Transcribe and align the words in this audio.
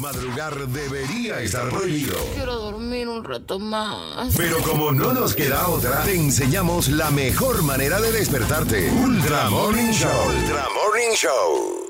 Madrugar 0.00 0.56
debería 0.68 1.40
estar 1.40 1.68
prohibido. 1.68 2.16
Quiero 2.34 2.56
dormir 2.56 3.06
un 3.06 3.22
rato 3.22 3.58
más. 3.58 4.34
Pero 4.34 4.56
como 4.62 4.92
no 4.92 5.12
nos 5.12 5.34
queda 5.34 5.68
otra, 5.68 6.02
te 6.04 6.14
enseñamos 6.14 6.88
la 6.88 7.10
mejor 7.10 7.62
manera 7.62 8.00
de 8.00 8.10
despertarte. 8.10 8.90
Ultra 8.90 9.50
Morning 9.50 9.92
Show. 9.92 10.28
Ultra 10.28 10.66
Morning 10.74 11.14
Show. 11.14 11.80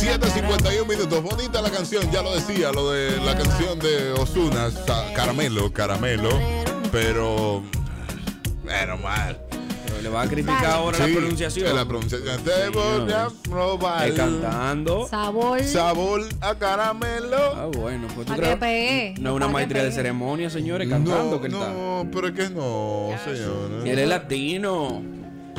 7.51 0.00 0.86
minutos. 0.88 1.22
Bonita 1.22 1.60
la 1.60 1.70
canción, 1.70 2.10
ya 2.10 2.22
lo 2.22 2.34
decía, 2.34 2.72
lo 2.72 2.90
de 2.90 3.18
la 3.18 3.36
canción 3.36 3.78
de 3.78 4.12
Osuna, 4.12 4.70
Caramelo, 5.14 5.70
Caramelo. 5.70 6.30
Pero. 6.90 7.62
Bueno, 8.64 8.96
mal. 8.96 9.47
Le 10.02 10.08
va 10.08 10.22
a 10.22 10.28
criticar 10.28 10.64
ahora 10.66 10.96
Sí, 10.98 11.12
la 11.12 11.18
pronunciación. 11.18 11.74
La 11.76 11.84
pronunciación. 11.84 12.36
Te 12.44 12.68
voy 12.70 13.12
a 13.12 13.28
probar. 13.48 14.14
Cantando. 14.14 15.06
Sabor. 15.08 15.62
Sabor 15.64 16.22
a 16.40 16.54
caramelo. 16.54 17.36
Ah, 17.56 17.66
bueno, 17.76 18.06
pues 18.14 18.26
tú 18.26 18.34
que 18.34 18.56
pegue. 18.56 19.14
No 19.20 19.30
es 19.30 19.36
una 19.36 19.48
maestría 19.48 19.84
de 19.84 19.92
ceremonia, 19.92 20.50
señores, 20.50 20.88
cantando 20.88 21.36
no, 21.36 21.40
que 21.40 21.48
no, 21.48 22.06
pero 22.12 22.28
es 22.28 22.32
que 22.34 22.50
no, 22.50 23.10
señor. 23.24 23.86
Y 23.86 23.90
él 23.90 23.98
es 23.98 24.08
latino. 24.08 25.02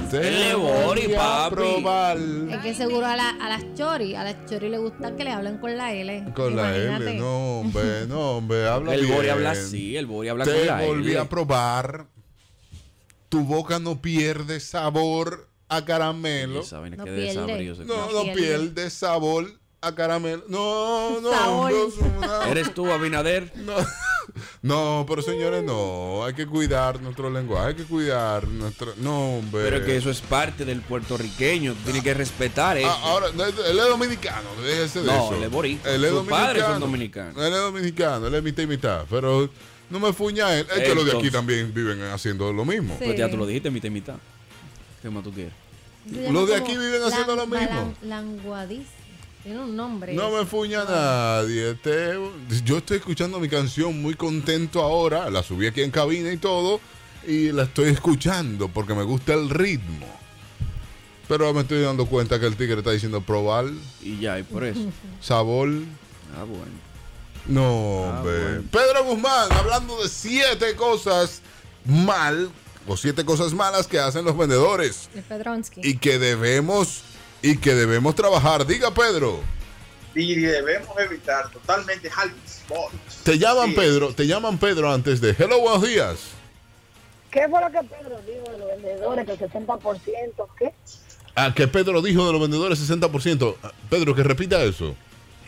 Te 0.10 0.28
él 0.28 0.34
es 0.42 0.56
bori, 0.58 1.06
voy 1.06 1.14
a 1.16 1.18
papi. 1.20 1.56
probar. 1.56 2.18
Es 2.50 2.58
que 2.64 2.74
seguro 2.74 3.06
a, 3.06 3.16
la- 3.16 3.30
a 3.30 3.48
las 3.50 3.62
chori, 3.76 4.16
a 4.16 4.24
las 4.24 4.44
chori 4.50 4.68
le 4.70 4.80
gusta 4.80 5.16
que 5.16 5.24
le 5.24 5.32
hablen 5.32 5.60
con 5.60 5.78
la 5.78 5.94
L. 5.94 6.24
Con 6.36 6.56
la. 6.56 6.76
L, 6.76 7.20
no, 7.20 7.60
hombre, 7.60 8.08
no, 8.08 8.38
hombre, 8.38 8.68
habla 8.68 8.96
El 8.96 9.02
bien. 9.04 9.16
Bori 9.16 9.30
habla 9.30 9.52
así, 9.52 9.96
el 9.98 10.08
Bori 10.08 10.30
habla 10.30 10.46
con 10.46 10.54
Te 10.56 10.66
la 10.66 10.82
volví 10.82 11.12
L. 11.12 11.20
a 11.20 11.26
probar. 11.26 12.08
Tu 13.30 13.44
boca 13.44 13.80
no 13.80 14.02
pierde 14.02 14.60
sabor 14.60 15.48
a 15.68 15.86
caramelo. 15.86 16.62
Esa 16.62 16.80
vaina 16.80 16.98
No 16.98 17.06
que 17.06 17.12
pierde. 17.12 17.86
No, 17.86 18.12
No 18.12 18.24
no 18.26 18.34
pierde. 18.34 18.90
sabor 18.90 19.54
a 19.82 19.96
caramelo. 19.96 20.44
No, 20.50 21.22
no, 21.22 21.32
Sabor. 21.32 21.72
no, 21.72 22.28
no. 22.28 22.44
¿Eres 22.52 22.74
tú, 22.74 22.92
Abinader? 22.92 23.52
No, 23.56 23.76
no, 24.62 25.06
pero 25.08 25.22
señores, 25.22 25.64
no. 25.64 26.26
Hay 26.26 26.34
que 26.34 26.46
cuidar 26.48 27.02
nuestro 27.02 27.30
lenguaje. 27.30 27.68
Hay 27.70 27.76
que 27.76 27.84
cuidar 27.86 28.48
nuestro. 28.48 28.94
No, 28.98 29.38
hombre. 29.38 29.62
Pero 29.64 29.86
que 29.86 29.96
eso 29.96 30.10
es 30.10 30.22
parte 30.22 30.66
del 30.66 30.82
puertorriqueño. 30.82 31.74
Tú 31.76 31.80
tienes 31.84 32.04
que 32.04 32.14
respetar 32.14 32.78
eso. 32.78 32.90
Ah, 32.90 33.00
ahora, 33.04 33.28
no, 33.36 33.46
él 33.46 33.54
es 33.58 33.88
dominicano, 33.90 34.50
déjese 34.64 35.02
de 35.02 35.06
No, 35.08 35.14
eso. 35.28 35.36
él 35.36 35.44
es 35.44 35.52
boricua. 35.52 35.92
Él 35.92 36.04
es 36.04 36.12
Sus 36.12 36.28
padres 36.28 36.64
dominicano. 36.64 36.74
son 36.74 36.82
dominicanos. 36.82 37.38
Él 37.46 37.54
es 37.54 37.60
dominicano, 37.60 38.28
él 38.28 38.36
es 38.36 38.44
mitad 38.44 38.64
y 38.64 38.68
mitad. 38.68 39.06
Pero 39.10 39.50
no 39.90 40.00
me 40.00 40.14
fuña 40.14 40.54
él. 40.58 40.66
Es 40.76 40.84
que 40.84 40.96
los 40.96 41.06
de 41.06 41.18
aquí 41.18 41.32
también 41.32 41.74
viven 41.74 42.02
haciendo 42.04 42.52
lo 42.54 42.66
mismo. 42.66 42.96
Sí. 43.00 43.06
Pues 43.06 43.18
ya 43.18 43.30
tú 43.30 43.38
lo 43.38 43.46
dijiste, 43.46 43.70
mitad 43.72 43.88
y 43.88 43.92
mitad. 43.92 44.16
¿Qué 45.02 45.10
más 45.10 45.24
tú 45.24 45.32
quieres? 45.32 45.54
Los 46.32 46.48
de 46.48 46.56
aquí 46.56 46.72
viven 46.78 47.02
haciendo 47.04 47.36
lo 47.36 47.46
mismo. 47.48 47.94
Languadiz. 48.04 48.88
Tiene 49.44 49.60
un 49.62 49.76
nombre. 49.76 50.14
No 50.14 50.32
me 50.32 50.46
fuña 50.46 50.84
nadie. 50.84 51.74
Te- 51.76 52.14
yo 52.66 52.78
estoy 52.80 52.98
escuchando 52.98 53.40
mi 53.40 53.48
canción 53.48 54.02
muy 54.02 54.14
contento 54.16 54.82
ahora. 54.82 55.30
La 55.30 55.42
subí 55.44 55.66
aquí 55.68 55.82
en 55.82 55.92
cabina 55.92 56.32
y 56.32 56.38
todo. 56.38 56.82
Y 57.26 57.52
la 57.52 57.64
estoy 57.64 57.90
escuchando 57.90 58.68
porque 58.68 58.94
me 58.94 59.04
gusta 59.04 59.34
el 59.34 59.50
ritmo. 59.50 60.06
Pero 61.28 61.54
me 61.54 61.62
estoy 61.62 61.82
dando 61.82 62.06
cuenta 62.06 62.40
que 62.40 62.48
el 62.48 62.56
tigre 62.56 62.80
está 62.80 62.92
diciendo 62.92 63.22
probar, 63.22 63.66
Y 64.02 64.20
ya, 64.20 64.40
y 64.40 64.44
por 64.44 64.64
eso. 64.64 64.82
sabor. 65.22 65.70
Ah, 66.36 66.44
bueno. 66.44 66.89
No, 67.46 68.06
Ah, 68.06 68.20
hombre. 68.20 68.42
bueno. 68.44 68.64
Pedro 68.72 69.04
Guzmán, 69.06 69.52
hablando 69.52 70.02
de 70.02 70.10
siete 70.10 70.76
cosas 70.76 71.42
mal 71.86 72.52
o 72.88 72.96
siete 72.98 73.26
cosas 73.26 73.54
malas 73.54 73.88
que 73.88 74.00
hacen 74.00 74.26
los 74.26 74.38
vendedores 74.38 75.10
De 75.14 75.22
Pedronsky. 75.22 75.82
y 75.84 75.98
que 75.98 76.20
debemos 76.20 77.02
y 77.42 77.58
que 77.58 77.74
debemos 77.74 78.16
trabajar. 78.16 78.66
Diga, 78.66 78.94
Pedro. 78.94 79.40
y 80.16 80.36
debemos 80.36 80.90
evitar 81.00 81.50
totalmente. 81.52 82.10
Te 83.24 83.38
llaman 83.40 83.70
Sí, 83.70 83.76
Pedro, 83.76 84.14
te 84.14 84.28
llaman 84.28 84.58
Pedro 84.58 84.92
antes 84.92 85.22
de 85.22 85.36
Hello, 85.38 85.60
buenos 85.62 85.88
días. 85.88 86.18
¿Qué 87.32 87.48
fue 87.48 87.62
lo 87.62 87.68
que 87.72 87.88
Pedro 87.88 88.20
dijo 88.28 88.52
de 88.52 88.58
los 88.58 88.68
vendedores? 88.70 89.26
Que 89.26 89.32
el 89.34 89.52
60%, 89.52 90.48
¿qué? 90.58 90.74
Ah, 91.36 91.54
que 91.56 91.68
Pedro 91.68 92.02
dijo 92.02 92.26
de 92.26 92.32
los 92.34 92.42
vendedores 92.42 92.80
60%. 92.80 93.56
Ah, 93.64 93.72
Pedro, 93.90 94.16
que 94.16 94.24
repita 94.24 94.62
eso. 94.64 94.96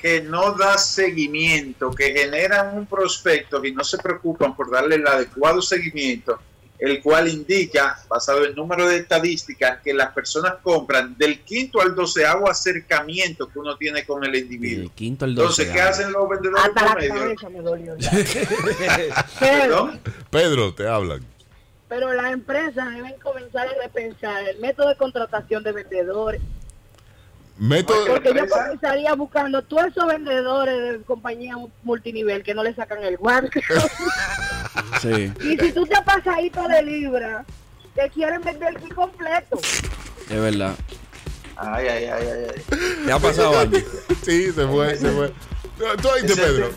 Que 0.01 0.21
no 0.21 0.53
da 0.53 0.77
seguimiento, 0.77 1.91
que 1.91 2.11
generan 2.13 2.75
un 2.77 2.85
prospecto 2.87 3.63
y 3.63 3.71
no 3.73 3.83
se 3.83 3.97
preocupan 3.99 4.55
por 4.55 4.71
darle 4.71 4.95
el 4.95 5.05
adecuado 5.05 5.61
seguimiento, 5.61 6.39
el 6.79 6.99
cual 7.03 7.27
indica, 7.27 7.99
basado 8.09 8.39
en 8.43 8.49
el 8.49 8.55
número 8.55 8.87
de 8.87 8.97
estadísticas, 8.97 9.79
que 9.83 9.93
las 9.93 10.11
personas 10.13 10.55
compran 10.63 11.15
del 11.17 11.41
quinto 11.41 11.79
al 11.79 11.93
doceavo 11.93 12.49
acercamiento 12.49 13.47
que 13.47 13.59
uno 13.59 13.77
tiene 13.77 14.03
con 14.03 14.23
el 14.23 14.35
individuo. 14.35 14.85
El 14.85 14.91
quinto 14.91 15.25
al 15.25 15.31
Entonces, 15.31 15.67
doce. 15.67 15.77
¿qué 15.77 15.81
hacen 15.83 16.11
los 16.11 16.27
vendedores 16.27 16.65
Hasta 16.65 16.83
la 16.85 16.91
promedio? 16.93 17.13
cabeza 17.15 17.49
me 17.49 17.61
dolió 17.61 17.95
ya. 17.97 18.11
Pero, 19.39 19.61
¿Perdón? 19.61 19.99
Pedro, 20.31 20.73
te 20.73 20.87
hablan. 20.87 21.23
pero 21.87 22.11
las 22.13 22.31
empresas 22.33 22.89
deben 22.95 23.13
comenzar 23.21 23.67
a 23.67 23.73
repensar 23.83 24.47
el 24.49 24.57
método 24.59 24.89
de 24.89 24.95
contratación 24.95 25.61
de 25.63 25.73
vendedores. 25.73 26.41
Método. 27.61 28.07
Porque 28.07 28.33
yo 28.33 28.47
comenzaría 28.49 29.13
buscando 29.13 29.61
todos 29.61 29.85
esos 29.85 30.07
vendedores 30.07 30.97
de 30.99 31.05
compañías 31.05 31.57
multinivel 31.83 32.41
que 32.41 32.55
no 32.55 32.63
le 32.63 32.73
sacan 32.73 33.03
el 33.03 33.17
guante. 33.17 33.61
Sí, 35.01 35.31
y 35.41 35.57
si 35.57 35.71
tú 35.71 35.85
te 35.85 35.95
pasas 36.03 36.27
ahí 36.35 36.49
de 36.49 36.83
libra, 36.83 37.43
te 37.95 38.09
quieren 38.09 38.41
vender 38.41 38.69
el 38.75 38.81
kit 38.81 38.93
completo. 38.93 39.59
es 40.29 40.41
verdad. 40.41 40.75
Ay, 41.55 41.87
ay, 41.87 42.03
ay, 42.05 42.27
ay, 42.27 42.47
ay. 42.55 43.05
¿Te 43.05 43.11
ha 43.11 43.19
pasado 43.19 43.59
algo? 43.59 43.77
Sí, 44.23 44.51
se 44.51 44.67
fue, 44.67 44.97
se 44.97 45.09
fue. 45.11 45.33
Tú 46.01 46.09
oíste, 46.09 46.33
Ese- 46.33 46.41
Pedro. 46.41 46.71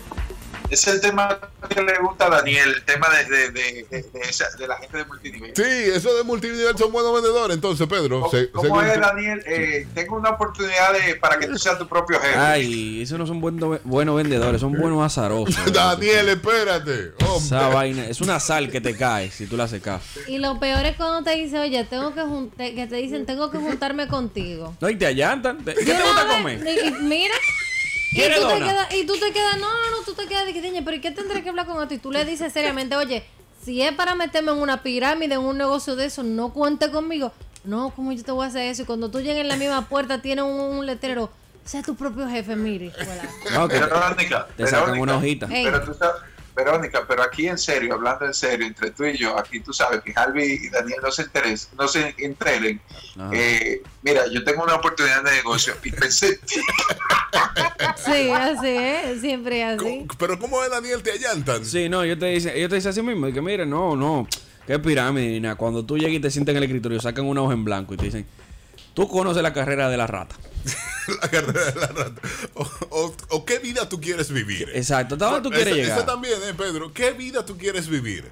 Es 0.69 0.87
el 0.87 0.99
tema 0.99 1.37
que 1.69 1.81
le 1.81 1.97
gusta 1.99 2.25
a 2.25 2.29
Daniel, 2.29 2.73
el 2.75 2.83
tema 2.83 3.07
de, 3.09 3.23
de, 3.25 3.51
de, 3.51 3.85
de- 3.89 4.01
de 4.03 4.19
esa- 4.27 4.49
de 4.57 4.67
la 4.67 4.77
gente 4.77 4.97
de 4.97 5.05
multinivel. 5.05 5.53
Sí, 5.55 5.63
eso 5.63 6.15
de 6.15 6.23
multinivel 6.23 6.77
son 6.77 6.91
buenos 6.91 7.13
vendedores. 7.13 7.55
Entonces, 7.55 7.87
Pedro, 7.87 8.21
¿Cómo, 8.21 8.31
se- 8.31 8.49
cómo 8.51 8.63
según 8.63 8.85
es, 8.85 8.93
tú- 8.95 8.99
Daniel? 8.99 9.43
Eh, 9.45 9.87
tengo 9.93 10.15
una 10.17 10.31
oportunidad 10.31 10.93
de, 10.93 11.15
para 11.15 11.37
que 11.39 11.47
tú 11.47 11.57
seas 11.59 11.77
tu 11.77 11.87
propio 11.87 12.19
jefe. 12.19 12.35
Ay, 12.37 13.01
esos 13.01 13.17
no 13.19 13.25
son 13.27 13.39
buenos, 13.41 13.79
buenos 13.83 14.15
vendedores, 14.15 14.59
son 14.59 14.73
buenos 14.73 15.03
azarosos. 15.03 15.55
Daniel, 15.73 16.29
espérate. 16.29 17.13
Esa 17.19 17.27
Hombre. 17.61 17.73
vaina 17.75 18.07
es 18.07 18.21
una 18.21 18.39
sal 18.39 18.69
que 18.71 18.81
te 18.81 18.95
cae 18.97 19.29
si 19.31 19.45
tú 19.47 19.55
la 19.57 19.65
haces 19.65 19.81
caso. 19.81 20.19
Y 20.27 20.39
lo 20.39 20.59
peor 20.59 20.85
es 20.85 20.95
cuando 20.97 21.23
te 21.23 21.35
dice, 21.37 21.59
oye, 21.59 21.83
tengo 21.85 22.13
que 22.13 22.21
jun- 22.21 22.49
te- 22.51 22.73
que 22.75 22.87
te 22.87 22.95
dicen, 22.95 23.25
tengo 23.25 23.51
que 23.51 23.59
juntarme 23.59 24.07
contigo. 24.07 24.75
No, 24.81 24.89
y 24.89 24.95
te 24.97 25.05
allantan. 25.05 25.63
¿Qué 25.63 25.73
te 25.73 25.93
gusta 25.93 26.23
vez, 26.25 26.35
comer? 26.37 26.59
y- 26.65 26.91
y 28.15 28.21
mira. 28.21 28.37
Y 28.37 28.37
¿Quieres 28.37 28.41
tú, 28.41 28.47
te 28.47 28.53
dona? 28.53 28.65
quedas, 28.71 28.93
y 28.95 29.05
tú 29.05 29.13
te 29.17 29.31
quedas, 29.31 29.57
no, 29.59 29.67
no, 29.67 29.91
no, 29.97 30.03
tú 30.05 30.13
te 30.13 30.25
quedas 30.27 30.45
de 30.45 30.53
que 30.53 30.61
"Diñe, 30.61 30.81
pero 30.83 30.97
¿y 30.97 31.01
qué 31.01 31.11
tendré 31.11 31.43
que 31.43 31.49
hablar 31.49 31.65
con 31.65 31.81
esto? 31.81 31.93
Y 31.93 31.97
tú 31.99 32.11
le 32.11 32.23
dices 32.25 32.51
seriamente, 32.53 32.95
oye, 32.95 33.23
si 33.63 33.81
es 33.81 33.91
para 33.93 34.15
meterme 34.15 34.51
en 34.51 34.59
una 34.59 34.83
pirámide, 34.83 35.35
en 35.35 35.41
un 35.41 35.57
negocio 35.57 35.95
de 35.95 36.05
eso, 36.05 36.23
no 36.23 36.53
cuente 36.53 36.91
conmigo. 36.91 37.31
No, 37.63 37.89
¿cómo 37.95 38.11
yo 38.11 38.23
te 38.23 38.31
voy 38.31 38.45
a 38.45 38.49
hacer 38.49 38.61
eso? 38.69 38.83
Y 38.83 38.85
cuando 38.85 39.09
tú 39.09 39.19
llegues 39.19 39.37
en 39.41 39.47
la 39.47 39.55
misma 39.57 39.87
puerta, 39.87 40.21
tiene 40.21 40.43
un, 40.43 40.59
un 40.77 40.85
letrero, 40.85 41.31
sea 41.63 41.81
tu 41.81 41.95
propio 41.95 42.29
jefe, 42.29 42.55
mire. 42.55 42.91
No, 43.53 43.67
que 43.67 43.79
Verónica, 43.79 44.47
te 44.55 44.65
sacan 44.67 44.91
Verónica, 44.91 45.01
una 45.03 45.17
hojita. 45.17 45.47
Pero 45.47 45.81
tú 45.83 45.93
sabes, 45.95 46.21
Verónica, 46.55 47.03
pero 47.07 47.21
aquí 47.23 47.47
en 47.47 47.57
serio, 47.57 47.93
hablando 47.95 48.25
en 48.25 48.33
serio, 48.33 48.65
entre 48.65 48.91
tú 48.91 49.03
y 49.03 49.17
yo, 49.17 49.37
aquí 49.37 49.59
tú 49.59 49.73
sabes 49.73 50.01
que 50.01 50.13
Harvey 50.15 50.53
y 50.63 50.69
Daniel 50.69 50.99
no 51.03 51.11
se 51.11 51.23
interesen, 51.23 51.69
no 51.77 51.87
se 51.87 52.15
enteren. 52.17 52.79
Eh, 53.33 53.81
mira, 54.01 54.23
yo 54.31 54.43
tengo 54.43 54.63
una 54.63 54.75
oportunidad 54.75 55.23
de 55.23 55.31
negocio 55.33 55.73
y 55.83 55.91
pensé, 55.91 56.39
Sí, 57.97 58.29
así 58.31 58.67
es, 58.67 59.21
siempre 59.21 59.63
así. 59.63 59.77
¿Cómo- 59.77 60.07
Pero 60.17 60.39
¿cómo 60.39 60.63
es 60.63 60.69
Daniel? 60.69 61.01
¿Te 61.03 61.11
allantan? 61.11 61.65
Sí, 61.65 61.89
no, 61.89 62.05
yo 62.05 62.17
te 62.17 62.27
dice, 62.27 62.55
ellos 62.57 62.69
te 62.69 62.75
dicen 62.75 62.89
así 62.91 63.01
mismo, 63.01 63.31
que 63.33 63.41
mire, 63.41 63.65
no, 63.65 63.95
no, 63.95 64.27
qué 64.67 64.79
pirámide. 64.79 65.55
Cuando 65.55 65.85
tú 65.85 65.97
llegas 65.97 66.13
y 66.13 66.19
te 66.19 66.31
sientas 66.31 66.53
en 66.53 66.57
el 66.57 66.63
escritorio, 66.63 66.99
sacan 66.99 67.25
una 67.25 67.41
hoja 67.41 67.53
en 67.53 67.63
blanco 67.65 67.93
y 67.93 67.97
te 67.97 68.05
dicen, 68.05 68.25
tú 68.95 69.07
conoces 69.07 69.43
la 69.43 69.53
carrera 69.53 69.89
de 69.89 69.97
la 69.97 70.07
rata. 70.07 70.35
La 71.21 71.29
carrera 71.29 71.65
de 71.71 71.79
la 71.79 71.87
rata. 71.87 72.21
O, 72.55 72.63
o- 72.89 73.15
o 73.29 73.45
qué 73.45 73.59
vida 73.59 73.87
tú 73.87 74.01
quieres 74.01 74.31
vivir. 74.31 74.71
Exacto, 74.73 75.13
¿hasta 75.13 75.25
dónde 75.27 75.41
tú 75.47 75.49
quieres 75.53 75.67
Esa- 75.67 75.75
llegar? 75.75 75.97
esa 75.99 76.05
también, 76.07 76.39
eh, 76.43 76.53
Pedro. 76.57 76.91
¿Qué 76.91 77.11
vida 77.11 77.45
tú 77.45 77.55
quieres 77.57 77.87
vivir? 77.87 78.31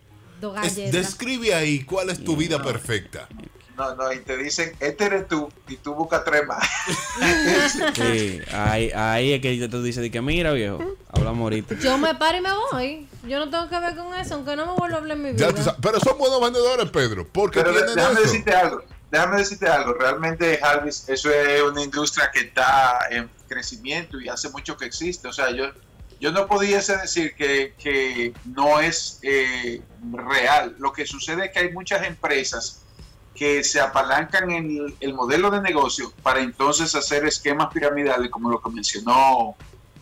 Es- 0.64 0.76
describe 0.92 1.54
ahí 1.54 1.84
cuál 1.84 2.10
es 2.10 2.24
tu 2.24 2.36
vida 2.36 2.62
perfecta. 2.64 3.28
no, 3.78 3.94
no, 3.96 4.12
y 4.12 4.20
te 4.22 4.36
dicen, 4.38 4.72
este 4.80 5.06
eres 5.06 5.28
tú, 5.28 5.50
y 5.68 5.78
tú 5.78 5.94
buscas 5.94 6.24
tres 6.26 6.48
más. 6.48 6.68
Sí, 7.96 8.40
ahí, 8.52 8.92
ahí 8.96 9.34
es 9.34 9.42
que 9.42 9.68
tú 9.70 9.82
dices, 9.84 10.10
que 10.12 10.22
mira, 10.22 10.52
viejo, 10.54 10.80
hablamos 11.12 11.42
ahorita. 11.44 11.76
Yo 11.80 11.98
me 11.98 12.14
paro 12.16 12.38
y 12.38 12.42
me 12.42 12.50
voy. 12.72 13.08
Yo 13.28 13.40
no 13.40 13.50
tengo 13.50 13.70
que 13.70 13.80
ver 13.80 13.96
con 13.96 14.14
eso, 14.16 14.36
aunque 14.36 14.56
no 14.56 14.66
me 14.66 14.74
vuelva 14.74 14.98
a 14.98 15.00
hablar 15.00 15.18
en 15.18 15.24
mi 15.24 15.32
vida. 15.34 15.50
Ya 15.64 15.76
pero 15.82 16.00
son 16.00 16.18
buenos 16.18 16.42
vendedores, 16.42 16.90
Pedro, 16.90 17.28
porque 17.32 17.62
Pero 17.62 17.72
tienen 17.74 17.96
déjame 17.96 18.14
eso. 18.16 18.24
decirte 18.24 18.52
algo, 18.54 18.84
déjame 19.14 19.38
decirte 19.38 19.68
algo, 19.68 19.94
realmente 19.94 20.60
Harvis, 20.60 21.08
eso 21.08 21.30
es 21.30 21.62
una 21.62 21.84
industria 21.84 22.32
que 22.34 22.40
está 22.40 22.98
en 23.12 23.30
crecimiento 23.48 24.20
y 24.20 24.28
hace 24.28 24.50
mucho 24.50 24.76
que 24.76 24.86
existe, 24.86 25.28
o 25.28 25.32
sea, 25.32 25.52
yo, 25.52 25.66
yo 26.20 26.32
no 26.32 26.48
pudiese 26.48 26.98
decir 26.98 27.36
que, 27.36 27.76
que 27.78 28.34
no 28.44 28.80
es 28.80 29.20
eh, 29.22 29.84
real, 30.12 30.76
lo 30.80 30.92
que 30.92 31.06
sucede 31.06 31.46
es 31.46 31.52
que 31.52 31.60
hay 31.60 31.72
muchas 31.72 32.08
empresas 32.08 32.82
que 33.36 33.64
se 33.64 33.80
apalancan 33.80 34.50
en 34.50 34.66
el, 34.66 34.96
el 35.00 35.14
modelo 35.14 35.52
de 35.52 35.62
negocio 35.62 36.12
para 36.24 36.40
entonces 36.40 36.96
hacer 36.96 37.24
esquemas 37.24 37.72
piramidales 37.72 38.32
como 38.32 38.50
lo 38.50 38.60
que 38.60 38.72
mencionó 38.72 39.56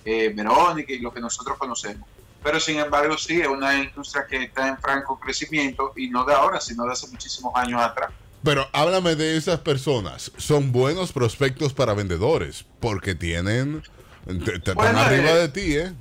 eh, 0.06 0.32
Verónica 0.34 0.94
y 0.94 1.00
lo 1.00 1.12
que 1.12 1.20
nosotros 1.20 1.58
conocemos. 1.58 2.08
Pero 2.42 2.62
sin 2.62 2.80
embargo, 2.80 3.18
sí, 3.18 3.42
es 3.42 3.48
una 3.48 3.76
industria 3.78 4.26
que 4.26 4.44
está 4.44 4.70
en 4.70 4.78
franco 4.78 5.20
crecimiento 5.20 5.92
y 5.98 6.10
no 6.10 6.24
de 6.24 6.34
ahora, 6.34 6.62
sino 6.62 6.86
de 6.86 6.94
hace 6.94 7.08
muchísimos 7.08 7.54
años 7.56 7.82
atrás. 7.82 8.12
Pero 8.44 8.68
háblame 8.74 9.16
de 9.16 9.38
esas 9.38 9.60
personas. 9.60 10.32
Son 10.38 10.72
buenos 10.72 11.12
prospectos 11.12 11.74
para 11.74 11.94
vendedores 11.94 12.66
porque 12.80 13.14
tienen. 13.16 13.84
te- 14.26 14.60
te- 14.60 14.72
Están 14.72 14.98
arriba 14.98 15.32
eh, 15.32 15.36
de 15.36 15.48
ti, 15.50 15.76
¿eh? 15.78 15.94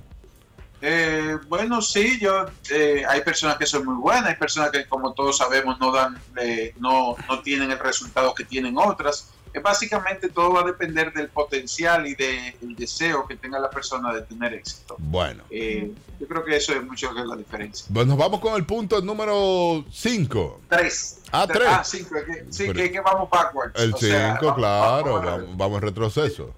Eh, 0.82 1.36
bueno, 1.48 1.82
sí, 1.82 2.18
yo 2.18 2.46
eh, 2.70 3.02
hay 3.06 3.20
personas 3.20 3.58
que 3.58 3.66
son 3.66 3.84
muy 3.84 3.96
buenas, 3.96 4.26
hay 4.30 4.36
personas 4.36 4.70
que, 4.70 4.86
como 4.86 5.12
todos 5.12 5.36
sabemos, 5.36 5.78
no 5.78 5.92
dan, 5.92 6.16
eh, 6.40 6.72
no, 6.80 7.16
no 7.28 7.40
tienen 7.42 7.70
el 7.70 7.78
resultado 7.78 8.34
que 8.34 8.44
tienen 8.44 8.78
otras. 8.78 9.28
Eh, 9.52 9.58
básicamente 9.58 10.28
todo 10.28 10.52
va 10.52 10.60
a 10.60 10.64
depender 10.64 11.12
del 11.12 11.28
potencial 11.28 12.06
y 12.06 12.14
del 12.14 12.54
deseo 12.76 13.26
que 13.26 13.36
tenga 13.36 13.58
la 13.58 13.68
persona 13.68 14.12
de 14.14 14.22
tener 14.22 14.54
éxito. 14.54 14.94
Bueno. 14.98 15.42
Eh, 15.50 15.92
yo 16.20 16.28
creo 16.28 16.44
que 16.44 16.56
eso 16.56 16.72
es 16.72 16.82
mucho 16.84 17.12
que 17.12 17.20
es 17.20 17.26
la 17.26 17.34
diferencia. 17.36 17.86
Pues 17.92 18.06
nos 18.06 18.16
vamos 18.16 18.38
con 18.40 18.54
el 18.54 18.64
punto 18.64 19.00
número 19.00 19.84
5. 19.90 20.60
Tres. 20.68 21.20
Ah, 21.32 21.46
tres. 21.46 21.68
Ah, 21.68 21.82
cinco. 21.84 22.16
es 22.16 22.24
que- 22.24 22.46
sí, 22.52 22.64
Pero- 22.66 22.74
que, 22.74 22.92
que 22.92 23.00
vamos 23.00 23.28
backwards. 23.30 23.80
El 23.80 23.94
O 23.94 23.96
sea, 23.96 24.32
5, 24.34 24.46
vamos- 24.46 24.56
claro. 24.58 25.14
vamos 25.14 25.24
Vamos, 25.26 25.56
vamos 25.56 25.76
en 25.78 25.82
retroceso. 25.82 26.54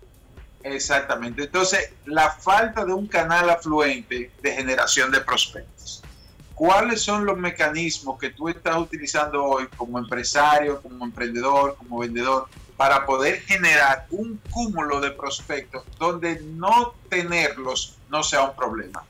Exactamente. 0.63 1.45
Entonces, 1.45 1.91
la 2.05 2.31
falta 2.31 2.85
de 2.85 2.93
un 2.93 3.07
canal 3.07 3.51
afluente 3.51 4.31
de 4.43 4.53
generación 4.53 5.11
de 5.11 5.21
prospectos. 5.21 6.03
¿Cuáles 6.55 7.03
son 7.03 7.25
los 7.25 7.37
mecanismos 7.37 8.19
que 8.21 8.31
tú 8.31 8.49
estás 8.49 8.77
utilizando 8.77 9.43
hoy 9.43 9.67
como 9.77 9.99
empresario, 9.99 10.81
como 10.81 11.05
emprendedor, 11.05 11.75
como 11.77 11.99
vendedor, 11.99 12.47
para 12.83 13.07
poder 13.07 13.43
generar 13.43 14.07
un 14.11 14.41
cúmulo 14.51 15.01
de 15.01 15.13
prospectos 15.13 15.85
donde 16.01 16.41
no 16.41 16.97
tenerlos 17.09 17.97
no 18.09 18.25
sea 18.25 18.43
un 18.43 18.57
problema? 18.57 19.05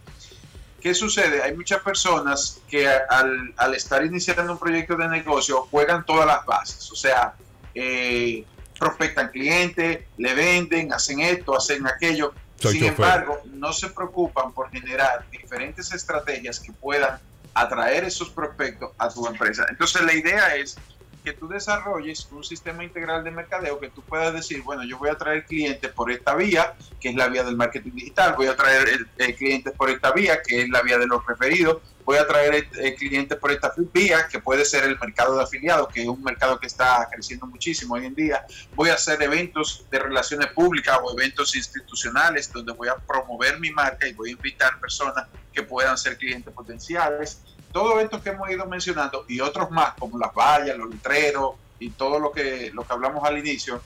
¿Qué 0.78 0.92
sucede? 0.92 1.42
Hay 1.42 1.56
muchas 1.56 1.80
personas 1.80 2.60
que 2.68 2.86
al, 2.86 3.54
al 3.56 3.74
estar 3.74 4.04
iniciando 4.04 4.52
un 4.52 4.58
proyecto 4.58 4.94
de 4.94 5.08
negocio 5.08 5.66
juegan 5.70 6.04
todas 6.04 6.26
las 6.26 6.44
bases. 6.44 6.92
O 6.92 6.94
sea, 6.94 7.32
eh, 7.74 8.44
prospectan 8.78 9.30
clientes, 9.30 10.00
le 10.18 10.34
venden, 10.34 10.92
hacen 10.92 11.20
esto, 11.20 11.56
hacen 11.56 11.86
aquello. 11.86 12.34
Soy 12.56 12.74
Sin 12.74 12.84
embargo, 12.84 13.40
no 13.46 13.72
se 13.72 13.88
preocupan 13.88 14.52
por 14.52 14.70
generar 14.70 15.24
diferentes 15.30 15.90
estrategias 15.94 16.60
que 16.60 16.72
puedan 16.72 17.18
atraer 17.54 18.04
esos 18.04 18.28
prospectos 18.28 18.90
a 18.98 19.08
tu 19.08 19.26
empresa. 19.26 19.64
Entonces, 19.70 20.02
la 20.02 20.12
idea 20.12 20.56
es 20.56 20.76
que 21.22 21.32
tú 21.32 21.48
desarrolles 21.48 22.28
un 22.32 22.42
sistema 22.44 22.82
integral 22.84 23.22
de 23.24 23.30
mercadeo 23.30 23.78
que 23.78 23.88
tú 23.90 24.02
puedas 24.02 24.32
decir, 24.34 24.62
bueno, 24.62 24.82
yo 24.84 24.98
voy 24.98 25.10
a 25.10 25.14
traer 25.16 25.44
clientes 25.46 25.90
por 25.92 26.10
esta 26.10 26.34
vía, 26.34 26.74
que 27.00 27.10
es 27.10 27.14
la 27.14 27.28
vía 27.28 27.44
del 27.44 27.56
marketing 27.56 27.92
digital, 27.92 28.34
voy 28.36 28.46
a 28.48 28.56
traer 28.56 28.88
el- 28.88 29.08
el 29.18 29.34
clientes 29.36 29.72
por 29.76 29.88
esta 29.90 30.10
vía, 30.12 30.42
que 30.42 30.62
es 30.62 30.68
la 30.68 30.82
vía 30.82 30.98
de 30.98 31.06
los 31.06 31.24
referidos, 31.26 31.80
voy 32.04 32.16
a 32.18 32.26
traer 32.26 32.66
eh, 32.78 32.94
clientes 32.96 33.38
por 33.38 33.52
esta 33.52 33.72
vía, 33.92 34.26
que 34.28 34.40
puede 34.40 34.64
ser 34.64 34.82
el 34.84 34.98
mercado 34.98 35.36
de 35.36 35.44
afiliados, 35.44 35.88
que 35.88 36.02
es 36.02 36.08
un 36.08 36.20
mercado 36.22 36.58
que 36.58 36.66
está 36.66 37.08
creciendo 37.12 37.46
muchísimo 37.46 37.94
hoy 37.94 38.06
en 38.06 38.14
día. 38.16 38.44
Voy 38.74 38.90
a 38.90 38.94
hacer 38.94 39.22
eventos 39.22 39.86
de 39.90 40.00
relaciones 40.00 40.48
públicas 40.48 40.98
o 41.02 41.12
eventos 41.16 41.54
institucionales 41.54 42.52
donde 42.52 42.72
voy 42.72 42.88
a 42.88 42.96
promover 42.96 43.60
mi 43.60 43.70
marca 43.70 44.08
y 44.08 44.12
voy 44.14 44.30
a 44.30 44.32
invitar 44.32 44.80
personas 44.80 45.26
que 45.52 45.62
puedan 45.62 45.96
ser 45.96 46.16
clientes 46.18 46.52
potenciales. 46.52 47.40
Todo 47.72 48.00
esto 48.00 48.22
que 48.22 48.30
hemos 48.30 48.50
ido 48.50 48.66
mencionando 48.66 49.24
y 49.28 49.40
otros 49.40 49.70
más, 49.70 49.94
como 49.94 50.18
las 50.18 50.34
vallas, 50.34 50.76
los 50.76 50.90
letreros 50.90 51.54
y 51.78 51.90
todo 51.90 52.18
lo 52.18 52.30
que, 52.32 52.70
lo 52.72 52.84
que 52.86 52.92
hablamos 52.92 53.24
al 53.24 53.38
inicio, 53.38 53.80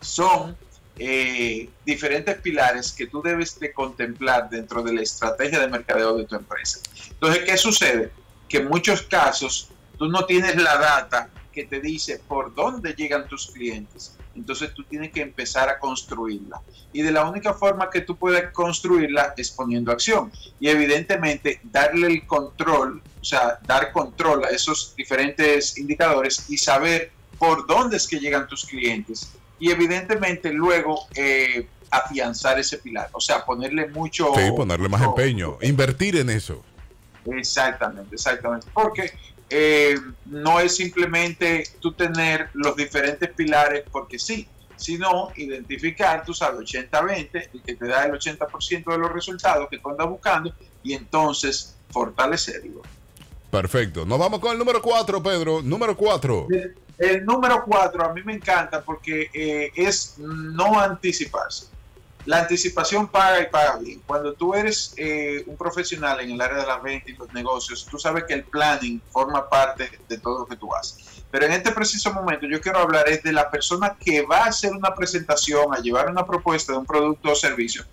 son 0.00 0.56
eh, 0.96 1.68
diferentes 1.84 2.36
pilares 2.38 2.92
que 2.92 3.06
tú 3.06 3.22
debes 3.22 3.58
de 3.60 3.72
contemplar 3.72 4.48
dentro 4.48 4.82
de 4.82 4.92
la 4.92 5.02
estrategia 5.02 5.60
de 5.60 5.68
mercadeo 5.68 6.16
de 6.16 6.24
tu 6.24 6.34
empresa. 6.36 6.80
Entonces, 7.10 7.44
¿qué 7.44 7.56
sucede? 7.56 8.10
Que 8.48 8.58
en 8.58 8.68
muchos 8.68 9.02
casos 9.02 9.68
tú 9.98 10.08
no 10.08 10.24
tienes 10.24 10.56
la 10.56 10.76
data 10.78 11.30
que 11.52 11.64
te 11.64 11.80
dice 11.80 12.20
por 12.26 12.54
dónde 12.54 12.94
llegan 12.94 13.28
tus 13.28 13.50
clientes. 13.52 14.16
Entonces 14.34 14.72
tú 14.74 14.82
tienes 14.84 15.12
que 15.12 15.20
empezar 15.20 15.68
a 15.68 15.78
construirla. 15.78 16.60
Y 16.92 17.02
de 17.02 17.12
la 17.12 17.28
única 17.28 17.54
forma 17.54 17.90
que 17.90 18.00
tú 18.00 18.16
puedes 18.16 18.50
construirla 18.50 19.34
es 19.36 19.50
poniendo 19.50 19.92
acción. 19.92 20.32
Y 20.60 20.68
evidentemente 20.68 21.60
darle 21.64 22.06
el 22.08 22.26
control, 22.26 23.02
o 23.20 23.24
sea, 23.24 23.58
dar 23.66 23.92
control 23.92 24.44
a 24.44 24.48
esos 24.48 24.94
diferentes 24.96 25.78
indicadores 25.78 26.48
y 26.48 26.58
saber 26.58 27.12
por 27.38 27.66
dónde 27.66 27.96
es 27.96 28.06
que 28.06 28.18
llegan 28.18 28.46
tus 28.46 28.64
clientes. 28.64 29.32
Y 29.58 29.70
evidentemente 29.70 30.52
luego 30.52 31.06
eh, 31.14 31.68
afianzar 31.90 32.58
ese 32.58 32.78
pilar. 32.78 33.08
O 33.12 33.20
sea, 33.20 33.44
ponerle 33.44 33.88
mucho... 33.88 34.32
Sí, 34.36 34.50
ponerle 34.56 34.88
más 34.88 35.02
empeño. 35.02 35.58
Invertir 35.62 36.16
en 36.16 36.30
eso. 36.30 36.62
Exactamente, 37.26 38.14
exactamente. 38.14 38.66
Porque 38.72 39.12
eh, 39.50 39.98
no 40.26 40.60
es 40.60 40.76
simplemente 40.76 41.64
tú 41.80 41.92
tener 41.92 42.48
los 42.54 42.76
diferentes 42.76 43.30
pilares 43.30 43.84
porque 43.90 44.18
sí, 44.18 44.48
sino 44.76 45.30
identificar, 45.36 46.24
tú 46.24 46.34
sabes, 46.34 46.60
80-20, 46.60 47.50
el 47.52 47.62
que 47.62 47.74
te 47.74 47.86
da 47.86 48.04
el 48.06 48.12
80% 48.12 48.84
de 48.84 48.98
los 48.98 49.12
resultados 49.12 49.68
que 49.68 49.78
tú 49.78 49.90
andas 49.90 50.08
buscando 50.08 50.52
y 50.82 50.94
entonces 50.94 51.76
fortalecerlo. 51.90 52.82
Perfecto. 53.50 54.04
Nos 54.04 54.18
vamos 54.18 54.40
con 54.40 54.52
el 54.52 54.58
número 54.58 54.82
4, 54.82 55.22
Pedro. 55.22 55.62
Número 55.62 55.96
4. 55.96 56.48
El, 56.50 56.74
el 56.98 57.24
número 57.24 57.64
4 57.64 58.04
a 58.04 58.12
mí 58.12 58.22
me 58.24 58.34
encanta 58.34 58.82
porque 58.82 59.30
eh, 59.32 59.70
es 59.76 60.16
no 60.18 60.80
anticiparse. 60.80 61.66
La 62.26 62.38
anticipación 62.38 63.08
paga 63.08 63.42
y 63.42 63.50
paga 63.50 63.76
bien. 63.76 64.00
Cuando 64.06 64.32
tú 64.32 64.54
eres 64.54 64.94
eh, 64.96 65.44
un 65.46 65.56
profesional 65.56 66.20
en 66.20 66.30
el 66.30 66.40
área 66.40 66.58
de 66.58 66.66
las 66.66 66.82
ventas 66.82 67.10
y 67.10 67.12
los 67.12 67.32
negocios, 67.34 67.86
tú 67.90 67.98
sabes 67.98 68.24
que 68.24 68.32
el 68.32 68.44
planning 68.44 69.00
forma 69.10 69.48
parte 69.48 69.90
de 70.08 70.18
todo 70.18 70.40
lo 70.40 70.46
que 70.46 70.56
tú 70.56 70.74
haces. 70.74 71.22
Pero 71.30 71.44
en 71.46 71.52
este 71.52 71.72
preciso 71.72 72.12
momento 72.14 72.46
yo 72.46 72.60
quiero 72.60 72.78
hablar 72.78 73.08
es 73.08 73.22
de 73.22 73.32
la 73.32 73.50
persona 73.50 73.96
que 73.98 74.22
va 74.22 74.44
a 74.44 74.46
hacer 74.46 74.72
una 74.72 74.94
presentación, 74.94 75.74
a 75.74 75.80
llevar 75.80 76.08
una 76.08 76.24
propuesta 76.24 76.72
de 76.72 76.78
un 76.78 76.86
producto 76.86 77.32
o 77.32 77.34
servicio. 77.34 77.84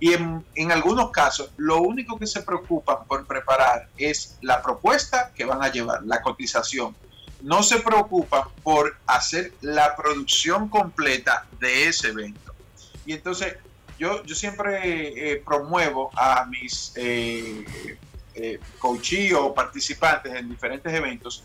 Y 0.00 0.12
en, 0.12 0.44
en 0.54 0.72
algunos 0.72 1.10
casos, 1.10 1.50
lo 1.56 1.80
único 1.80 2.18
que 2.18 2.26
se 2.26 2.42
preocupan 2.42 3.04
por 3.06 3.26
preparar 3.26 3.88
es 3.96 4.38
la 4.40 4.60
propuesta 4.62 5.32
que 5.34 5.44
van 5.44 5.62
a 5.62 5.70
llevar, 5.70 6.02
la 6.04 6.20
cotización. 6.22 6.96
No 7.42 7.62
se 7.62 7.78
preocupan 7.78 8.42
por 8.64 8.96
hacer 9.06 9.52
la 9.60 9.94
producción 9.94 10.68
completa 10.68 11.46
de 11.60 11.88
ese 11.88 12.08
evento. 12.08 12.54
Y 13.06 13.12
entonces, 13.12 13.56
yo, 13.98 14.24
yo 14.24 14.34
siempre 14.34 15.32
eh, 15.32 15.42
promuevo 15.44 16.10
a 16.16 16.46
mis 16.46 16.92
eh, 16.96 17.64
eh, 18.34 18.60
o 19.34 19.54
participantes 19.54 20.34
en 20.34 20.48
diferentes 20.48 20.92
eventos 20.92 21.42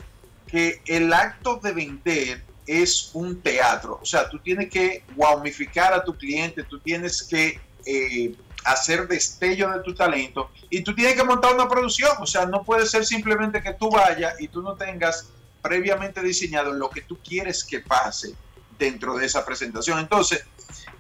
que 0.48 0.82
el 0.86 1.12
acto 1.12 1.60
de 1.62 1.72
vender 1.72 2.44
es 2.68 3.12
un 3.14 3.42
teatro. 3.42 4.00
O 4.02 4.06
sea, 4.06 4.30
tú 4.30 4.40
tienes 4.40 4.70
que 4.70 5.04
wowmificar 5.16 5.94
a 5.94 6.04
tu 6.04 6.16
cliente, 6.16 6.64
tú 6.64 6.80
tienes 6.80 7.24
que 7.24 7.60
eh, 7.86 8.36
hacer 8.64 9.08
destello 9.08 9.72
de 9.72 9.80
tu 9.80 9.94
talento 9.94 10.52
y 10.70 10.82
tú 10.82 10.96
tienes 10.96 11.16
que 11.16 11.24
montar 11.24 11.54
una 11.54 11.68
producción. 11.68 12.12
O 12.20 12.28
sea, 12.28 12.46
no 12.46 12.64
puede 12.64 12.86
ser 12.86 13.06
simplemente 13.06 13.62
que 13.62 13.74
tú 13.74 13.90
vayas 13.90 14.40
y 14.40 14.48
tú 14.48 14.62
no 14.62 14.76
tengas 14.76 15.30
previamente 15.62 16.22
diseñado 16.22 16.72
lo 16.72 16.90
que 16.90 17.02
tú 17.02 17.18
quieres 17.18 17.64
que 17.64 17.80
pase 17.80 18.36
dentro 18.78 19.16
de 19.16 19.26
esa 19.26 19.46
presentación. 19.46 20.00
Entonces, 20.00 20.46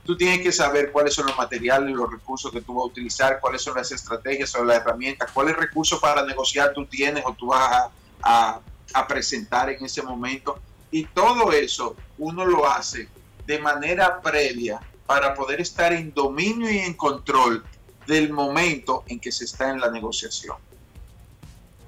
tú 0.05 0.17
tienes 0.17 0.41
que 0.41 0.51
saber 0.51 0.91
cuáles 0.91 1.13
son 1.13 1.27
los 1.27 1.37
materiales, 1.37 1.95
los 1.95 2.11
recursos 2.11 2.51
que 2.51 2.61
tú 2.61 2.75
vas 2.75 2.83
a 2.83 2.87
utilizar, 2.87 3.39
cuáles 3.39 3.61
son 3.61 3.75
las 3.75 3.91
estrategias 3.91 4.53
o 4.55 4.63
las 4.63 4.77
herramientas, 4.77 5.31
cuáles 5.31 5.55
recursos 5.55 5.99
para 5.99 6.25
negociar 6.25 6.73
tú 6.73 6.85
tienes 6.85 7.23
o 7.25 7.33
tú 7.33 7.47
vas 7.47 7.89
a, 8.21 8.61
presentar 9.07 9.69
en 9.69 9.83
ese 9.83 10.03
momento. 10.03 10.59
Y 10.91 11.05
todo 11.05 11.51
eso 11.51 11.95
uno 12.19 12.45
lo 12.45 12.69
hace 12.69 13.07
de 13.47 13.59
manera 13.59 14.21
previa 14.21 14.79
para 15.07 15.33
poder 15.33 15.61
estar 15.61 15.91
en 15.91 16.13
dominio 16.13 16.69
y 16.69 16.77
en 16.77 16.93
control 16.93 17.63
del 18.05 18.31
momento 18.31 19.03
en 19.07 19.19
que 19.19 19.31
se 19.31 19.45
está 19.45 19.71
en 19.71 19.79
la 19.79 19.89
negociación. 19.89 20.57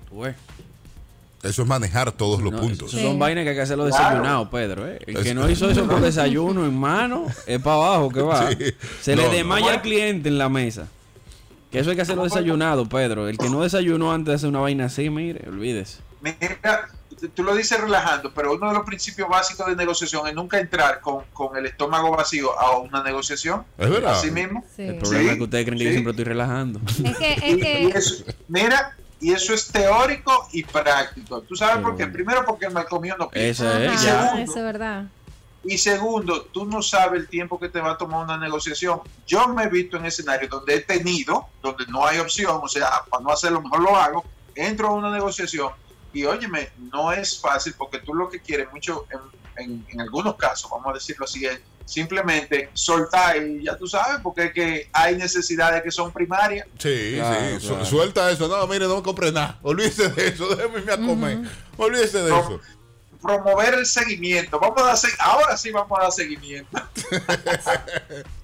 Güey. 0.10 0.34
Eso 1.46 1.62
es 1.62 1.68
manejar 1.68 2.12
todos 2.12 2.42
los 2.42 2.52
No, 2.52 2.60
puntos. 2.60 2.94
Eso 2.94 3.02
son 3.08 3.20
vainas 3.20 3.44
que 3.44 3.50
hay 3.52 3.56
que 3.56 3.62
hacerlo 3.62 3.86
Claro. 3.88 4.04
desayunado, 4.06 4.50
Pedro. 4.50 4.88
¿eh? 4.88 5.00
El 5.06 5.24
que 5.24 5.34
no 5.34 5.50
hizo 5.50 5.70
eso 5.70 5.88
con 5.88 6.02
desayuno 6.02 6.66
en 6.66 6.78
mano, 6.78 7.28
es 7.46 7.60
para 7.62 7.76
abajo 7.76 8.10
que 8.10 8.22
va. 8.22 8.50
Sí. 8.52 8.58
Se 9.02 9.16
No, 9.16 9.22
le 9.24 9.28
no. 9.30 9.34
desmaya 9.34 9.72
al 9.74 9.82
cliente 9.82 10.30
en 10.30 10.38
la 10.38 10.50
mesa. 10.50 10.88
Que 11.72 11.80
eso 11.80 11.90
hay 11.90 11.96
que 11.96 12.02
hacerlo 12.04 12.24
desayunado, 12.24 12.88
Pedro. 12.88 13.28
El 13.28 13.38
que 13.38 13.50
no 13.50 13.62
desayunó 13.62 14.12
antes 14.12 14.28
de 14.28 14.36
hacer 14.36 14.50
una 14.50 14.60
vaina 14.60 14.86
así, 14.86 15.10
mire, 15.10 15.48
olvídese. 15.48 16.00
Mira, 16.22 16.90
tú 17.34 17.44
lo 17.44 17.56
dices 17.56 17.80
relajando, 17.80 18.32
pero 18.34 18.54
uno 18.54 18.68
de 18.70 18.74
los 18.74 18.86
principios 18.86 19.28
básicos 19.30 19.68
de 19.68 19.76
negociación 19.76 20.28
es 20.28 20.34
nunca 20.34 20.58
entrar 20.60 21.02
con, 21.02 21.24
con 21.34 21.56
el 21.58 21.66
estómago 21.66 22.12
vacío 22.16 22.58
a 22.60 22.78
una 22.78 23.04
negociación. 23.04 23.64
Es 23.78 23.90
verdad. 23.90 24.14
Así 24.18 24.32
mismo. 24.32 24.64
Sí. 24.76 24.84
El 24.84 24.96
problema 24.98 25.24
Sí, 25.24 25.30
es 25.32 25.38
que 25.38 25.44
ustedes 25.44 25.66
creen 25.66 25.78
que 25.78 25.84
sí. 25.84 25.86
yo 25.90 25.92
siempre 25.92 26.12
estoy 26.12 26.26
relajando. 26.26 26.80
Es 27.04 27.18
que, 27.18 27.34
es 27.34 27.44
Y- 27.44 27.52
y 27.54 27.60
que 27.60 27.88
eso- 27.98 28.24
mira, 28.48 28.96
Y 29.26 29.34
eso 29.34 29.56
es 29.56 29.68
teórico 29.70 30.48
y 30.52 30.64
práctico. 30.64 31.42
¿Tú 31.42 31.56
sabes 31.56 31.82
por 31.84 31.98
qué? 31.98 32.06
Primero 32.06 32.46
porque 32.46 32.66
el 32.68 32.74
mal 32.74 32.86
comido 32.86 33.18
no 33.18 33.28
piensa. 33.30 33.84
Es, 33.84 34.04
ya. 34.04 34.22
segundo- 34.22 34.38
eso 34.44 34.58
es 34.60 34.64
verdad. 34.64 35.04
Y 35.64 35.78
segundo, 35.80 36.44
tú 36.44 36.66
no 36.66 36.84
sabes 36.84 37.22
el 37.22 37.28
tiempo 37.28 37.60
que 37.60 37.70
te 37.70 37.82
va 37.82 37.94
a 37.94 37.98
tomar 37.98 38.24
una 38.24 38.38
negociación. 38.38 39.02
Yo 39.26 39.48
me 39.48 39.64
he 39.64 39.68
visto 39.70 39.98
en 39.98 40.06
escenarios 40.06 40.52
donde 40.52 40.76
he 40.76 40.82
tenido, 40.82 41.48
donde 41.64 41.88
no 41.88 42.06
hay 42.06 42.20
opción, 42.20 42.60
o 42.62 42.68
sea, 42.68 42.88
para 43.10 43.24
no 43.24 43.32
hacerlo 43.32 43.62
mejor 43.64 43.80
lo 43.82 43.96
hago, 43.96 44.24
entro 44.54 44.90
a 44.90 44.92
una 44.92 45.10
negociación 45.10 45.72
y 46.14 46.24
óyeme, 46.26 46.70
no 46.94 47.12
es 47.12 47.40
fácil 47.42 47.74
porque 47.76 47.98
tú 47.98 48.14
lo 48.14 48.30
que 48.30 48.40
quieres 48.42 48.72
mucho, 48.72 49.08
en, 49.58 49.64
en- 49.64 49.86
en 49.90 50.02
algunos 50.02 50.36
casos, 50.36 50.70
vamos 50.70 50.86
a 50.92 50.94
decirlo 50.94 51.26
así, 51.26 51.48
es 51.48 51.60
simplemente 51.86 52.70
soltar 52.74 53.38
y 53.38 53.64
ya 53.64 53.78
tú 53.78 53.88
sabes, 53.88 54.20
porque 54.24 54.46
es 54.46 54.54
que 54.54 54.90
hay 54.92 55.16
necesidades 55.16 55.84
que 55.84 55.92
son 55.92 56.12
primarias. 56.12 56.68
Sí, 56.80 57.14
Claro, 57.16 57.60
sí, 57.60 57.68
claro. 57.68 57.86
suelta 57.86 58.32
eso. 58.32 58.48
No, 58.48 58.66
mire, 58.68 58.88
no 58.88 59.02
compre 59.04 59.32
nada. 59.32 59.58
Olvídese 59.62 60.10
de 60.10 60.28
eso, 60.30 60.48
déjeme 60.56 60.80
irme 60.80 60.92
a 60.94 60.98
comer. 60.98 61.40
Olvídese 61.78 62.24
de 62.24 62.30
No. 62.30 62.40
eso. 62.40 62.60
Promover 63.22 63.74
el 63.76 63.86
seguimiento. 63.86 64.60
Vamos 64.60 64.82
a 64.82 64.86
dar, 64.88 64.98
ahora 65.20 65.58
sí 65.58 65.72
vamos 65.72 65.98
a 66.00 66.04
dar 66.04 66.12
seguimiento. 66.12 66.70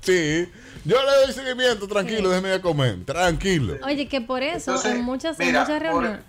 Sí, 0.02 0.50
yo 0.86 0.98
le 1.04 1.26
doy 1.26 1.34
seguimiento, 1.34 1.88
tranquilo, 1.88 2.30
déjeme 2.30 2.50
ir 2.50 2.56
a 2.56 2.62
comer. 2.62 3.04
Tranquilo. 3.06 3.78
Oye, 3.86 4.08
que 4.08 4.22
por 4.22 4.42
eso 4.42 4.72
Entonces, 4.72 4.96
en 4.96 5.04
muchas, 5.04 5.38
mira, 5.38 5.62
muchas 5.62 5.82
por- 5.82 5.82
reuniones. 6.02 6.20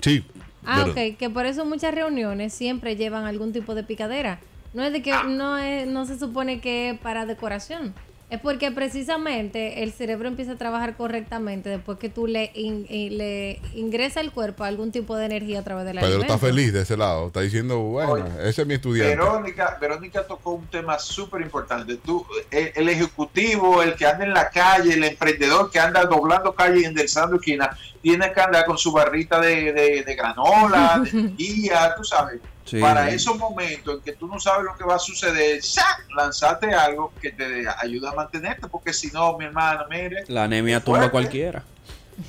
Sí. 0.00 0.26
Ah, 0.64 0.86
pero- 0.86 0.92
ok, 1.10 1.18
que 1.18 1.28
por 1.30 1.44
eso 1.44 1.62
en 1.62 1.68
muchas 1.68 1.94
reuniones 1.94 2.54
siempre 2.54 2.96
llevan 2.96 3.24
algún 3.26 3.52
tipo 3.52 3.74
de 3.74 3.82
picadera. 3.84 4.40
No 4.74 4.82
es 4.82 4.92
de 4.92 5.02
que 5.02 5.12
no 5.28 5.56
es, 5.56 5.86
no 5.86 6.04
se 6.04 6.18
supone 6.18 6.60
que 6.60 6.90
es 6.90 6.98
para 6.98 7.24
decoración. 7.26 7.94
Es 8.30 8.40
porque 8.40 8.72
precisamente 8.72 9.82
el 9.84 9.92
cerebro 9.92 10.26
empieza 10.26 10.52
a 10.52 10.56
trabajar 10.56 10.96
correctamente 10.96 11.68
después 11.68 11.98
que 11.98 12.08
tú 12.08 12.26
le, 12.26 12.50
in- 12.54 12.86
y 12.88 13.10
le 13.10 13.60
ingresa 13.74 14.18
al 14.20 14.32
cuerpo 14.32 14.64
algún 14.64 14.90
tipo 14.90 15.14
de 15.14 15.26
energía 15.26 15.60
a 15.60 15.62
través 15.62 15.84
del 15.84 15.96
Pedro 15.96 16.06
alimento. 16.08 16.34
está 16.34 16.44
feliz 16.46 16.72
de 16.72 16.80
ese 16.82 16.96
lado. 16.96 17.26
Está 17.28 17.42
diciendo, 17.42 17.78
bueno, 17.80 18.12
Oye, 18.12 18.24
ese 18.48 18.62
es 18.62 18.66
mi 18.66 18.74
estudiante. 18.74 19.14
Verónica, 19.14 19.76
Verónica 19.80 20.26
tocó 20.26 20.52
un 20.52 20.66
tema 20.66 20.98
súper 20.98 21.42
importante. 21.42 21.96
Tú, 21.98 22.26
el, 22.50 22.72
el 22.74 22.88
ejecutivo, 22.88 23.82
el 23.82 23.94
que 23.94 24.06
anda 24.06 24.24
en 24.24 24.34
la 24.34 24.48
calle, 24.50 24.94
el 24.94 25.04
emprendedor 25.04 25.70
que 25.70 25.78
anda 25.78 26.04
doblando 26.06 26.54
calle 26.54 26.80
y 26.80 26.84
enderezando 26.84 27.36
esquina, 27.36 27.76
tiene 28.02 28.32
que 28.32 28.40
andar 28.40 28.64
con 28.64 28.78
su 28.78 28.90
barrita 28.90 29.38
de, 29.38 29.72
de- 29.72 30.02
de 30.02 30.14
granola, 30.16 31.00
de 31.04 31.10
energía, 31.20 31.94
tú 31.96 32.02
sabes. 32.02 32.40
Sí. 32.64 32.80
Para 32.80 33.10
esos 33.10 33.36
momentos 33.36 33.96
en 33.96 34.00
que 34.00 34.12
tú 34.12 34.26
no 34.26 34.40
sabes 34.40 34.64
lo 34.64 34.74
que 34.76 34.84
va 34.84 34.94
a 34.94 34.98
suceder, 34.98 35.62
¡sac! 35.62 36.06
lanzate 36.16 36.72
algo 36.72 37.12
que 37.20 37.30
te 37.30 37.66
ayude 37.82 38.08
a 38.08 38.12
mantenerte, 38.12 38.68
porque 38.68 38.92
si 38.92 39.10
no, 39.10 39.36
mi 39.36 39.44
hermano, 39.44 39.84
mire, 39.90 40.24
La 40.28 40.44
anemia 40.44 40.82
tumba 40.82 41.10
cualquiera. 41.10 41.62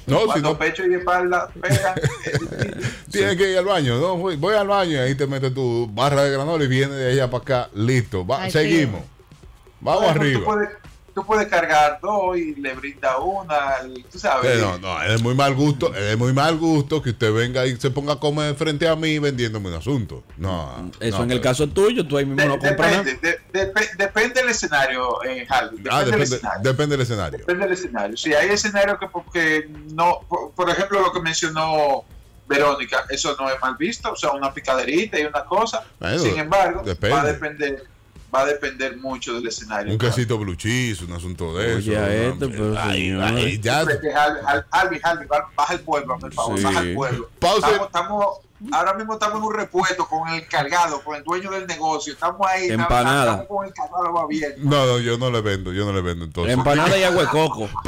No, 0.08 0.34
si 0.34 0.42
no, 0.42 0.58
pecho 0.58 0.86
y 0.86 0.96
espalda 0.96 1.50
difícil. 1.54 2.92
tienes 3.12 3.38
que 3.38 3.52
ir 3.52 3.58
al 3.58 3.66
baño. 3.66 4.00
No, 4.00 4.18
voy, 4.18 4.36
voy 4.36 4.56
al 4.56 4.68
baño 4.68 4.94
y 4.94 4.98
ahí 4.98 5.16
te 5.16 5.28
metes 5.28 5.54
tu 5.54 5.88
barra 5.92 6.24
de 6.24 6.32
granola 6.32 6.64
y 6.64 6.68
viene 6.68 6.96
de 6.96 7.12
allá 7.12 7.30
para 7.30 7.42
acá. 7.44 7.70
Listo, 7.74 8.26
va, 8.26 8.44
Ay, 8.44 8.52
seguimos. 8.52 9.02
Vamos 9.80 10.02
Bueno, 10.02 10.14
Tú 10.14 10.52
arriba. 10.52 10.70
Tú 11.16 11.26
puedes 11.26 11.48
cargar 11.48 11.98
dos 12.02 12.38
y 12.38 12.54
le 12.56 12.74
brinda 12.74 13.18
una, 13.20 13.78
tú 14.12 14.20
sabes. 14.20 14.60
No, 14.62 14.78
no, 14.78 15.02
es 15.02 15.22
muy 15.24 15.34
mal 15.34 15.56
gusto, 15.56 15.96
es 15.96 16.18
muy 16.18 16.34
mal 16.34 16.58
gusto 16.58 17.02
que 17.02 17.12
usted 17.12 17.32
venga 17.34 17.66
y 17.66 17.78
se 17.78 17.90
ponga 17.90 18.14
a 18.14 18.20
comer 18.20 18.54
frente 18.56 18.86
a 18.88 18.96
mí 18.98 19.18
vendiéndome 19.18 19.70
un 19.70 19.76
asunto. 19.76 20.24
No. 20.38 20.92
Eso 21.00 21.20
no, 21.20 21.24
en 21.24 21.32
el 21.32 21.40
caso 21.42 21.68
tuyo, 21.70 22.06
tú 22.06 22.18
ahí 22.18 22.26
mismo 22.26 22.42
De- 22.42 22.48
no 22.50 22.60
compras 22.60 23.06
depende, 23.06 23.40
de- 23.54 23.72
depende 23.98 24.42
del 24.42 24.50
escenario, 24.50 25.24
eh, 25.24 25.48
Harvey, 25.50 25.78
Depende 25.78 25.90
Ah, 25.90 26.00
del 26.00 26.06
depende, 26.12 26.36
escenario. 26.36 26.62
depende 26.64 26.94
del 26.98 27.02
escenario. 27.02 27.40
Depende 27.40 27.64
del 27.64 27.74
escenario. 27.74 28.18
Si 28.18 28.34
hay 28.34 28.50
escenarios 28.50 29.00
que 29.00 29.08
porque 29.08 29.70
no, 29.94 30.20
por, 30.28 30.52
por 30.52 30.70
ejemplo 30.70 31.00
lo 31.02 31.14
que 31.14 31.22
mencionó 31.22 32.04
Verónica, 32.48 33.06
eso 33.10 33.36
no 33.40 33.50
es 33.50 33.60
mal 33.60 33.76
visto, 33.76 34.12
o 34.12 34.16
sea, 34.16 34.32
una 34.34 34.54
picaderita 34.54 35.20
y 35.20 35.24
una 35.24 35.44
cosa. 35.46 35.84
Bueno, 36.00 36.20
Sin 36.20 36.38
embargo, 36.38 36.84
depende. 36.84 37.16
va 37.16 37.22
a 37.22 37.26
depender, 37.26 37.84
va 38.36 38.42
a 38.42 38.46
depender 38.46 38.98
mucho 38.98 39.34
del 39.34 39.48
escenario. 39.48 39.92
Un 39.92 39.98
quesito 39.98 40.38
blue 40.38 40.56
cheese, 40.56 41.02
un 41.04 41.12
asunto 41.14 41.58
de 41.58 41.76
Oye, 41.76 41.94
eso. 41.94 42.06
este, 42.34 42.48
pero 42.50 42.76
Ay, 42.80 43.02
señor. 43.10 43.24
ay, 43.24 43.60
ya. 43.60 43.80
Harvey, 43.80 43.98
Harvey, 44.14 44.64
Harvey, 44.72 45.00
Harvey, 45.04 45.28
ba- 45.28 45.50
baja 45.56 45.74
el 45.74 45.80
pueblo, 45.82 46.18
por 46.20 46.34
favor, 46.34 46.58
Sí. 46.58 46.64
baja 46.64 46.80
el 46.82 46.94
pueblo. 46.96 47.30
Pausa. 47.40 47.68
Estamos, 47.68 47.88
estamos- 47.88 48.38
ahora 48.72 48.94
mismo 48.94 49.14
estamos 49.14 49.38
en 49.38 49.44
un 49.44 49.54
repuesto 49.54 50.08
con 50.08 50.28
el 50.30 50.48
cargado, 50.48 51.04
con 51.04 51.16
el 51.16 51.24
dueño 51.24 51.52
del 51.52 51.68
negocio. 51.68 52.14
Estamos 52.14 52.46
ahí. 52.48 52.70
Empanada. 52.70 53.32
Estamos 53.32 53.48
con 53.48 53.66
el 53.66 53.74
cargado 53.74 54.20
abierto. 54.20 54.60
No, 54.64 54.86
no, 54.86 55.00
yo 55.00 55.18
no 55.18 55.30
le 55.30 55.42
vendo, 55.42 55.74
yo 55.74 55.86
no 55.86 55.94
le 55.94 56.02
vendo 56.02 56.26
entonces. 56.26 56.54
Empanada 56.54 56.98
y 56.98 57.04
agua 57.04 57.24
de 57.24 57.30
coco. 57.30 57.70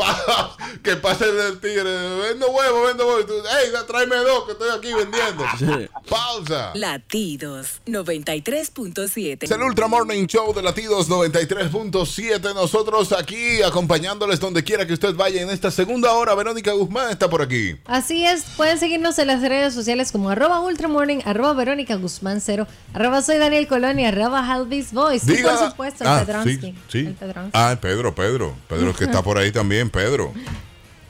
Que 0.83 0.95
pase 0.95 1.25
el 1.25 1.59
tigre, 1.59 1.83
vendo 2.19 2.49
huevo, 2.51 2.83
vendo 2.83 3.07
huevo. 3.07 3.19
Ey, 3.19 3.71
tráeme 3.87 4.15
dos 4.17 4.45
que 4.45 4.51
estoy 4.51 4.69
aquí 4.77 4.93
vendiendo. 4.93 5.45
Sí. 5.57 5.89
Pausa. 6.07 6.71
Latidos 6.75 7.81
93.7. 7.87 9.43
Es 9.43 9.51
el 9.51 9.61
Ultra 9.61 9.87
Morning 9.87 10.27
Show 10.27 10.53
de 10.53 10.61
Latidos 10.61 11.09
93.7. 11.09 12.53
Nosotros 12.53 13.11
aquí 13.11 13.61
acompañándoles 13.63 14.39
donde 14.39 14.63
quiera 14.63 14.85
que 14.85 14.93
usted 14.93 15.15
vaya 15.15 15.41
en 15.41 15.49
esta 15.49 15.71
segunda 15.71 16.13
hora. 16.13 16.35
Verónica 16.35 16.73
Guzmán 16.73 17.09
está 17.09 17.29
por 17.29 17.41
aquí. 17.41 17.75
Así 17.85 18.25
es, 18.25 18.43
pueden 18.55 18.77
seguirnos 18.77 19.17
en 19.19 19.27
las 19.27 19.41
redes 19.41 19.73
sociales 19.73 20.11
como 20.11 20.29
arroba 20.29 20.56
ultramorning, 20.61 21.21
arroba 21.25 21.53
Verónica 21.53 21.95
Guzmán 21.95 22.41
cero, 22.41 22.67
arroba 22.93 23.21
soy 23.21 23.37
Daniel 23.37 23.67
Colón 23.67 23.99
y 23.99 24.05
arroba 24.05 24.39
Halvis 24.51 24.93
Voice. 24.93 25.31
Y 25.31 25.43
por 25.43 25.57
supuesto, 25.57 26.03
el 26.03 26.09
Ah, 26.09 26.23
Pedronsky. 26.25 26.57
sí, 26.59 26.75
sí. 26.87 26.99
El 26.99 27.13
Pedronsky. 27.13 27.51
Ah, 27.53 27.77
Pedro, 27.79 28.13
Pedro. 28.15 28.53
Pedro 28.67 28.93
que 28.95 29.05
está 29.05 29.21
por 29.21 29.37
ahí 29.37 29.51
también, 29.51 29.89
Pedro. 29.89 30.33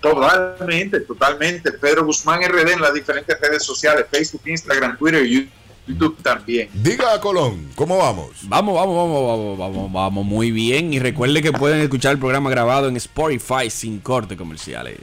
Totalmente, 0.01 0.99
totalmente. 1.01 1.71
Pedro 1.71 2.05
Guzmán 2.05 2.41
RD 2.43 2.71
en 2.73 2.81
las 2.81 2.93
diferentes 2.93 3.35
redes 3.41 3.63
sociales, 3.63 4.05
Facebook, 4.11 4.41
Instagram, 4.45 4.97
Twitter 4.97 5.25
y 5.25 5.49
YouTube 5.87 6.21
también. 6.21 6.69
Diga 6.73 7.13
a 7.13 7.19
Colón, 7.19 7.69
¿cómo 7.75 7.97
vamos? 7.97 8.29
Vamos, 8.43 8.75
vamos, 8.75 8.95
vamos, 8.95 9.27
vamos, 9.27 9.57
vamos, 9.57 9.91
vamos 9.91 10.25
muy 10.25 10.51
bien. 10.51 10.93
Y 10.93 10.99
recuerde 10.99 11.41
que 11.41 11.51
pueden 11.51 11.81
escuchar 11.81 12.11
el 12.13 12.19
programa 12.19 12.49
grabado 12.49 12.87
en 12.89 12.95
Spotify 12.97 13.69
sin 13.69 13.99
corte 13.99 14.37
comerciales. 14.37 14.97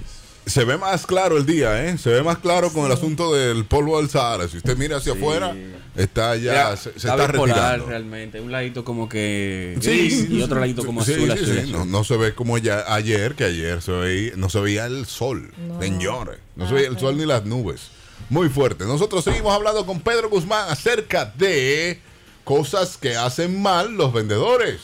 Se 0.46 0.64
ve 0.64 0.76
más 0.76 1.06
claro 1.06 1.38
el 1.38 1.46
día, 1.46 1.86
¿eh? 1.86 1.96
Se 1.96 2.10
ve 2.10 2.22
más 2.22 2.38
claro 2.38 2.70
con 2.72 2.84
el 2.86 2.92
asunto 2.92 3.32
del 3.34 3.64
polvo 3.64 3.98
del 3.98 4.10
Sahara. 4.10 4.46
Si 4.46 4.58
usted 4.58 4.76
mira 4.76 4.98
hacia 4.98 5.14
afuera, 5.14 5.56
está 5.96 6.36
ya, 6.36 6.76
se, 6.76 6.92
se 6.98 7.08
está 7.08 7.26
retirando. 7.26 7.86
realmente. 7.86 8.40
Un 8.40 8.52
ladito 8.52 8.84
como 8.84 9.08
que 9.08 9.76
Sí, 9.80 10.26
y 10.30 10.42
otro 10.42 10.60
ladito 10.60 10.84
como 10.84 11.02
sí, 11.02 11.12
azul. 11.14 11.24
sí, 11.26 11.32
azul, 11.32 11.46
sí. 11.46 11.58
azul. 11.60 11.72
No, 11.72 11.84
no 11.86 12.04
se 12.04 12.16
ve 12.18 12.34
como 12.34 12.58
ya 12.58 12.84
ayer, 12.94 13.34
que 13.34 13.44
ayer 13.44 13.80
se 13.80 13.92
veía, 13.92 14.32
no 14.36 14.50
se 14.50 14.60
veía 14.60 14.84
el 14.86 15.06
sol, 15.06 15.50
No. 15.66 15.80
señores. 15.80 16.38
No 16.56 16.68
se 16.68 16.74
veía 16.74 16.88
el 16.88 16.98
sol 16.98 17.16
ni 17.16 17.24
las 17.24 17.44
nubes. 17.46 17.88
Muy 18.28 18.48
fuerte. 18.50 18.84
Nosotros 18.84 19.24
seguimos 19.24 19.54
hablando 19.54 19.86
con 19.86 20.00
Pedro 20.00 20.28
Guzmán 20.28 20.68
acerca 20.68 21.24
de 21.38 22.00
cosas 22.44 22.98
que 22.98 23.16
hacen 23.16 23.62
mal 23.62 23.92
los 23.94 24.12
vendedores 24.12 24.80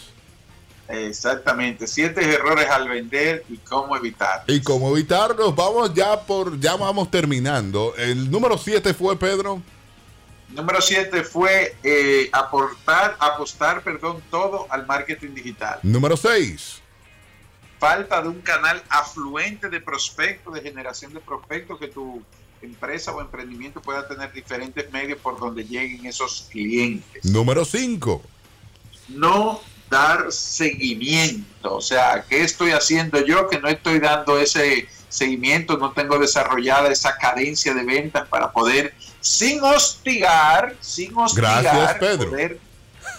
Exactamente, 0.90 1.86
siete 1.86 2.22
errores 2.22 2.68
al 2.68 2.88
vender 2.88 3.44
y 3.48 3.56
cómo 3.58 3.96
evitar. 3.96 4.44
y 4.46 4.60
cómo 4.60 4.96
evitarlos. 4.96 5.54
Vamos 5.54 5.94
ya 5.94 6.20
por, 6.20 6.58
ya 6.58 6.76
vamos 6.76 7.10
terminando. 7.10 7.94
El 7.96 8.30
número 8.30 8.58
7 8.58 8.92
fue 8.94 9.16
Pedro. 9.16 9.62
Número 10.54 10.80
siete 10.80 11.22
fue 11.22 11.76
eh, 11.82 12.28
aportar, 12.32 13.16
apostar, 13.20 13.82
perdón, 13.82 14.20
todo 14.30 14.66
al 14.68 14.84
marketing 14.86 15.32
digital. 15.32 15.78
Número 15.82 16.16
6. 16.16 16.82
Falta 17.78 18.20
de 18.20 18.28
un 18.28 18.40
canal 18.40 18.82
afluente 18.88 19.68
de 19.68 19.80
prospectos, 19.80 20.52
de 20.52 20.60
generación 20.60 21.14
de 21.14 21.20
prospectos, 21.20 21.78
que 21.78 21.86
tu 21.86 22.22
empresa 22.60 23.12
o 23.12 23.20
emprendimiento 23.20 23.80
pueda 23.80 24.06
tener 24.06 24.32
diferentes 24.32 24.90
medios 24.92 25.18
por 25.20 25.38
donde 25.38 25.64
lleguen 25.64 26.04
esos 26.04 26.48
clientes. 26.50 27.24
Número 27.24 27.64
5. 27.64 28.22
no 29.08 29.60
dar 29.90 30.30
seguimiento. 30.32 31.74
O 31.76 31.80
sea, 31.80 32.24
¿qué 32.28 32.42
estoy 32.42 32.70
haciendo 32.70 33.20
yo 33.24 33.48
que 33.48 33.58
no 33.60 33.68
estoy 33.68 33.98
dando 33.98 34.38
ese 34.38 34.88
seguimiento? 35.08 35.76
No 35.76 35.92
tengo 35.92 36.18
desarrollada 36.18 36.88
esa 36.90 37.16
cadencia 37.18 37.74
de 37.74 37.84
ventas 37.84 38.26
para 38.28 38.50
poder, 38.52 38.94
sin 39.20 39.62
hostigar, 39.62 40.74
sin 40.80 41.14
hostigar, 41.18 41.62
Gracias, 41.62 41.94
Pedro. 41.98 42.30
poder- 42.30 42.58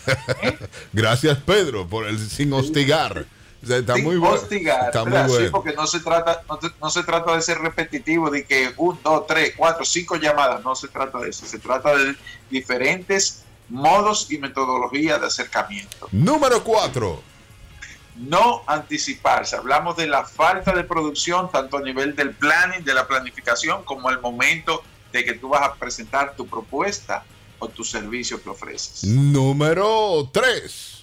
Gracias 0.94 1.38
Pedro 1.40 1.88
por 1.88 2.08
el 2.08 2.18
sin 2.30 2.52
hostigar. 2.54 3.26
O 3.64 3.68
sea, 3.68 3.78
está 3.78 3.94
sin 3.94 4.04
muy 4.06 4.16
bueno. 4.18 4.36
hostigar, 4.36 4.86
Está 4.88 5.06
muy 5.06 5.20
bueno. 5.30 5.52
porque 5.52 5.74
no 5.74 5.86
se 5.86 6.00
trata, 6.00 6.42
no, 6.50 6.58
no 6.82 6.90
se 6.90 7.04
trata 7.04 7.36
de 7.36 7.42
ser 7.44 7.60
repetitivo, 7.60 8.32
de 8.32 8.44
que 8.44 8.74
un, 8.78 8.98
dos, 9.04 9.28
tres, 9.28 9.54
cuatro, 9.56 9.86
cinco 9.86 10.16
llamadas. 10.16 10.64
No 10.64 10.76
se 10.76 10.88
trata 10.88 11.20
de 11.20 11.30
eso. 11.30 11.46
Se 11.46 11.60
trata 11.60 11.96
de 11.96 12.16
diferentes 12.50 13.44
modos 13.72 14.30
y 14.30 14.38
metodologías 14.38 15.20
de 15.20 15.28
acercamiento. 15.28 16.08
Número 16.12 16.64
4. 16.64 17.24
no 18.18 18.62
anticiparse. 18.68 19.56
Hablamos 19.56 19.96
de 19.96 20.06
la 20.06 20.26
falta 20.26 20.74
de 20.74 20.84
producción, 20.84 21.50
tanto 21.50 21.78
a 21.78 21.82
nivel 21.82 22.16
del 22.16 22.36
planning, 22.36 22.84
de 22.84 22.94
la 22.94 23.08
planificación, 23.08 23.84
como 23.84 24.10
al 24.10 24.20
momento 24.20 24.84
de 25.12 25.24
que 25.24 25.34
tú 25.34 25.50
vas 25.50 25.64
a 25.64 25.74
presentar 25.76 26.36
tu 26.36 26.46
propuesta 26.46 27.24
o 27.60 27.68
tu 27.70 27.84
servicio 27.84 28.42
que 28.44 28.50
ofreces. 28.50 29.06
Número 29.06 30.30
3. 30.32 31.02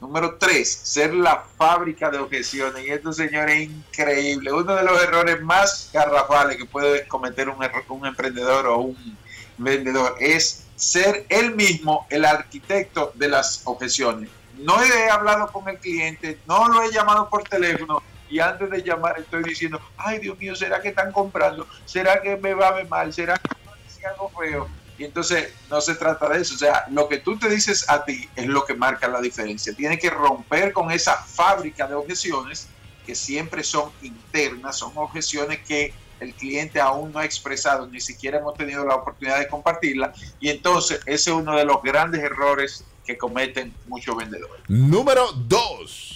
Número 0.00 0.36
tres, 0.38 0.70
ser 0.70 1.12
la 1.12 1.44
fábrica 1.56 2.08
de 2.08 2.18
objeciones. 2.18 2.86
Y 2.86 2.90
esto, 2.90 3.12
señores, 3.12 3.62
es 3.62 3.68
increíble. 3.68 4.52
Uno 4.52 4.76
de 4.76 4.84
los 4.84 5.02
errores 5.02 5.42
más 5.42 5.90
garrafales 5.92 6.56
que 6.56 6.66
puede 6.66 7.06
cometer 7.08 7.48
un 7.48 8.06
emprendedor 8.06 8.66
o 8.68 8.78
un 8.78 9.18
vendedor 9.56 10.14
es 10.20 10.67
ser 10.78 11.26
él 11.28 11.54
mismo 11.56 12.06
el 12.08 12.24
arquitecto 12.24 13.12
de 13.14 13.28
las 13.28 13.62
objeciones. 13.64 14.30
No 14.56 14.82
he 14.82 15.10
hablado 15.10 15.48
con 15.52 15.68
el 15.68 15.78
cliente, 15.78 16.38
no 16.46 16.68
lo 16.68 16.82
he 16.82 16.92
llamado 16.92 17.28
por 17.28 17.44
teléfono 17.44 18.02
y 18.30 18.40
antes 18.40 18.70
de 18.70 18.82
llamar 18.82 19.18
estoy 19.18 19.42
diciendo, 19.42 19.80
ay 19.96 20.18
Dios 20.18 20.38
mío, 20.38 20.54
¿será 20.54 20.80
que 20.80 20.88
están 20.88 21.12
comprando? 21.12 21.66
¿Será 21.84 22.20
que 22.22 22.36
me 22.36 22.54
va 22.54 22.68
a 22.68 22.72
ver 22.72 22.88
mal? 22.88 23.12
¿Será 23.12 23.36
que 23.36 23.48
me 23.64 23.84
dicen 23.84 24.06
algo 24.06 24.30
feo? 24.30 24.68
Y 24.98 25.04
entonces 25.04 25.52
no 25.70 25.80
se 25.80 25.94
trata 25.94 26.28
de 26.28 26.42
eso. 26.42 26.54
O 26.54 26.58
sea, 26.58 26.84
lo 26.90 27.08
que 27.08 27.18
tú 27.18 27.38
te 27.38 27.48
dices 27.48 27.88
a 27.88 28.04
ti 28.04 28.28
es 28.34 28.46
lo 28.46 28.64
que 28.64 28.74
marca 28.74 29.08
la 29.08 29.20
diferencia. 29.20 29.72
Tienes 29.74 30.00
que 30.00 30.10
romper 30.10 30.72
con 30.72 30.90
esa 30.90 31.16
fábrica 31.16 31.86
de 31.86 31.94
objeciones 31.94 32.68
que 33.06 33.14
siempre 33.14 33.62
son 33.64 33.90
internas, 34.02 34.76
son 34.76 34.92
objeciones 34.96 35.60
que 35.66 35.94
el 36.20 36.34
cliente 36.34 36.80
aún 36.80 37.12
no 37.12 37.18
ha 37.20 37.24
expresado, 37.24 37.86
ni 37.86 38.00
siquiera 38.00 38.38
hemos 38.38 38.54
tenido 38.54 38.84
la 38.84 38.96
oportunidad 38.96 39.38
de 39.38 39.48
compartirla. 39.48 40.12
Y 40.40 40.48
entonces 40.50 41.00
ese 41.06 41.30
es 41.30 41.36
uno 41.36 41.56
de 41.56 41.64
los 41.64 41.82
grandes 41.82 42.22
errores 42.22 42.84
que 43.06 43.16
cometen 43.16 43.74
muchos 43.86 44.16
vendedores. 44.16 44.62
Número 44.68 45.32
2. 45.32 46.14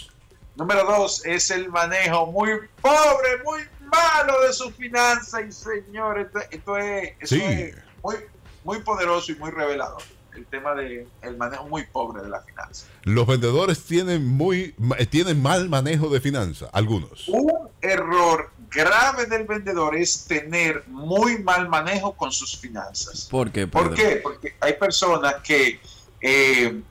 Número 0.55 0.85
dos 0.85 1.25
es 1.25 1.51
el 1.51 1.71
manejo 1.71 2.27
muy 2.27 2.51
pobre, 2.83 3.43
muy 3.43 3.63
malo 3.87 4.43
de 4.47 4.53
sus 4.53 4.75
finanzas. 4.75 5.41
Y 5.49 5.53
señores, 5.53 6.27
esto, 6.27 6.41
esto 6.51 6.77
es, 6.77 7.09
esto 7.21 7.27
Sí. 7.37 7.43
es 7.43 7.77
muy, 8.03 8.17
muy 8.63 8.81
poderoso 8.81 9.33
y 9.33 9.37
muy 9.37 9.51
revelador. 9.51 10.03
El 10.37 10.45
tema 10.47 10.75
del 10.75 11.09
el 11.23 11.37
manejo 11.39 11.67
muy 11.69 11.85
pobre 11.87 12.23
de 12.23 12.29
la 12.29 12.41
finanza. 12.43 12.87
Los 13.05 13.27
vendedores 13.27 13.83
tienen 13.85 14.27
muy 14.27 14.75
tienen 15.11 15.41
mal 15.43 15.69
manejo 15.71 16.09
de 16.11 16.21
finanzas, 16.21 16.69
algunos. 16.73 17.29
Un 17.29 17.51
error 17.81 18.51
grave 18.73 19.27
del 19.27 19.45
vendedor 19.45 19.97
es 19.97 20.25
tener 20.25 20.85
muy 20.89 21.39
mal 21.39 21.69
manejo 21.69 22.13
con 22.15 22.33
sus 22.33 22.57
finanzas. 22.59 23.29
¿Por 23.31 23.53
qué? 23.53 23.67
¿Por 23.67 23.95
qué? 23.95 24.21
Porque 24.23 24.55
hay 24.61 24.75
personas 24.75 25.37
que 25.43 25.81
eh, 26.21 26.83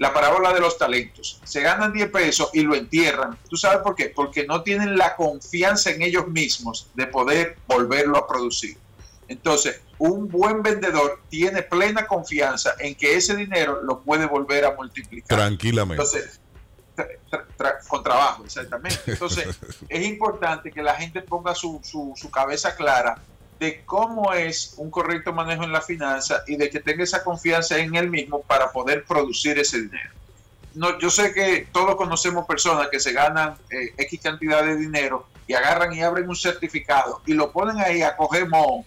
la 0.00 0.14
parábola 0.14 0.54
de 0.54 0.60
los 0.60 0.78
talentos, 0.78 1.40
se 1.44 1.60
ganan 1.60 1.92
10 1.92 2.10
pesos 2.10 2.50
y 2.54 2.62
lo 2.62 2.74
entierran. 2.74 3.36
¿Tú 3.50 3.56
sabes 3.56 3.80
por 3.82 3.94
qué? 3.94 4.06
Porque 4.14 4.46
no 4.46 4.62
tienen 4.62 4.96
la 4.96 5.14
confianza 5.14 5.90
en 5.90 6.00
ellos 6.00 6.26
mismos 6.26 6.88
de 6.94 7.06
poder 7.06 7.58
volverlo 7.68 8.16
a 8.16 8.26
producir. 8.26 8.78
Entonces, 9.28 9.82
un 9.98 10.26
buen 10.28 10.62
vendedor 10.62 11.20
tiene 11.28 11.60
plena 11.62 12.06
confianza 12.06 12.74
en 12.78 12.94
que 12.94 13.14
ese 13.14 13.36
dinero 13.36 13.82
lo 13.82 14.00
puede 14.00 14.24
volver 14.24 14.64
a 14.64 14.74
multiplicar. 14.74 15.38
Tranquilamente. 15.38 16.02
Entonces, 16.02 16.40
tra- 17.00 17.08
tra- 17.30 17.46
tra- 17.56 17.88
con 17.88 18.02
trabajo, 18.02 18.44
exactamente. 18.44 18.98
Entonces, 19.06 19.46
es 19.88 20.04
importante 20.06 20.70
que 20.70 20.82
la 20.82 20.94
gente 20.94 21.22
ponga 21.22 21.54
su, 21.54 21.80
su, 21.82 22.12
su 22.16 22.30
cabeza 22.30 22.74
clara 22.74 23.18
de 23.58 23.82
cómo 23.84 24.32
es 24.32 24.74
un 24.78 24.90
correcto 24.90 25.32
manejo 25.32 25.64
en 25.64 25.72
la 25.72 25.82
finanza 25.82 26.42
y 26.46 26.56
de 26.56 26.70
que 26.70 26.80
tenga 26.80 27.04
esa 27.04 27.22
confianza 27.22 27.76
en 27.78 27.94
él 27.94 28.08
mismo 28.08 28.40
para 28.42 28.72
poder 28.72 29.04
producir 29.04 29.58
ese 29.58 29.82
dinero. 29.82 30.10
No, 30.74 30.98
yo 30.98 31.10
sé 31.10 31.34
que 31.34 31.68
todos 31.72 31.96
conocemos 31.96 32.46
personas 32.46 32.88
que 32.88 33.00
se 33.00 33.12
ganan 33.12 33.56
eh, 33.70 33.92
X 33.98 34.20
cantidad 34.22 34.62
de 34.64 34.76
dinero 34.76 35.26
y 35.46 35.52
agarran 35.54 35.92
y 35.92 36.00
abren 36.00 36.28
un 36.28 36.36
certificado 36.36 37.20
y 37.26 37.34
lo 37.34 37.50
ponen 37.50 37.78
ahí 37.80 38.02
a 38.02 38.16
coger 38.16 38.48
moho 38.48 38.84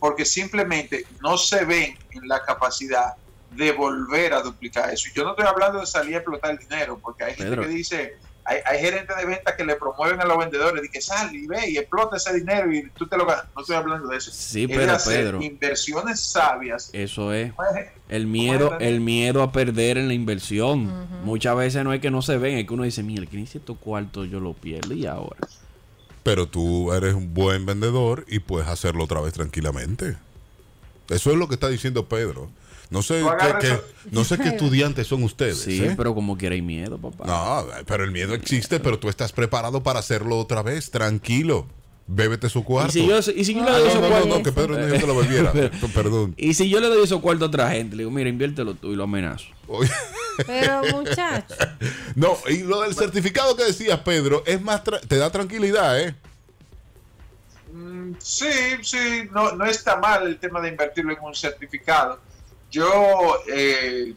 porque 0.00 0.24
simplemente 0.24 1.06
no 1.22 1.38
se 1.38 1.64
ven 1.64 1.96
en 2.10 2.26
la 2.28 2.42
capacidad 2.42 3.14
de 3.56 3.72
volver 3.72 4.32
a 4.34 4.42
duplicar 4.42 4.90
eso. 4.92 5.08
Y 5.08 5.16
yo 5.16 5.24
no 5.24 5.30
estoy 5.30 5.46
hablando 5.46 5.80
de 5.80 5.86
salir 5.86 6.14
a 6.14 6.18
explotar 6.18 6.52
el 6.52 6.58
dinero, 6.58 6.98
porque 7.00 7.24
hay 7.24 7.34
gente 7.34 7.50
Pedro. 7.50 7.62
que 7.62 7.68
dice, 7.68 8.16
hay, 8.44 8.58
hay 8.64 8.78
gerentes 8.80 9.16
de 9.16 9.24
ventas 9.26 9.54
que 9.54 9.64
le 9.64 9.76
promueven 9.76 10.20
a 10.20 10.24
los 10.24 10.38
vendedores, 10.38 10.80
de 10.82 10.88
que 10.88 11.00
sal 11.00 11.34
y 11.34 11.46
ve 11.46 11.68
y 11.70 11.76
explota 11.78 12.16
ese 12.16 12.32
dinero 12.34 12.72
y 12.72 12.88
tú 12.90 13.06
te 13.06 13.16
lo 13.16 13.26
ganas. 13.26 13.46
No 13.54 13.60
estoy 13.62 13.76
hablando 13.76 14.08
de 14.08 14.16
eso. 14.16 14.30
Sí, 14.32 14.64
Es 14.64 14.76
pero 14.76 14.92
hacer 14.92 15.24
Pedro. 15.24 15.42
inversiones 15.42 16.20
sabias. 16.20 16.90
Eso 16.92 17.32
es. 17.32 17.52
El 18.08 18.26
miedo, 18.26 18.78
el 18.80 19.00
miedo 19.00 19.42
a 19.42 19.52
perder 19.52 19.98
en 19.98 20.08
la 20.08 20.14
inversión. 20.14 21.08
Muchas 21.24 21.56
veces 21.56 21.84
no 21.84 21.92
es 21.92 22.00
que 22.00 22.10
no 22.10 22.22
se 22.22 22.38
ven, 22.38 22.56
es 22.58 22.66
que 22.66 22.74
uno 22.74 22.84
dice, 22.84 23.02
mira, 23.02 23.26
que 23.26 23.36
hice 23.36 23.58
estos 23.58 23.78
cuartos 23.78 24.28
yo 24.30 24.40
lo 24.40 24.52
pierdo 24.54 24.94
y 24.94 25.06
ahora. 25.06 25.40
Pero 26.22 26.46
tú 26.46 26.92
eres 26.92 27.14
un 27.14 27.32
buen 27.34 27.64
vendedor 27.66 28.24
y 28.28 28.38
puedes 28.40 28.68
hacerlo 28.68 29.04
otra 29.04 29.20
vez 29.20 29.32
tranquilamente. 29.32 30.16
Eso 31.08 31.30
es 31.30 31.36
lo 31.36 31.48
que 31.48 31.54
está 31.54 31.68
diciendo 31.68 32.06
Pedro. 32.08 32.50
No 32.90 33.02
sé, 33.02 33.24
qué- 33.60 33.66
eso- 33.68 33.84
no 34.10 34.24
sé 34.24 34.36
qué 34.38 34.48
estudiantes 34.50 35.06
son 35.06 35.22
ustedes. 35.22 35.58
Sí, 35.60 35.82
¿eh? 35.84 35.94
pero 35.96 36.14
como 36.14 36.36
quiera 36.36 36.54
hay 36.56 36.62
miedo, 36.62 36.98
papá. 36.98 37.24
No, 37.26 37.66
pero 37.86 38.02
el 38.04 38.10
miedo 38.10 38.34
existe, 38.34 38.80
pero 38.80 38.98
tú 38.98 39.08
estás 39.08 39.32
preparado 39.32 39.82
para 39.82 40.00
hacerlo 40.00 40.38
otra 40.38 40.62
vez. 40.62 40.90
Tranquilo. 40.90 41.66
Bébete 42.12 42.48
su 42.48 42.58
y 42.58 42.62
cuarto. 42.64 42.90
si 42.92 43.06
yo, 43.06 43.18
y 43.20 43.44
si 43.44 43.54
yo 43.54 43.62
le 43.64 43.70
Ah, 43.70 43.74
doy 43.78 43.82
no, 43.84 43.88
esos 43.90 43.94
no, 43.94 44.08
no, 44.08 44.08
cuartos. 44.10 44.28
no, 44.38 44.42
que 44.42 44.50
Pedro 44.52 44.76
no 44.76 44.92
que 44.98 45.06
lo 45.06 45.14
bebiera. 45.16 45.52
Perdón. 45.94 46.34
Y 46.36 46.54
si 46.54 46.68
yo 46.68 46.80
le 46.80 46.88
doy 46.88 47.04
esos 47.04 47.20
cuartos 47.20 47.46
a 47.46 47.48
otra 47.48 47.70
gente, 47.70 47.94
le 47.94 48.00
digo, 48.02 48.10
mira, 48.10 48.28
inviértelo 48.28 48.74
tú 48.74 48.92
y 48.92 48.96
lo 48.96 49.04
amenazo. 49.04 49.46
Pero 50.44 50.82
muchacho, 50.96 51.54
No, 52.16 52.36
y 52.48 52.64
lo 52.64 52.80
del 52.80 52.96
certificado 52.96 53.54
que 53.54 53.62
decías, 53.66 54.00
Pedro, 54.00 54.42
es 54.44 54.60
más 54.60 54.82
tra- 54.82 55.00
te 55.06 55.16
da 55.18 55.30
tranquilidad, 55.30 56.00
¿eh? 56.00 56.16
Mm, 57.72 58.14
Sí, 58.18 58.50
sí, 58.82 59.28
no, 59.32 59.52
no 59.52 59.64
está 59.64 59.96
mal 59.96 60.26
el 60.26 60.38
tema 60.38 60.60
de 60.60 60.70
invertirlo 60.70 61.12
en 61.12 61.18
un 61.22 61.34
certificado. 61.34 62.18
Yo, 62.70 63.42
eh, 63.52 64.14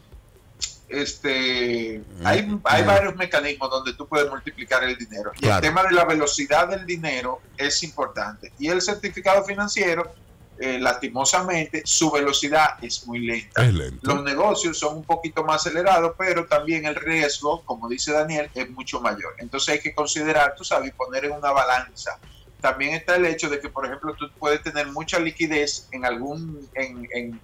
este, 0.88 2.02
hay, 2.24 2.58
hay 2.64 2.82
varios 2.84 3.16
mecanismos 3.16 3.70
donde 3.70 3.94
tú 3.94 4.06
puedes 4.06 4.30
multiplicar 4.30 4.84
el 4.84 4.96
dinero. 4.96 5.32
Y 5.36 5.40
Claro. 5.40 5.56
el 5.56 5.60
tema 5.62 5.82
de 5.84 5.92
la 5.92 6.04
velocidad 6.04 6.68
del 6.68 6.86
dinero 6.86 7.40
es 7.56 7.82
importante. 7.82 8.52
Y 8.58 8.68
el 8.68 8.80
certificado 8.80 9.44
financiero, 9.44 10.12
eh, 10.58 10.78
lastimosamente, 10.78 11.82
su 11.84 12.10
velocidad 12.12 12.76
es 12.82 13.06
muy 13.06 13.20
lenta. 13.20 13.64
Es. 13.66 13.74
Los 14.02 14.22
negocios 14.22 14.78
son 14.78 14.98
un 14.98 15.04
poquito 15.04 15.42
más 15.42 15.66
acelerados, 15.66 16.14
pero 16.16 16.46
también 16.46 16.84
el 16.84 16.94
riesgo, 16.94 17.62
como 17.64 17.88
dice 17.88 18.12
Daniel, 18.12 18.50
es 18.54 18.70
mucho 18.70 19.00
mayor. 19.00 19.34
Entonces 19.38 19.70
hay 19.74 19.80
que 19.80 19.94
considerar, 19.94 20.54
tú 20.56 20.62
sabes, 20.64 20.92
poner 20.92 21.24
en 21.24 21.32
una 21.32 21.50
balanza. 21.50 22.18
También 22.60 22.94
está 22.94 23.16
el 23.16 23.26
hecho 23.26 23.50
de 23.50 23.58
que, 23.60 23.68
por 23.68 23.84
ejemplo, 23.84 24.14
tú 24.14 24.30
puedes 24.38 24.62
tener 24.62 24.86
mucha 24.86 25.18
liquidez 25.18 25.88
en 25.90 26.04
algún, 26.04 26.66
en, 26.74 27.08
en- 27.12 27.40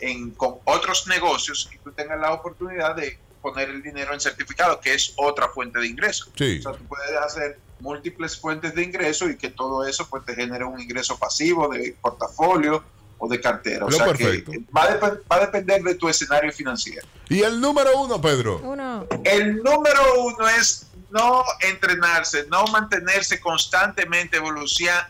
en- 0.00 0.30
con 0.32 0.56
otros 0.64 1.06
negocios 1.06 1.68
y 1.74 1.78
tú 1.78 1.92
tengas 1.92 2.18
la 2.20 2.32
oportunidad 2.32 2.94
de 2.96 3.18
poner 3.42 3.70
el 3.70 3.82
dinero 3.82 4.12
en 4.12 4.20
certificado, 4.20 4.80
que 4.80 4.92
es 4.94 5.14
otra 5.16 5.48
fuente 5.48 5.78
de 5.80 5.86
ingreso. 5.86 6.26
Sí. 6.36 6.58
O 6.58 6.62
sea, 6.62 6.72
tú 6.72 6.84
puedes 6.84 7.10
hacer 7.16 7.58
múltiples 7.80 8.38
fuentes 8.38 8.74
de 8.74 8.82
ingreso 8.82 9.28
y 9.30 9.36
que 9.36 9.48
todo 9.48 9.86
eso 9.86 10.06
pues 10.10 10.24
te 10.26 10.34
genere 10.34 10.64
un 10.64 10.78
ingreso 10.78 11.18
pasivo 11.18 11.68
de 11.68 11.96
portafolio 12.02 12.84
o 13.16 13.28
de 13.28 13.40
cartera. 13.40 13.86
O 13.86 13.90
sea 13.90 14.04
perfecto. 14.06 14.52
que 14.52 14.58
va 14.76 14.84
a, 14.84 15.00
dep- 15.00 15.22
va 15.30 15.36
a 15.36 15.40
depender 15.40 15.82
de 15.82 15.94
tu 15.94 16.08
escenario 16.08 16.52
financiero. 16.52 17.06
Y 17.30 17.40
el 17.42 17.58
número 17.60 17.98
uno, 18.00 18.20
Pedro. 18.20 18.58
uno. 18.62 19.06
El 19.24 19.56
número 19.62 20.24
uno 20.24 20.48
es 20.48 20.86
no 21.10 21.44
entrenarse, 21.60 22.46
no 22.48 22.64
mantenerse 22.66 23.40
constantemente 23.40 24.38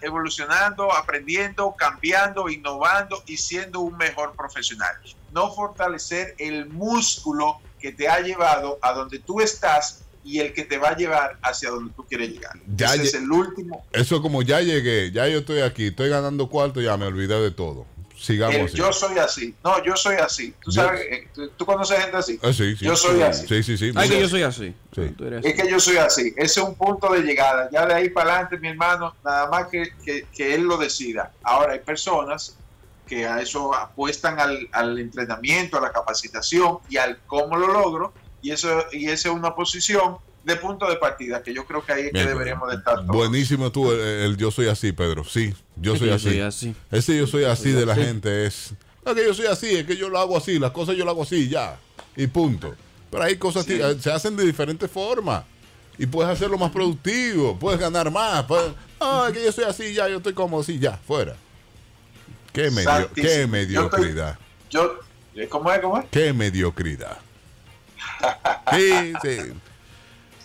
evolucionando, 0.02 0.92
aprendiendo, 0.92 1.74
cambiando, 1.76 2.48
innovando 2.48 3.22
y 3.26 3.36
siendo 3.36 3.80
un 3.80 3.96
mejor 3.96 4.34
profesional. 4.34 4.94
No 5.32 5.52
fortalecer 5.52 6.34
el 6.38 6.66
músculo 6.66 7.60
que 7.78 7.92
te 7.92 8.08
ha 8.08 8.20
llevado 8.20 8.78
a 8.82 8.92
donde 8.92 9.18
tú 9.18 9.40
estás 9.40 10.04
y 10.24 10.38
el 10.40 10.52
que 10.52 10.64
te 10.64 10.78
va 10.78 10.90
a 10.90 10.96
llevar 10.96 11.38
hacia 11.42 11.70
donde 11.70 11.92
tú 11.94 12.04
quieres 12.06 12.30
llegar. 12.30 12.52
Ya 12.76 12.94
Ese 12.94 13.04
es 13.04 13.14
el 13.14 13.30
último. 13.30 13.86
Eso 13.92 14.20
como 14.20 14.42
ya 14.42 14.60
llegué, 14.60 15.10
ya 15.12 15.26
yo 15.28 15.38
estoy 15.38 15.60
aquí, 15.60 15.88
estoy 15.88 16.10
ganando 16.10 16.48
cuarto, 16.48 16.80
ya 16.80 16.96
me 16.96 17.06
olvidé 17.06 17.40
de 17.40 17.50
todo. 17.50 17.86
Sigamos 18.20 18.54
El 18.56 18.64
así. 18.66 18.76
yo 18.76 18.92
soy 18.92 19.18
así. 19.18 19.54
No, 19.64 19.82
yo 19.82 19.96
soy 19.96 20.16
así. 20.16 20.54
Tú 20.62 20.70
Yo- 20.70 20.82
sabes, 20.82 21.00
eh, 21.10 21.28
tú, 21.34 21.48
tú 21.56 21.64
conoces 21.64 21.98
gente 22.00 22.16
así. 22.18 22.38
Sí, 22.52 22.76
sí. 22.76 22.84
Yo 22.84 22.94
soy 22.94 23.22
así. 23.22 23.46
Sí, 23.48 23.62
sí, 23.62 23.78
sí. 23.78 23.92
Ay, 23.96 24.10
que 24.10 24.20
yo 24.20 24.28
soy 24.28 24.42
así. 24.42 24.74
Es 25.42 25.54
que 25.54 25.70
yo 25.70 25.80
soy 25.80 25.96
así. 25.96 26.34
Ese 26.36 26.60
es 26.60 26.66
un 26.66 26.74
punto 26.74 27.10
de 27.12 27.20
llegada. 27.22 27.70
Ya 27.72 27.86
de 27.86 27.94
ahí 27.94 28.10
para 28.10 28.32
adelante, 28.34 28.58
mi 28.58 28.68
hermano, 28.68 29.14
nada 29.24 29.48
más 29.48 29.68
que, 29.68 29.90
que- 30.04 30.26
que 30.36 30.54
él 30.54 30.64
lo 30.64 30.76
decida. 30.76 31.32
Ahora 31.42 31.72
hay 31.72 31.78
personas 31.78 32.56
que 33.06 33.26
a 33.26 33.40
eso 33.40 33.74
apuestan 33.74 34.38
al, 34.38 34.68
al 34.72 34.98
entrenamiento, 34.98 35.78
a 35.78 35.80
la 35.80 35.90
capacitación 35.90 36.78
y 36.90 36.98
al 36.98 37.18
cómo 37.26 37.56
lo 37.56 37.68
logro. 37.68 38.12
Y 38.42 38.50
eso 38.52 38.84
y 38.92 39.06
esa 39.08 39.30
es 39.30 39.34
una 39.34 39.54
posición 39.54 40.18
de 40.44 40.56
punto 40.56 40.88
de 40.88 40.96
partida 40.96 41.42
que 41.42 41.52
yo 41.52 41.64
creo 41.66 41.84
que 41.84 41.92
ahí 41.92 42.06
es 42.06 42.12
que 42.12 42.24
deberíamos 42.24 42.68
de 42.70 42.76
estar 42.76 42.94
todos. 42.96 43.08
Buenísimo 43.08 43.70
tú, 43.70 43.92
el, 43.92 44.00
el 44.00 44.36
yo 44.36 44.50
soy 44.50 44.68
así, 44.68 44.92
Pedro. 44.92 45.24
Sí, 45.24 45.54
yo 45.76 45.96
soy 45.96 46.08
yo 46.08 46.14
así. 46.14 46.28
soy 46.30 46.40
así. 46.40 46.74
Ese 46.90 47.16
yo 47.16 47.26
soy 47.26 47.44
así 47.44 47.70
de 47.72 47.84
la 47.86 47.92
así. 47.92 48.02
gente 48.02 48.46
es. 48.46 48.72
No, 49.04 49.14
que 49.14 49.24
yo 49.24 49.34
soy 49.34 49.46
así, 49.46 49.76
es 49.76 49.86
que 49.86 49.96
yo 49.96 50.08
lo 50.08 50.18
hago 50.18 50.36
así, 50.36 50.58
las 50.58 50.70
cosas 50.72 50.96
yo 50.96 51.04
lo 51.04 51.10
hago 51.10 51.22
así, 51.22 51.48
ya. 51.48 51.78
Y 52.16 52.26
punto. 52.26 52.74
Pero 53.10 53.22
hay 53.24 53.36
cosas 53.36 53.64
Sí. 53.66 53.76
que 53.78 53.98
se 54.00 54.10
hacen 54.12 54.36
de 54.36 54.44
diferentes 54.44 54.90
formas. 54.90 55.44
Y 55.98 56.06
puedes 56.06 56.30
hacerlo 56.32 56.56
más 56.56 56.70
productivo, 56.70 57.58
puedes 57.58 57.78
ganar 57.78 58.10
más. 58.10 58.44
Puedes, 58.44 58.72
ah, 59.00 59.26
es 59.28 59.36
que 59.36 59.44
yo 59.44 59.52
soy 59.52 59.64
así, 59.64 59.92
ya, 59.92 60.08
yo 60.08 60.16
estoy 60.18 60.32
cómodo 60.32 60.62
así, 60.62 60.78
ya, 60.78 60.96
fuera. 60.96 61.36
Qué, 62.52 62.70
medio, 62.70 63.10
qué 63.14 63.40
Yo 63.42 63.48
mediocridad. 63.48 64.38
Yo, 64.70 64.98
¿cómo 65.48 65.70
es? 65.72 65.80
¿Cómo 65.80 65.98
es? 65.98 66.06
Qué 66.10 66.32
mediocridad. 66.32 67.18
Sí, 68.72 69.12
sí. 69.22 69.38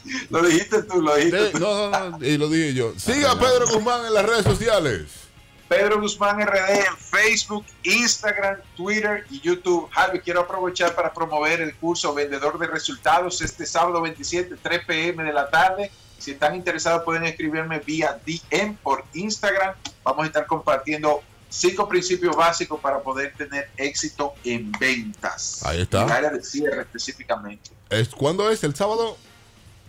Lo 0.30 0.44
dijiste 0.44 0.84
tú, 0.84 1.02
lo 1.02 1.15
dijiste 1.15 1.52
tú. 1.52 1.60
No, 1.60 1.89
no, 1.89 2.10
no, 2.12 2.26
y 2.26 2.38
lo 2.38 2.50
dije 2.50 2.74
yo. 2.74 2.94
Siga 2.98 3.32
a 3.32 3.39
Pedro 3.39 3.68
Guzmán 3.68 4.06
en 4.06 4.13
las 4.13 4.26
redes 4.26 4.44
sociales. 4.44 5.26
Pedro 5.68 6.00
Guzmán 6.00 6.39
RD 6.46 6.86
en 6.88 6.98
Facebook, 6.98 7.65
Instagram, 7.84 8.60
Twitter 8.76 9.26
y 9.32 9.41
YouTube. 9.41 9.89
Javi, 9.91 10.20
quiero 10.20 10.41
aprovechar 10.41 10.94
para 10.94 11.12
promover 11.12 11.62
el 11.62 11.76
curso 11.76 12.13
Vendedor 12.13 12.60
de 12.60 12.68
Resultados 12.68 13.41
este 13.41 13.65
sábado 13.65 14.02
27, 14.02 14.56
3 14.62 14.86
pm 14.86 15.24
de 15.24 15.34
la 15.34 15.50
tarde. 15.50 15.91
Si 16.20 16.32
están 16.32 16.56
interesados 16.56 17.04
pueden 17.04 17.24
escribirme 17.24 17.80
vía 17.80 18.20
DM 18.26 18.76
por 18.78 19.06
Instagram. 19.13 19.74
Vamos 20.04 20.24
a 20.24 20.28
estar 20.28 20.46
compartiendo 20.46 21.22
cinco 21.50 21.88
principios 21.88 22.36
básicos 22.36 22.80
para 22.80 23.00
poder 23.00 23.34
tener 23.36 23.70
éxito 23.78 24.34
en 24.44 24.72
ventas. 24.74 25.65
Ahí 25.65 25.82
está. 25.82 26.04
En 26.04 26.10
el 26.10 26.12
área 26.12 26.30
de 26.30 26.44
cierre 26.44 26.82
específicamente. 26.82 27.72
¿Es, 27.89 28.10
¿Cuándo 28.10 28.50
es? 28.52 28.63
¿El 28.63 28.76
sábado? 28.76 29.18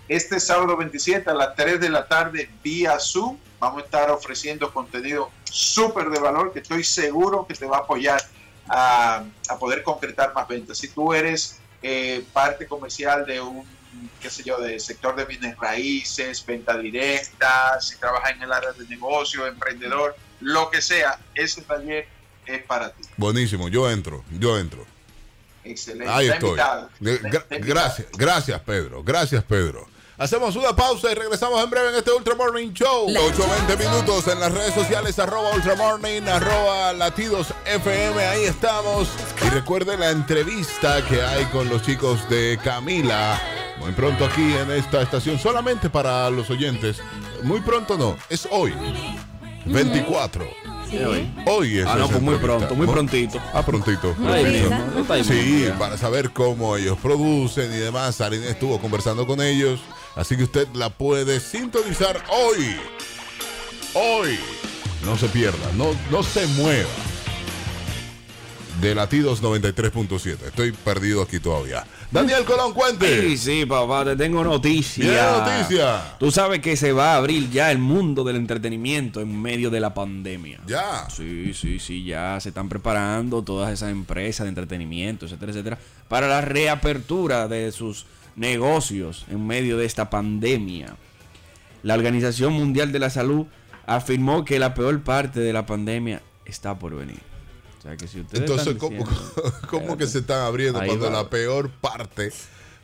Este 0.08 0.38
sábado 0.40 0.76
27 0.76 1.28
a 1.30 1.34
las 1.34 1.54
3 1.56 1.80
de 1.80 1.88
la 1.88 2.06
tarde 2.06 2.48
vía 2.62 2.98
Zoom 3.00 3.38
vamos 3.58 3.82
a 3.82 3.84
estar 3.86 4.10
ofreciendo 4.10 4.72
contenido 4.72 5.30
súper 5.50 6.10
de 6.10 6.20
valor 6.20 6.52
que 6.52 6.60
estoy 6.60 6.84
seguro 6.84 7.46
que 7.46 7.54
te 7.54 7.66
va 7.66 7.78
a 7.78 7.80
apoyar 7.80 8.20
a, 8.68 9.24
a 9.48 9.58
poder 9.58 9.82
concretar 9.82 10.32
más 10.34 10.46
ventas. 10.46 10.78
Si 10.78 10.88
tú 10.88 11.12
eres 11.14 11.58
eh, 11.82 12.24
parte 12.32 12.66
comercial 12.66 13.24
de 13.26 13.40
un, 13.40 13.64
qué 14.20 14.28
sé 14.30 14.42
yo, 14.44 14.60
de 14.60 14.78
sector 14.78 15.16
de 15.16 15.24
bienes 15.24 15.56
raíces, 15.56 16.44
venta 16.44 16.76
directa, 16.78 17.80
si 17.80 17.96
trabajas 17.96 18.32
en 18.32 18.42
el 18.42 18.52
área 18.52 18.72
de 18.72 18.86
negocio, 18.86 19.46
emprendedor, 19.46 20.14
lo 20.40 20.70
que 20.70 20.82
sea, 20.82 21.18
ese 21.34 21.62
taller 21.62 22.06
es 22.44 22.62
para 22.64 22.90
ti. 22.92 23.02
Buenísimo, 23.16 23.68
yo 23.68 23.90
entro, 23.90 24.22
yo 24.38 24.58
entro. 24.58 24.84
Excelente. 25.64 26.12
Ahí 26.12 26.26
Está 26.26 26.34
estoy. 26.36 26.50
invitado. 26.50 26.90
Gra- 27.00 27.14
Está 27.14 27.54
invitado. 27.56 27.60
gracias, 27.74 28.08
gracias 28.16 28.60
Pedro, 28.60 29.02
gracias 29.02 29.42
Pedro. 29.44 29.88
Hacemos 30.18 30.56
una 30.56 30.74
pausa 30.74 31.12
y 31.12 31.14
regresamos 31.14 31.62
en 31.62 31.68
breve 31.68 31.90
en 31.90 31.96
este 31.96 32.10
Ultra 32.10 32.34
Morning 32.34 32.72
Show. 32.72 33.10
La- 33.10 33.20
8.20 33.20 33.76
minutos 33.78 34.26
en 34.28 34.40
las 34.40 34.50
redes 34.50 34.72
sociales, 34.72 35.18
arroba 35.18 35.50
Ultra 35.54 35.74
Morning, 35.76 36.22
arroba 36.22 36.94
Latidos 36.94 37.48
FM, 37.66 38.24
ahí 38.26 38.44
estamos. 38.44 39.08
Y 39.46 39.50
recuerden 39.50 40.00
la 40.00 40.10
entrevista 40.10 41.04
que 41.06 41.20
hay 41.20 41.44
con 41.46 41.68
los 41.68 41.82
chicos 41.82 42.26
de 42.30 42.58
Camila. 42.64 43.38
Muy 43.78 43.92
pronto 43.92 44.24
aquí 44.24 44.54
en 44.54 44.70
esta 44.70 45.02
estación, 45.02 45.38
solamente 45.38 45.90
para 45.90 46.30
los 46.30 46.48
oyentes. 46.48 46.96
Muy 47.42 47.60
pronto 47.60 47.98
no, 47.98 48.16
es 48.30 48.48
hoy. 48.50 48.72
24. 49.66 50.46
Sí, 50.90 50.98
hoy. 50.98 51.30
Hoy 51.46 51.78
es 51.80 51.86
Ah, 51.86 51.96
no, 51.98 52.08
pues 52.08 52.22
muy 52.22 52.36
pronto, 52.36 52.74
muy 52.74 52.86
prontito. 52.86 53.38
Ah, 53.52 53.62
prontito. 53.66 54.14
Sí, 55.24 55.68
para 55.78 55.98
saber 55.98 56.30
cómo 56.30 56.74
ellos 56.76 56.96
producen 57.02 57.70
y 57.74 57.76
demás. 57.76 58.14
Sarina 58.14 58.46
estuvo 58.46 58.80
conversando 58.80 59.26
con 59.26 59.42
ellos. 59.42 59.80
Así 60.16 60.36
que 60.36 60.44
usted 60.44 60.66
la 60.74 60.90
puede 60.90 61.38
sintonizar 61.40 62.22
hoy. 62.30 62.76
Hoy. 63.94 64.38
No 65.04 65.16
se 65.16 65.28
pierda, 65.28 65.70
no, 65.76 65.94
no 66.10 66.22
se 66.22 66.46
mueva. 66.48 66.88
De 68.80 68.94
latidos 68.94 69.42
93.7. 69.42 70.36
Estoy 70.48 70.72
perdido 70.72 71.22
aquí 71.22 71.38
todavía. 71.38 71.86
Daniel 72.10 72.44
Colón, 72.44 72.68
Sí, 72.68 72.74
cuente. 72.74 73.36
sí, 73.36 73.66
papá, 73.66 74.04
te 74.04 74.16
tengo 74.16 74.44
noticia. 74.44 75.32
Noticia. 75.38 76.16
Tú 76.18 76.30
sabes 76.30 76.60
que 76.60 76.76
se 76.76 76.92
va 76.92 77.12
a 77.14 77.16
abrir 77.16 77.50
ya 77.50 77.70
el 77.70 77.78
mundo 77.78 78.22
del 78.22 78.36
entretenimiento 78.36 79.20
en 79.20 79.40
medio 79.40 79.70
de 79.70 79.80
la 79.80 79.92
pandemia. 79.94 80.60
Ya. 80.66 81.08
Sí, 81.10 81.52
sí, 81.54 81.78
sí, 81.78 82.04
ya 82.04 82.38
se 82.40 82.50
están 82.50 82.68
preparando 82.68 83.42
todas 83.42 83.72
esas 83.72 83.90
empresas 83.90 84.44
de 84.44 84.50
entretenimiento, 84.50 85.26
etcétera, 85.26 85.52
etcétera, 85.52 85.78
para 86.08 86.28
la 86.28 86.40
reapertura 86.42 87.48
de 87.48 87.72
sus 87.72 88.04
negocios 88.36 89.24
en 89.30 89.46
medio 89.46 89.76
de 89.78 89.86
esta 89.86 90.10
pandemia. 90.10 90.96
La 91.82 91.94
Organización 91.94 92.52
Mundial 92.52 92.92
de 92.92 92.98
la 92.98 93.10
Salud 93.10 93.46
afirmó 93.86 94.44
que 94.44 94.58
la 94.58 94.74
peor 94.74 95.00
parte 95.02 95.40
de 95.40 95.52
la 95.52 95.66
pandemia 95.66 96.22
está 96.44 96.78
por 96.78 96.94
venir. 96.94 97.20
O 97.78 97.82
sea 97.82 97.96
que 97.96 98.06
si 98.08 98.20
ustedes 98.20 98.40
Entonces, 98.42 98.66
están 98.68 98.78
¿cómo, 98.78 98.98
diciendo- 99.04 99.54
cómo 99.70 99.96
que 99.96 100.06
se 100.06 100.18
están 100.18 100.40
abriendo 100.42 100.80
Ahí 100.80 100.88
cuando 100.88 101.06
va. 101.06 101.22
la 101.22 101.30
peor 101.30 101.70
parte 101.70 102.32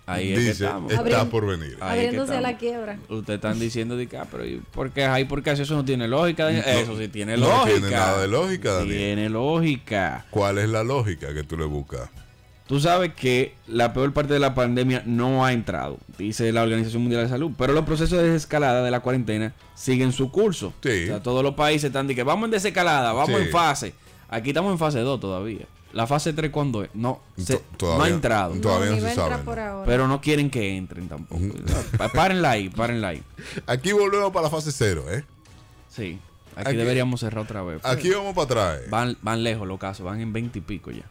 Ahí 0.07 0.33
es 0.33 0.35
que 0.35 0.41
dice 0.41 0.65
estamos. 0.65 0.91
está 0.91 1.01
Abriendo. 1.01 1.31
por 1.31 1.47
venir? 1.47 1.77
Ahí 1.81 1.99
es 2.01 2.03
que 2.05 2.07
Abriéndose 2.09 2.37
a 2.37 2.41
la 2.41 2.57
quiebra. 2.59 2.99
Ustedes 3.09 3.37
están 3.39 3.59
diciendo 3.61 3.97
de 3.97 4.07
que, 4.09 4.17
ah, 4.17 4.27
pero 4.31 4.45
¿y 4.45 4.57
¿por 4.73 4.91
qué? 4.91 5.05
Ay, 5.05 5.25
¿por 5.27 5.43
qué 5.43 5.51
eso 5.53 5.75
no 5.75 5.85
tiene 5.85 6.07
lógica? 6.09 6.51
eso 6.51 6.97
sí 6.99 7.09
tiene 7.09 7.37
no 7.37 7.47
lógica. 7.49 7.71
tiene 7.79 7.91
nada 7.91 8.21
de 8.21 8.29
lógica, 8.29 8.73
Daniel. 8.75 8.97
Tiene 8.97 9.29
lógica. 9.29 10.27
¿Cuál 10.31 10.59
es 10.59 10.69
la 10.69 10.83
lógica 10.85 11.33
que 11.35 11.45
tú 11.45 11.57
le 11.57 11.65
buscas? 11.67 12.11
Tú 12.73 12.81
sabes 12.81 13.13
que 13.13 13.55
la 13.67 13.93
peor 13.93 14.15
parte 14.15 14.33
de 14.33 14.39
la 14.41 14.55
pandemia 14.55 15.03
no 15.05 15.45
ha 15.45 15.53
entrado, 15.53 15.99
dice 16.17 16.51
la 16.53 16.63
Organización 16.63 17.03
Mundial 17.03 17.21
de 17.21 17.25
la 17.25 17.29
Salud, 17.35 17.51
pero 17.59 17.75
los 17.75 17.85
procesos 17.85 18.19
de 18.19 18.31
desescalada 18.31 18.83
de 18.83 18.91
la 18.91 19.01
cuarentena 19.01 19.53
siguen 19.75 20.11
su 20.13 20.31
curso. 20.31 20.73
Sí. 20.83 21.03
O 21.05 21.07
sea, 21.07 21.23
todos 21.23 21.43
los 21.43 21.55
países 21.55 21.85
están 21.89 22.07
de 22.07 22.15
que 22.15 22.23
vamos 22.23 22.47
en 22.47 22.53
desescalada, 22.53 23.13
vamos 23.13 23.37
Sí. 23.39 23.43
en 23.45 23.51
fase. 23.51 23.93
Aquí 24.31 24.49
estamos 24.51 24.73
en 24.73 24.79
fase 24.79 25.01
2 25.01 25.21
todavía. 25.21 25.67
La 25.93 26.07
fase 26.07 26.33
3 26.33 26.51
cuándo 26.51 26.83
es? 26.83 26.89
No, 26.95 27.21
se- 27.37 27.59
todavía- 27.77 27.99
no 27.99 28.05
ha 28.05 28.09
entrado. 28.09 28.55
Todavía 28.55 28.91
no 28.93 29.01
se 29.07 29.15
sabe, 29.15 29.37
por 29.45 29.59
¿no? 29.59 29.63
ahora. 29.65 29.85
Pero 29.85 30.09
no 30.09 30.23
quieren 30.23 30.49
que 30.49 30.75
entren 30.75 31.09
tampoco. 31.11 31.43
Párenla 32.15 32.53
ahí, 32.53 32.71
párenla 32.71 33.09
ahí. 33.09 33.23
Aquí 33.67 33.93
volvemos 33.93 34.33
para 34.33 34.45
la 34.45 34.51
fase 34.51 34.73
cero, 34.73 35.05
¿eh? 35.11 35.23
Sí. 35.91 36.19
Aquí, 36.57 36.69
Aquí- 36.71 36.77
deberíamos 36.79 37.21
cerrar 37.21 37.45
otra 37.45 37.63
vez. 37.63 37.85
Aquí 37.85 38.09
vamos 38.09 38.35
para 38.35 38.45
atrás. 38.45 38.81
¿eh? 38.83 38.89
Van, 38.89 39.19
van 39.21 39.43
lejos 39.45 39.69
los 39.69 39.79
casos, 39.79 40.07
van 40.07 40.23
en 40.23 40.33
20 40.33 40.59
y 40.61 40.63
pico 40.63 40.91
ya. 40.91 41.05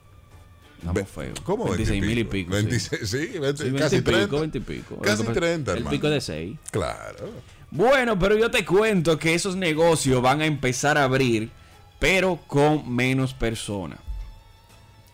Estamos 0.81 1.09
feos. 1.09 1.39
¿Cómo 1.41 1.65
26 1.65 2.01
mil 2.03 2.17
y 2.17 2.23
pico. 2.23 2.51
sí. 2.55 2.61
26, 2.65 3.09
sí, 3.09 3.17
20, 3.39 3.57
Sí, 3.57 3.63
20 3.65 3.79
casi 3.79 3.97
pico, 3.97 4.11
30. 4.11 4.35
20 4.39 4.57
y 4.57 4.61
pico. 4.61 4.97
Casi 4.99 5.23
Lo 5.23 5.29
que- 5.29 5.39
30, 5.39 5.71
El 5.73 5.77
hermano. 5.79 5.91
pico 5.95 6.09
de 6.09 6.21
6. 6.21 6.57
Claro. 6.71 7.29
Bueno, 7.69 8.17
pero 8.19 8.35
yo 8.37 8.49
te 8.51 8.65
cuento 8.65 9.17
que 9.19 9.33
esos 9.33 9.55
negocios 9.55 10.21
van 10.21 10.41
a 10.41 10.45
empezar 10.45 10.97
a 10.97 11.03
abrir, 11.05 11.51
pero 11.99 12.39
con 12.47 12.93
menos 12.93 13.33
personas. 13.33 13.99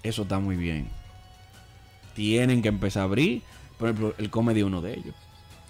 Eso 0.04 0.22
está 0.24 0.40
muy 0.40 0.56
bien. 0.56 0.88
Tienen 2.16 2.62
que 2.62 2.70
empezar 2.70 3.02
a 3.02 3.06
abrir. 3.06 3.42
Por 3.78 3.90
ejemplo, 3.90 4.16
el 4.18 4.30
comedy 4.30 4.62
es 4.62 4.66
uno 4.66 4.82
de 4.82 4.94
ellos. 4.94 5.16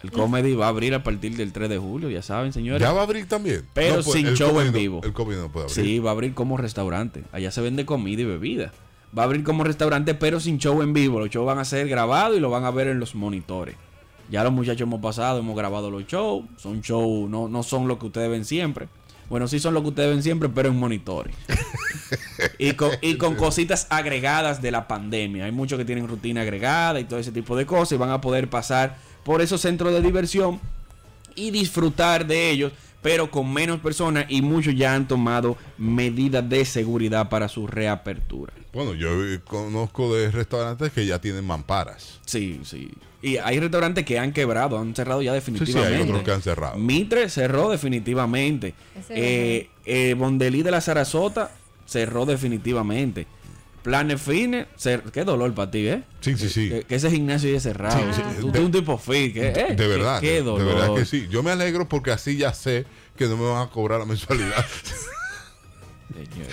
El 0.04 0.12
comedy 0.12 0.54
va 0.54 0.68
a 0.68 0.70
abrir 0.70 0.94
a 0.94 1.02
partir 1.04 1.36
del 1.36 1.52
3 1.52 1.70
de 1.70 1.78
julio, 1.80 2.10
ya 2.10 2.22
saben, 2.22 2.54
señores. 2.54 2.82
Ya 2.82 2.94
va 2.94 3.02
a 3.02 3.04
abrir 3.04 3.28
también. 3.28 3.66
Pero 3.74 3.98
No, 3.98 4.04
pues, 4.04 4.16
sin 4.16 4.28
el 4.28 4.38
show 4.38 4.58
en 4.62 4.68
no- 4.68 4.72
vivo. 4.74 5.02
el 5.04 5.12
comedy 5.12 5.40
no 5.42 5.52
puede 5.52 5.66
abrir. 5.66 5.86
Sí, 5.86 6.00
va 6.00 6.12
a 6.12 6.14
abrir 6.14 6.34
como 6.36 6.56
restaurante. 6.56 7.24
Allá 7.32 7.50
se 7.52 7.62
vende 7.62 7.86
comida 7.86 8.22
y 8.22 8.26
bebida. 8.26 8.72
Va 9.16 9.24
a 9.24 9.26
abrir 9.26 9.44
como 9.44 9.64
restaurante, 9.64 10.14
pero 10.14 10.40
sin 10.40 10.58
show 10.58 10.82
en 10.82 10.94
vivo. 10.94 11.20
Los 11.20 11.30
shows 11.30 11.46
van 11.46 11.60
a 11.60 11.66
ser 11.66 11.88
grabados 11.88 12.38
y 12.38 12.40
lo 12.40 12.50
van 12.50 12.66
a 12.66 12.72
ver 12.72 12.88
en 12.88 13.00
los 13.00 13.16
monitores. 13.16 13.76
Ya 14.30 14.44
los 14.44 14.52
muchachos 14.52 14.82
hemos 14.82 15.00
pasado, 15.00 15.40
hemos 15.40 15.56
grabado 15.56 15.92
los 15.92 16.06
shows. 16.06 16.46
Son 16.58 16.82
shows, 16.82 17.30
no, 17.30 17.48
no 17.48 17.64
son 17.64 17.88
lo 17.88 17.98
que 17.98 18.08
ustedes 18.08 18.30
ven 18.30 18.46
siempre. 18.46 18.88
Bueno, 19.30 19.48
sí 19.48 19.60
son 19.60 19.74
lo 19.74 19.82
que 19.82 19.90
ustedes 19.90 20.10
ven 20.10 20.24
siempre, 20.24 20.50
pero 20.50 20.70
en 20.70 20.78
monitores. 20.78 21.36
y, 22.58 22.74
con, 22.74 22.92
y 23.02 23.18
con 23.18 23.36
cositas 23.36 23.88
agregadas 23.90 24.62
de 24.62 24.72
la 24.72 24.88
pandemia. 24.88 25.46
Hay 25.46 25.52
muchos 25.52 25.78
que 25.78 25.86
tienen 25.86 26.08
rutina 26.08 26.42
agregada 26.42 27.00
y 27.00 27.04
todo 27.04 27.20
ese 27.20 27.32
tipo 27.32 27.56
de 27.56 27.66
cosas 27.66 27.94
y 27.94 27.98
van 27.98 28.12
a 28.12 28.22
poder 28.22 28.50
pasar 28.50 28.98
por 29.24 29.42
esos 29.42 29.62
centros 29.62 29.94
de 29.94 30.02
diversión 30.02 30.60
y 31.36 31.52
disfrutar 31.52 32.26
de 32.26 32.50
ellos, 32.50 32.72
pero 33.02 33.30
con 33.32 33.52
menos 33.54 33.80
personas 33.80 34.26
y 34.30 34.42
muchos 34.42 34.76
ya 34.76 34.94
han 34.94 35.08
tomado 35.08 35.58
medidas 35.78 36.48
de 36.48 36.66
seguridad 36.66 37.30
para 37.30 37.48
su 37.48 37.68
reapertura. 37.68 38.54
Bueno, 38.74 38.94
yo 38.94 39.10
conozco 39.46 40.14
de 40.14 40.30
restaurantes 40.32 40.92
que 40.92 41.06
ya 41.06 41.20
tienen 41.20 41.46
mamparas. 41.46 42.20
Sí, 42.26 42.60
sí. 42.64 42.92
Y 43.22 43.38
hay 43.38 43.60
restaurantes 43.60 44.06
que 44.06 44.20
han 44.20 44.32
quebrado, 44.32 44.78
han 44.78 44.96
cerrado 44.96 45.22
ya 45.22 45.34
definitivamente. 45.34 46.04
otros 46.04 46.24
que 46.24 46.32
han 46.32 46.42
cerrado. 46.42 46.78
Mitre 46.78 47.30
cerró 47.30 47.70
definitivamente. 47.72 48.76
Eh, 49.10 49.70
eh, 49.86 50.14
Bondelí 50.18 50.62
de 50.62 50.72
la 50.72 50.82
Sarasota 50.82 51.52
cerró 51.88 52.26
definitivamente. 52.26 53.26
Planes 53.88 54.22
Fines, 54.22 54.68
qué 55.14 55.24
dolor 55.24 55.54
para 55.54 55.72
ti, 55.72 55.88
¿eh? 55.88 56.04
Sí, 56.20 56.36
sí, 56.38 56.50
sí. 56.50 56.68
Que, 56.70 56.84
que 56.84 56.96
ese 56.96 57.10
gimnasio 57.10 57.50
ya 57.50 57.60
cerrado. 57.62 57.98
Sí, 57.98 58.04
sí. 58.22 58.22
Tú, 58.42 58.52
De- 58.52 58.60
tú 58.60 58.66
un 58.66 58.72
tipo 58.74 58.98
fit, 58.98 59.38
¿eh? 59.38 59.76
De 59.78 59.88
verdad. 59.88 60.20
Qué, 60.20 60.32
de 60.34 60.42
dolor. 60.44 60.66
verdad 60.76 60.94
que 60.94 61.06
sí. 61.06 61.28
Yo 61.30 61.42
me 61.42 61.52
alegro 61.52 61.88
porque 61.88 62.12
así 62.12 62.36
ya 62.36 62.54
sé 62.54 62.86
que 63.16 63.28
no 63.28 63.38
me 63.38 63.46
van 63.50 63.66
a 63.66 63.70
cobrar 63.72 64.00
la 64.02 64.06
mensualidad. 64.06 64.66
Señor. 66.18 66.48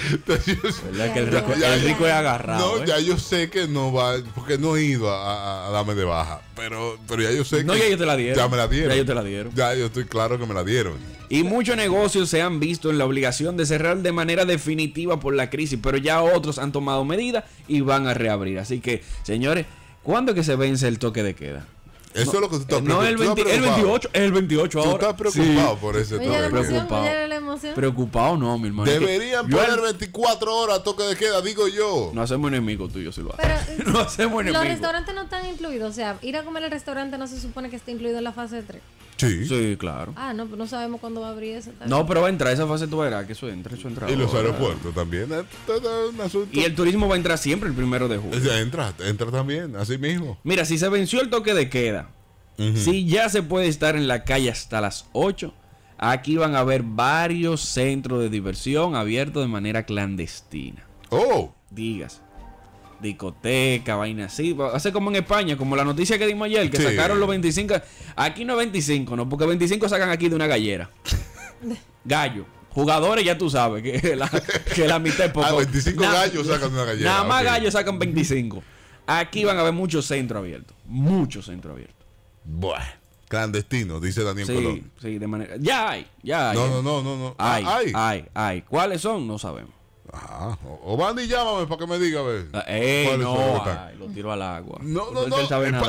Yo 0.62 0.72
sé- 0.72 0.82
¿Verdad 0.90 1.12
que 1.14 1.18
el 1.20 1.26
rico, 1.28 1.52
el 1.52 2.10
es 2.10 2.12
agarrado? 2.12 2.76
No, 2.76 2.82
¿eh? 2.82 2.86
ya 2.86 2.98
yo 3.00 3.18
sé 3.18 3.48
que 3.50 3.66
no 3.66 3.92
va, 3.92 4.14
porque 4.34 4.58
no 4.58 4.76
he 4.76 4.82
ido 4.84 5.10
a, 5.10 5.22
a- 5.64 5.68
a 5.68 5.70
darme 5.70 5.94
de 5.94 6.04
baja, 6.04 6.42
pero, 6.54 6.98
pero 7.08 7.22
ya 7.22 7.30
yo 7.32 7.44
sé 7.44 7.64
No, 7.64 7.72
que 7.72 7.78
ya 7.80 7.84
ellos 7.86 7.98
te 7.98 8.06
la 8.06 8.16
dieron. 8.16 8.36
Ya 8.36 8.48
me 8.48 8.56
la 8.56 8.68
dieron. 8.68 8.88
Ya 8.90 8.94
ellos 8.94 9.06
te 9.06 9.14
la 9.14 9.22
dieron. 9.24 9.54
Ya 9.54 9.74
yo 9.74 9.86
estoy 9.86 10.04
claro 10.04 10.38
que 10.38 10.46
me 10.46 10.54
la 10.54 10.64
dieron. 10.64 10.94
Y 11.30 11.42
muchos 11.42 11.76
negocios 11.76 12.28
se 12.28 12.42
han 12.42 12.60
visto 12.60 12.90
en 12.90 12.98
la 12.98 13.06
obligación 13.06 13.56
de 13.56 13.64
cerrar 13.66 13.96
de 13.98 14.12
manera 14.12 14.44
definitiva 14.44 15.18
por 15.20 15.34
la 15.34 15.48
crisis, 15.50 15.78
pero 15.82 15.96
ya 15.96 16.22
otros 16.22 16.58
han 16.58 16.70
tomado 16.70 17.04
medidas 17.04 17.44
y 17.66 17.80
van 17.80 18.06
a 18.06 18.14
reabrir. 18.14 18.58
Así 18.58 18.80
que, 18.80 19.02
señores, 19.22 19.66
¿cuándo 20.02 20.32
es 20.32 20.36
que 20.36 20.44
se 20.44 20.54
vence 20.56 20.86
el 20.86 20.98
toque 20.98 21.22
de 21.22 21.34
queda? 21.34 21.66
Eso 22.14 22.32
es 22.34 22.40
lo 22.40 22.48
que 22.48 22.56
tú 22.56 22.62
estás 22.62 22.78
Eh, 22.78 22.82
No, 22.82 23.02
el, 23.02 23.16
preocup- 23.16 23.34
tú 23.34 23.34
20 23.34 23.40
estás 23.42 23.54
el 23.54 23.60
preocupado. 23.60 23.92
28, 23.92 24.10
el 24.12 24.32
28 24.32 24.70
Tú 24.70 24.78
ahora. 24.88 24.92
estás 25.10 25.14
preocupado 25.32 25.76
por 25.78 25.96
ese 25.96 26.18
queda. 26.20 26.48
Preocupado. 26.48 27.02
oye, 27.02 27.28
la 27.28 27.34
emoción. 27.34 27.74
Preocupado 27.74 28.36
no, 28.36 28.58
mi 28.58 28.68
hermano. 28.68 28.90
Deberían 28.90 29.48
yo 29.48 29.56
poner 29.56 29.70
al- 29.72 29.80
24 29.80 30.56
horas 30.56 30.82
toque 30.84 31.02
de 31.02 31.16
queda, 31.16 31.42
digo 31.42 31.66
yo. 31.68 32.10
No 32.14 32.22
hacemos 32.22 32.48
enemigos 32.48 32.92
tú 32.92 33.00
y 33.00 33.04
yo 33.04 33.12
si 33.12 33.20
lo 33.22 33.30
Pero 33.30 33.54
hacemos. 33.54 33.86
no 33.92 33.98
hacemos 34.00 34.32
los 34.32 34.40
enemigos. 34.54 34.64
restaurantes 34.68 35.14
no 35.14 35.22
están 35.22 35.46
incluidos. 35.46 35.90
O 35.90 35.94
sea, 35.94 36.16
ir 36.22 36.36
a 36.36 36.44
comer 36.44 36.64
al 36.64 36.70
restaurante 36.70 37.18
no 37.18 37.26
se 37.26 37.40
supone 37.40 37.68
que 37.68 37.76
esté 37.76 37.90
incluido 37.92 38.18
en 38.18 38.24
la 38.24 38.32
fase 38.32 38.62
3. 38.62 38.80
Sí. 39.16 39.46
Sí, 39.46 39.76
claro. 39.78 40.12
Ah, 40.16 40.32
no, 40.34 40.46
pues 40.46 40.58
no 40.58 40.66
sabemos 40.66 41.00
cuándo 41.00 41.20
va 41.20 41.28
a 41.28 41.30
abrir 41.30 41.56
eso. 41.56 41.70
tal. 41.78 41.88
No, 41.88 42.06
pero 42.06 42.20
va 42.22 42.26
a 42.26 42.30
entrar 42.30 42.52
esa 42.52 42.66
fase 42.66 42.88
tú 42.88 42.98
verás 42.98 43.26
que 43.26 43.32
eso 43.32 43.48
entra, 43.48 43.74
eso 43.74 43.86
entra. 43.88 44.10
Y 44.10 44.16
los 44.16 44.28
ahora. 44.34 44.48
aeropuertos 44.48 44.94
también. 44.94 45.32
Es 45.32 45.44
todo 45.66 46.10
un 46.10 46.20
asunto. 46.20 46.48
Y 46.52 46.64
el 46.64 46.74
turismo 46.74 47.06
va 47.08 47.14
a 47.14 47.16
entrar 47.16 47.38
siempre 47.38 47.68
el 47.68 47.74
primero 47.74 48.08
de 48.08 48.18
julio. 48.18 48.38
Ya 48.40 48.58
Entra, 48.60 48.92
entra 49.00 49.30
también, 49.30 49.76
así 49.76 49.98
mismo. 49.98 50.38
Mira, 50.42 50.64
si 50.64 50.78
se 50.78 50.88
venció 50.88 51.20
el 51.20 51.30
toque 51.30 51.54
de 51.54 51.68
queda, 51.70 52.10
si 52.56 53.04
ya 53.06 53.28
se 53.28 53.42
puede 53.42 53.68
estar 53.68 53.96
en 53.96 54.06
la 54.08 54.24
calle 54.24 54.50
hasta 54.50 54.80
las 54.80 55.06
8, 55.12 55.52
aquí 55.98 56.36
van 56.36 56.54
a 56.56 56.60
haber 56.60 56.82
varios 56.82 57.60
centros 57.62 58.20
de 58.20 58.28
diversión 58.30 58.94
abiertos 58.96 59.42
de 59.42 59.48
manera 59.48 59.84
clandestina. 59.84 60.84
Oh, 61.10 61.54
Digas. 61.70 62.20
Discoteca, 63.00 63.96
vaina 63.96 64.26
así. 64.26 64.56
Ser 64.78 64.92
como 64.92 65.10
en 65.10 65.16
España, 65.16 65.56
como 65.56 65.76
la 65.76 65.84
noticia 65.84 66.18
que 66.18 66.26
dimos 66.26 66.46
ayer, 66.46 66.70
que 66.70 66.76
Sí. 66.78 66.82
sacaron 66.82 67.18
los 67.20 67.28
25. 67.28 67.74
Aquí 68.16 68.44
no 68.44 68.54
es 68.54 68.58
25, 68.58 69.16
¿no? 69.16 69.28
Porque 69.28 69.46
25 69.46 69.88
sacan 69.88 70.10
aquí 70.10 70.28
de 70.28 70.36
una 70.36 70.46
gallera. 70.46 70.90
Gallo. 72.04 72.46
Jugadores 72.70 73.24
ya 73.24 73.38
tú 73.38 73.48
sabes 73.48 73.82
que 73.84 74.16
la, 74.16 74.28
que 74.74 74.88
la 74.88 74.98
mitad 74.98 75.26
es 75.26 75.32
poco. 75.32 75.46
Ah, 75.46 75.52
25 75.54 76.02
Na- 76.02 76.12
gallos 76.12 76.46
sacan 76.46 76.70
de 76.70 76.74
una 76.74 76.84
gallera, 76.84 77.10
Nada 77.10 77.24
más 77.24 77.44
gallos 77.44 77.72
sacan 77.72 77.98
25. 78.00 78.62
Aquí 79.06 79.44
van 79.44 79.56
a 79.58 79.60
haber 79.60 79.72
muchos 79.74 80.06
centros 80.06 80.40
abiertos. 80.40 80.76
Muchos 80.86 81.46
centros 81.46 81.72
abiertos. 81.74 82.04
bueno. 82.44 82.84
Clandestino, 83.28 84.00
dice 84.00 84.22
Daniel 84.22 84.46
Sí, 84.46 84.54
Colón. 84.54 84.90
sí, 85.00 85.18
de 85.18 85.26
manera. 85.26 85.54
Ya 85.58 85.88
hay, 85.90 86.06
ya 86.22 86.50
hay. 86.50 86.56
No, 86.56 86.68
no, 86.68 86.82
no, 86.82 87.02
no, 87.02 87.16
no. 87.16 87.34
Hay, 87.38 87.64
Ah, 87.66 87.78
hay. 87.78 87.92
hay, 87.94 88.24
hay. 88.34 88.62
¿Cuáles 88.62 89.00
son? 89.00 89.26
No 89.26 89.38
sabemos. 89.38 89.72
Ajá. 90.12 90.58
O, 90.84 90.96
llámame 91.16 91.66
para 91.66 91.78
que 91.78 91.86
me 91.86 91.98
diga, 91.98 92.20
a 92.20 92.22
ver. 92.22 92.46
Ah, 92.52 92.64
Eh, 92.68 93.04
¿Cuáles 93.08 93.26
son 93.26 93.36
los 93.36 93.62
que 93.62 93.70
no, 93.70 93.80
ay, 93.80 93.96
lo 93.98 94.06
tiro 94.08 94.32
al 94.32 94.42
agua. 94.42 94.78
No, 94.82 95.10
no, 95.10 95.26
no. 95.26 95.36
Es 95.40 95.48
para 95.48 95.48
saber, 95.48 95.74
es 95.74 95.80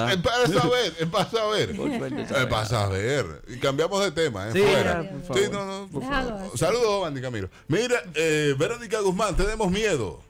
para 1.08 1.30
saber. 1.30 1.69
Es 1.71 2.45
para 2.47 2.65
saber. 2.65 3.41
Y 3.49 3.60
cambiamos 3.60 4.01
de 4.04 4.12
tema, 4.12 4.47
¿eh? 4.47 4.51
Sí, 4.54 4.60
Fuera. 4.62 5.04
ya, 5.04 5.10
por 5.10 5.38
Sí, 5.38 5.43
favor. 5.43 5.51
no, 5.51 5.65
no. 5.82 5.88
por 5.89 6.01
Déjalo 6.01 6.30
favor. 6.30 6.45
así. 6.47 6.58
Saludos, 6.58 7.01
Bandy 7.01 7.21
Camilo. 7.21 7.49
Mira, 7.67 8.01
eh, 8.15 8.56
Verónica 8.58 8.99
Guzmán, 9.01 9.36
tenemos 9.36 9.69
miedo. 9.69 10.21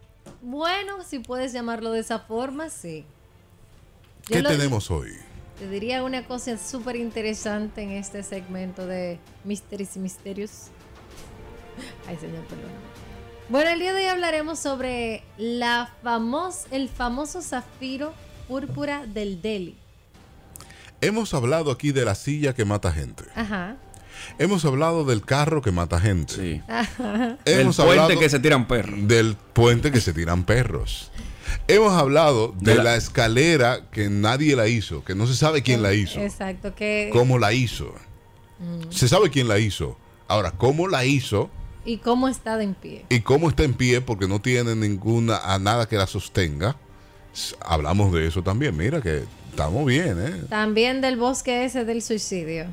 Bueno, 0.42 1.04
si 1.04 1.20
puedes 1.20 1.54
llamarlo 1.54 1.92
de 1.92 2.00
esa 2.00 2.20
forma, 2.20 2.70
sí. 2.70 3.06
Yo 4.28 4.38
¿Qué 4.38 4.44
tenemos 4.44 4.90
hoy? 4.92 5.12
Te 5.60 5.70
diría 5.70 6.04
una 6.04 6.26
cosa 6.28 6.58
súper 6.58 6.96
interesante 6.98 7.82
en 7.84 7.92
este 7.92 8.24
segmento 8.24 8.86
de 8.86 9.20
Mysteries 9.46 9.96
y 9.96 10.00
Misterios. 10.00 10.52
Ay, 12.08 12.18
señor, 12.18 12.44
perdón. 12.46 12.72
Bueno, 13.50 13.70
el 13.70 13.80
día 13.80 13.94
de 13.94 14.02
hoy 14.02 14.08
hablaremos 14.08 14.60
sobre 14.60 15.24
la 15.38 15.94
famos, 16.04 16.66
el 16.72 16.90
famoso 16.90 17.42
zafiro 17.42 18.14
púrpura 18.48 19.06
del 19.06 19.42
Delhi. 19.42 19.76
Hemos 21.02 21.34
hablado 21.34 21.72
aquí 21.72 21.92
de 21.92 22.06
la 22.06 22.16
silla 22.16 22.56
que 22.56 22.66
mata 22.66 22.92
gente. 22.92 23.24
Ajá. 23.36 23.76
Hemos 24.40 24.66
hablado 24.66 25.06
del 25.06 25.22
carro 25.24 25.62
que 25.62 25.72
mata 25.72 26.00
gente. 26.00 26.34
Sí. 26.34 26.62
El 27.46 27.60
Hemos 27.60 27.76
puente 27.76 28.00
hablado 28.02 28.20
que 28.20 28.30
se 28.30 28.40
tiran 28.40 28.68
perros. 28.68 29.08
del 29.08 29.36
puente 29.54 29.92
que 29.92 30.02
se 30.02 30.14
tiran 30.14 30.44
perros. 30.46 31.12
Hemos 31.68 31.94
hablado 31.94 32.54
de, 32.60 32.72
De 32.72 32.78
la... 32.78 32.84
la- 32.84 32.96
escalera 32.96 33.90
que 33.92 34.10
nadie 34.10 34.56
la 34.56 34.68
hizo, 34.68 35.04
que 35.04 35.14
no 35.14 35.28
se 35.28 35.36
sabe 35.36 35.62
quién 35.62 35.84
la 35.84 35.94
hizo, 35.94 36.20
Exacto, 36.20 36.74
que 36.74 37.10
cómo 37.14 37.38
la 37.38 37.54
hizo. 37.54 37.94
Se 38.90 39.08
sabe 39.08 39.30
quién 39.30 39.48
la 39.48 39.60
hizo. 39.60 39.98
Ahora, 40.28 40.52
cómo 40.52 40.88
la 40.88 41.06
hizo 41.06 41.52
y 41.86 41.98
cómo 41.98 42.28
está 42.28 42.58
de 42.58 42.64
en 42.66 42.74
pie. 42.74 43.06
y 43.10 43.22
cómo 43.22 43.50
está 43.50 43.64
en 43.64 43.74
pie 43.76 44.02
porque 44.02 44.28
no 44.28 44.40
tiene 44.42 44.76
ninguna 44.76 45.38
a 45.38 45.60
nada 45.60 45.88
que 45.88 45.96
la 45.98 46.08
sostenga. 46.08 46.76
Hablamos 47.62 48.14
de 48.14 48.28
eso 48.28 48.42
también. 48.44 48.76
Mira 48.78 49.02
que 49.02 49.24
estamos 49.50 49.86
bien, 49.86 50.18
¿eh? 50.20 50.42
También 50.50 51.02
del 51.02 51.18
bosque 51.18 51.66
ese 51.66 51.84
del 51.86 52.02
suicidio. 52.02 52.68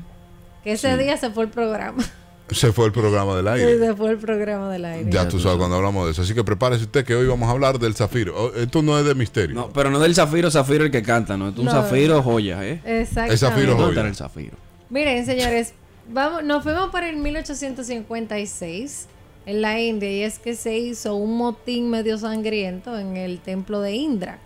Que 0.63 0.73
ese 0.73 0.97
día 0.97 1.17
se 1.17 1.29
fue 1.31 1.43
el 1.45 1.49
programa. 1.49 2.03
Se 2.49 2.73
fue 2.73 2.85
el 2.85 2.91
programa 2.91 3.35
del 3.37 3.47
aire. 3.47 3.79
se 3.79 3.95
fue 3.95 4.11
el 4.11 4.17
programa 4.17 4.69
del 4.69 4.83
aire. 4.83 5.09
Ya 5.09 5.27
tú 5.29 5.39
sabes 5.39 5.57
cuando 5.57 5.77
hablamos 5.77 6.05
de 6.05 6.11
eso. 6.11 6.21
Así 6.23 6.33
que 6.35 6.43
prepárese 6.43 6.83
usted 6.83 7.05
que 7.05 7.15
hoy 7.15 7.25
vamos 7.25 7.47
a 7.47 7.51
hablar 7.53 7.79
del 7.79 7.95
zafiro. 7.95 8.35
Oh, 8.37 8.53
Esto 8.53 8.81
no 8.83 8.99
es 8.99 9.05
de 9.05 9.15
misterio. 9.15 9.55
No, 9.55 9.69
pero 9.69 9.89
no 9.89 9.97
del 9.97 10.13
zafiro, 10.13 10.51
zafiro 10.51 10.83
el 10.83 10.91
que 10.91 11.01
canta, 11.01 11.37
no. 11.37 11.49
Es 11.49 11.57
un 11.57 11.65
No. 11.65 11.71
zafiro 11.71 12.21
joya, 12.21 12.63
¿eh? 12.67 12.81
Exactamente. 12.83 13.33
Es 13.35 13.39
zafiro 13.39 13.67
¿Dónde 13.71 13.83
joya. 13.85 13.95
está 14.01 14.07
el 14.09 14.15
zafiro? 14.15 14.57
Miren, 14.89 15.25
señores, 15.25 15.73
vamos, 16.09 16.43
nos 16.43 16.63
fuimos 16.63 16.89
para 16.91 17.09
el 17.09 17.17
1856 17.17 19.07
en 19.45 19.61
la 19.61 19.79
India 19.79 20.11
y 20.11 20.23
es 20.23 20.39
que 20.39 20.55
se 20.55 20.77
hizo 20.77 21.15
un 21.15 21.37
motín 21.37 21.89
medio 21.89 22.17
sangriento 22.17 22.97
en 22.97 23.17
el 23.17 23.39
templo 23.39 23.81
de 23.81 23.93
Indra. 23.93 24.39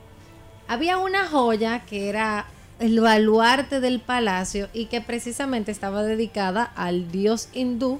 Había 0.67 0.97
una 0.97 1.27
joya 1.27 1.85
que 1.85 2.09
era 2.09 2.47
el 2.79 2.99
baluarte 2.99 3.79
del 3.79 3.99
palacio 3.99 4.69
y 4.73 4.85
que 4.85 5.01
precisamente 5.01 5.71
estaba 5.71 6.03
dedicada 6.03 6.63
al 6.63 7.11
dios 7.11 7.49
hindú 7.53 7.99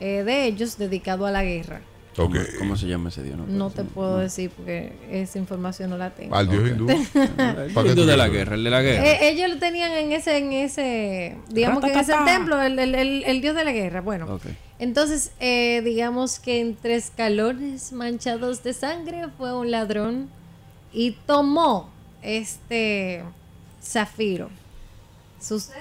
eh, 0.00 0.22
de 0.24 0.46
ellos, 0.46 0.78
dedicado 0.78 1.26
a 1.26 1.30
la 1.30 1.44
guerra. 1.44 1.80
¿Cómo, 2.24 2.40
cómo 2.58 2.76
se 2.76 2.86
llama 2.86 3.08
ese 3.10 3.22
dios? 3.22 3.36
No, 3.38 3.46
No 3.46 3.70
puedo 3.70 3.70
te 3.70 3.84
puedo 3.84 4.18
decir 4.18 4.50
porque 4.50 4.92
esa 5.10 5.38
información 5.38 5.90
no 5.90 5.96
la 5.98 6.10
tengo. 6.10 6.34
Al 6.34 6.48
dios 6.48 6.68
hindú. 6.68 6.86
decir. 6.86 7.08
¿Para 7.36 7.64
El 7.64 7.72
qué 7.74 7.82
dios 7.82 7.94
tú 7.96 8.04
de 8.06 8.16
la 8.16 8.28
guerra, 8.28 8.54
el 8.54 8.64
de 8.64 8.70
la 8.70 8.82
guerra. 8.82 9.06
Eh, 9.06 9.30
ellos 9.30 9.48
lo 9.50 9.58
tenían 9.58 9.92
en 9.92 10.12
ese, 10.12 10.36
en 10.38 10.52
ese, 10.52 11.36
digamos 11.50 11.82
que 11.84 11.92
en 11.92 11.98
ese 12.00 12.14
templo, 12.24 12.60
el, 12.62 12.78
el- 12.78 12.94
el- 12.94 13.24
el 13.24 13.40
dios 13.40 13.54
de 13.54 13.64
la 13.64 13.72
guerra. 13.72 14.00
Bueno, 14.00 14.38
entonces, 14.78 15.32
eh, 15.40 15.80
digamos 15.84 16.38
que 16.38 16.60
entre 16.60 16.94
escalones 16.96 17.92
manchados 17.92 18.62
de 18.62 18.72
sangre 18.74 19.26
fue 19.36 19.52
un 19.56 19.70
ladrón 19.70 20.28
y 20.92 21.12
tomó 21.26 21.90
este 22.22 23.22
zafiro. 23.82 24.50
Sucede 25.40 25.76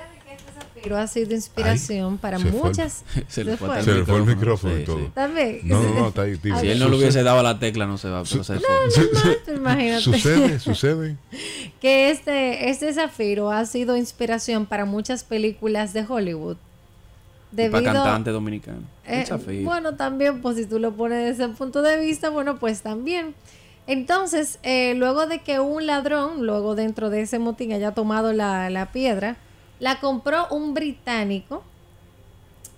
que 0.78 0.90
este 0.90 0.94
zafiro 0.94 0.98
ha 0.98 1.08
sido 1.08 1.34
inspiración 1.36 2.18
para 2.18 2.38
se 2.38 2.46
fue 2.46 2.52
el- 2.60 2.63
muchas. 2.66 3.04
Se 3.28 3.44
le 3.44 3.58
fue 3.58 3.70
hasta 3.70 3.84
Se 3.84 3.94
le 3.98 4.06
fue 4.06 4.18
el 4.18 4.24
micrófono 4.26 4.76
Sí, 4.76 4.82
y 4.82 4.86
todo. 4.86 4.98
sí. 5.00 5.12
También. 5.13 5.60
No, 5.63 5.82
no, 5.84 5.94
no, 5.94 6.08
está 6.10 6.22
ahí. 6.24 6.38
tío. 6.42 6.58
Si 6.60 6.68
él 6.70 6.80
no 6.80 6.90
le 6.90 6.98
hubiese 6.98 7.24
dado 7.24 7.40
a 7.40 7.44
la 7.44 7.60
tecla, 7.60 7.86
no 7.86 7.98
se 7.98 8.10
va 8.10 8.20
a 8.20 8.24
procesar. 8.24 8.60
Imagínate. 9.56 10.02
Sucede, 10.02 10.60
sucede. 10.60 11.18
que 11.82 12.10
este, 12.12 12.70
este 12.70 12.94
zafiro 12.94 13.52
ha 13.52 13.66
sido 13.66 13.98
inspiración 13.98 14.66
para 14.66 14.86
muchas 14.86 15.24
películas 15.24 15.94
de 15.94 16.06
Hollywood. 16.08 16.58
Para 17.56 17.70
Debido, 17.70 17.84
cantante 17.94 18.32
dominicano. 18.32 18.82
eh, 19.08 19.26
bueno, 19.63 19.96
también, 19.96 20.42
pues 20.42 20.58
si 20.58 20.66
tú 20.66 20.80
lo 20.80 20.92
pones 20.94 21.20
desde 21.30 21.46
ese 21.46 21.54
punto 21.54 21.82
de 21.82 21.98
vista, 21.98 22.30
bueno, 22.30 22.58
pues 22.60 22.82
también. 22.82 23.34
Entonces, 23.88 24.60
eh, 24.63 24.96
luego 24.98 25.28
de 25.28 25.40
que 25.40 25.62
un 25.62 25.88
ladrón, 25.88 26.46
luego 26.46 26.76
dentro 26.76 27.10
de 27.10 27.22
ese 27.22 27.40
motín 27.40 27.72
haya 27.72 27.94
tomado 27.94 28.34
la, 28.34 28.70
la 28.70 28.92
piedra, 28.92 29.38
la 29.80 30.00
compró 30.00 30.48
un 30.50 30.74
británico 30.74 31.63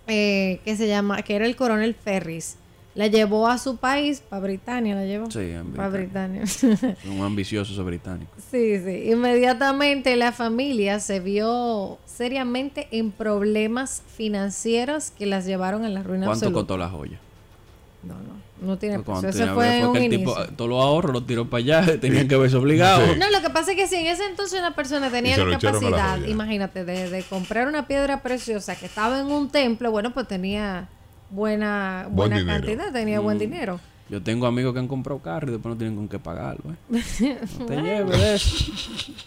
eh, 0.08 0.60
que 0.66 0.76
se 0.76 0.88
llama, 0.88 1.22
que 1.22 1.36
era 1.36 1.46
el 1.46 1.56
coronel 1.56 1.94
Ferris. 1.96 2.58
La 2.96 3.08
llevó 3.08 3.48
a 3.48 3.58
su 3.60 3.78
país, 3.78 4.22
para 4.28 4.42
Britania 4.42 4.96
la 4.96 5.06
llevó. 5.06 5.30
Sí, 5.30 5.54
para 5.76 5.90
Britania. 5.90 6.42
Britania. 6.42 6.98
Un 7.06 7.22
ambicioso 7.22 7.72
esos 7.72 7.86
británicos. 7.86 8.36
Sí, 8.50 8.80
sí. 8.84 9.12
Inmediatamente 9.12 10.16
la 10.16 10.32
familia 10.32 11.00
se 11.00 11.20
vio 11.20 12.00
seriamente 12.06 12.88
en 12.92 13.12
problemas 13.12 14.02
financieros 14.18 15.12
que 15.12 15.28
las 15.28 15.46
llevaron 15.46 15.86
a 15.86 15.90
la 15.90 16.02
ruina 16.02 16.26
¿Cuánto 16.26 16.48
absoluta. 16.48 16.60
costó 16.62 16.78
la 16.78 16.90
joya? 16.90 17.20
No, 18.04 18.16
no, 18.16 18.34
no 18.62 18.78
tiene 18.78 19.00
precio. 19.00 19.30
Ese 19.30 19.48
fue 19.48 19.80
en 19.80 19.88
un 19.88 19.98
el 19.98 20.04
inicio. 20.04 20.34
tipo, 20.36 20.54
todos 20.56 20.69
los 20.69 20.82
ahorros 20.84 21.13
los 21.13 21.26
tiró 21.28 21.50
para 21.50 21.60
allá, 21.63 22.00
tenían 22.02 22.28
que 22.28 22.36
verse 22.38 22.56
obligados. 22.58 23.10
Sí. 23.13 23.19
No, 23.19 23.30
lo 23.30 23.41
que 23.41 23.50
pasa 23.50 23.72
es 23.72 23.78
que 23.78 23.88
si 23.88 23.95
en 23.95 24.08
ese 24.08 24.26
entonces 24.26 24.60
una 24.60 24.76
persona 24.76 25.10
tenía 25.10 25.38
la 25.38 25.58
capacidad, 25.58 26.24
imagínate, 26.26 26.86
de, 26.86 27.10
de 27.10 27.24
comprar 27.24 27.67
una 27.67 27.88
piedra 27.88 28.22
preciosa 28.22 28.76
que 28.76 28.86
estaba 28.86 29.19
en 29.19 29.28
un 29.28 29.50
templo, 29.50 29.91
bueno, 29.91 30.13
pues 30.13 30.28
tenía 30.28 30.88
buena, 31.30 32.04
Buen 32.10 32.15
buena 32.32 32.38
dinero. 32.39 32.58
cantidad, 32.65 32.91
tenía 32.91 33.19
buen 33.19 33.38
Mm. 33.38 33.39
dinero. 33.39 33.80
Yo 34.10 34.24
tengo 34.24 34.48
amigos 34.48 34.74
que 34.74 34.80
han 34.80 34.88
comprado 34.88 35.19
carro 35.22 35.50
y 35.50 35.52
después 35.52 35.72
no 35.72 35.78
tienen 35.78 35.95
con 35.95 36.08
qué 36.10 36.17
pagarlo. 36.17 36.72
¿eh? 36.91 37.38
No 37.60 37.65
te 37.67 37.76
lleves 37.80 38.10
de 38.19 38.34
eso. 38.36 38.56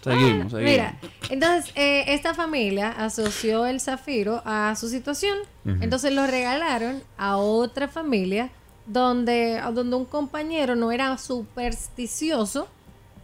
Seguimos, 0.02 0.50
seguimos. 0.50 0.54
Mira, 0.54 0.96
entonces 1.30 1.70
eh, 1.76 2.02
esta 2.08 2.34
familia 2.34 2.90
asoció 2.90 3.66
el 3.66 3.80
zafiro 3.80 4.42
a 4.44 4.74
su 4.74 4.88
situación. 4.88 5.38
Entonces 5.80 6.12
lo 6.12 6.26
regalaron 6.26 7.00
a 7.16 7.36
otra 7.36 7.86
familia 7.86 8.50
donde, 8.86 9.60
donde 9.74 9.96
un 9.96 10.04
compañero 10.04 10.76
no 10.76 10.92
era 10.92 11.16
supersticioso. 11.18 12.68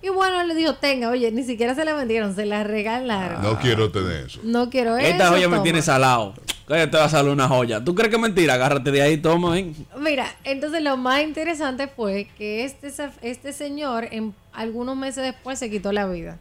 Y 0.01 0.11
bueno, 0.11 0.45
le 0.45 0.55
dijo, 0.55 0.75
tenga, 0.75 1.11
oye, 1.11 1.33
ni 1.33 1.43
siquiera 1.43 1.75
se 1.75 1.85
la 1.85 1.93
vendieron, 1.95 2.35
se 2.35 2.47
la 2.47 2.63
regalaron. 2.63 3.43
No 3.43 3.59
quiero 3.59 3.91
tener 3.91 4.27
eso. 4.27 4.41
No 4.45 4.71
quiero 4.71 4.97
eso. 4.97 5.09
Esta 5.09 5.29
joya 5.29 5.49
me 5.49 5.59
tiene 5.61 5.83
salado. 5.83 6.35
Que 6.69 6.87
te 6.87 6.99
va 6.99 7.05
a 7.05 7.09
salir 7.09 7.33
una 7.33 7.49
joya. 7.49 7.83
¿Tú 7.83 7.95
crees 7.95 8.11
que 8.11 8.17
es 8.17 8.23
mentira? 8.23 8.55
Agárrate 8.55 8.91
de 8.91 9.01
ahí, 9.01 9.17
toma. 9.17 9.53
ven. 9.53 9.75
Mira, 9.99 10.27
entonces 10.45 10.83
lo 10.83 10.99
más 10.99 11.23
interesante 11.23 11.89
fue 11.89 12.29
que 12.37 12.65
este, 12.65 12.93
este 13.23 13.53
señor, 13.55 14.07
en 14.11 14.35
algunos 14.53 14.95
meses 14.95 15.25
después, 15.25 15.59
se 15.59 15.71
quitó 15.71 15.93
la 15.93 16.07
vida. 16.07 16.39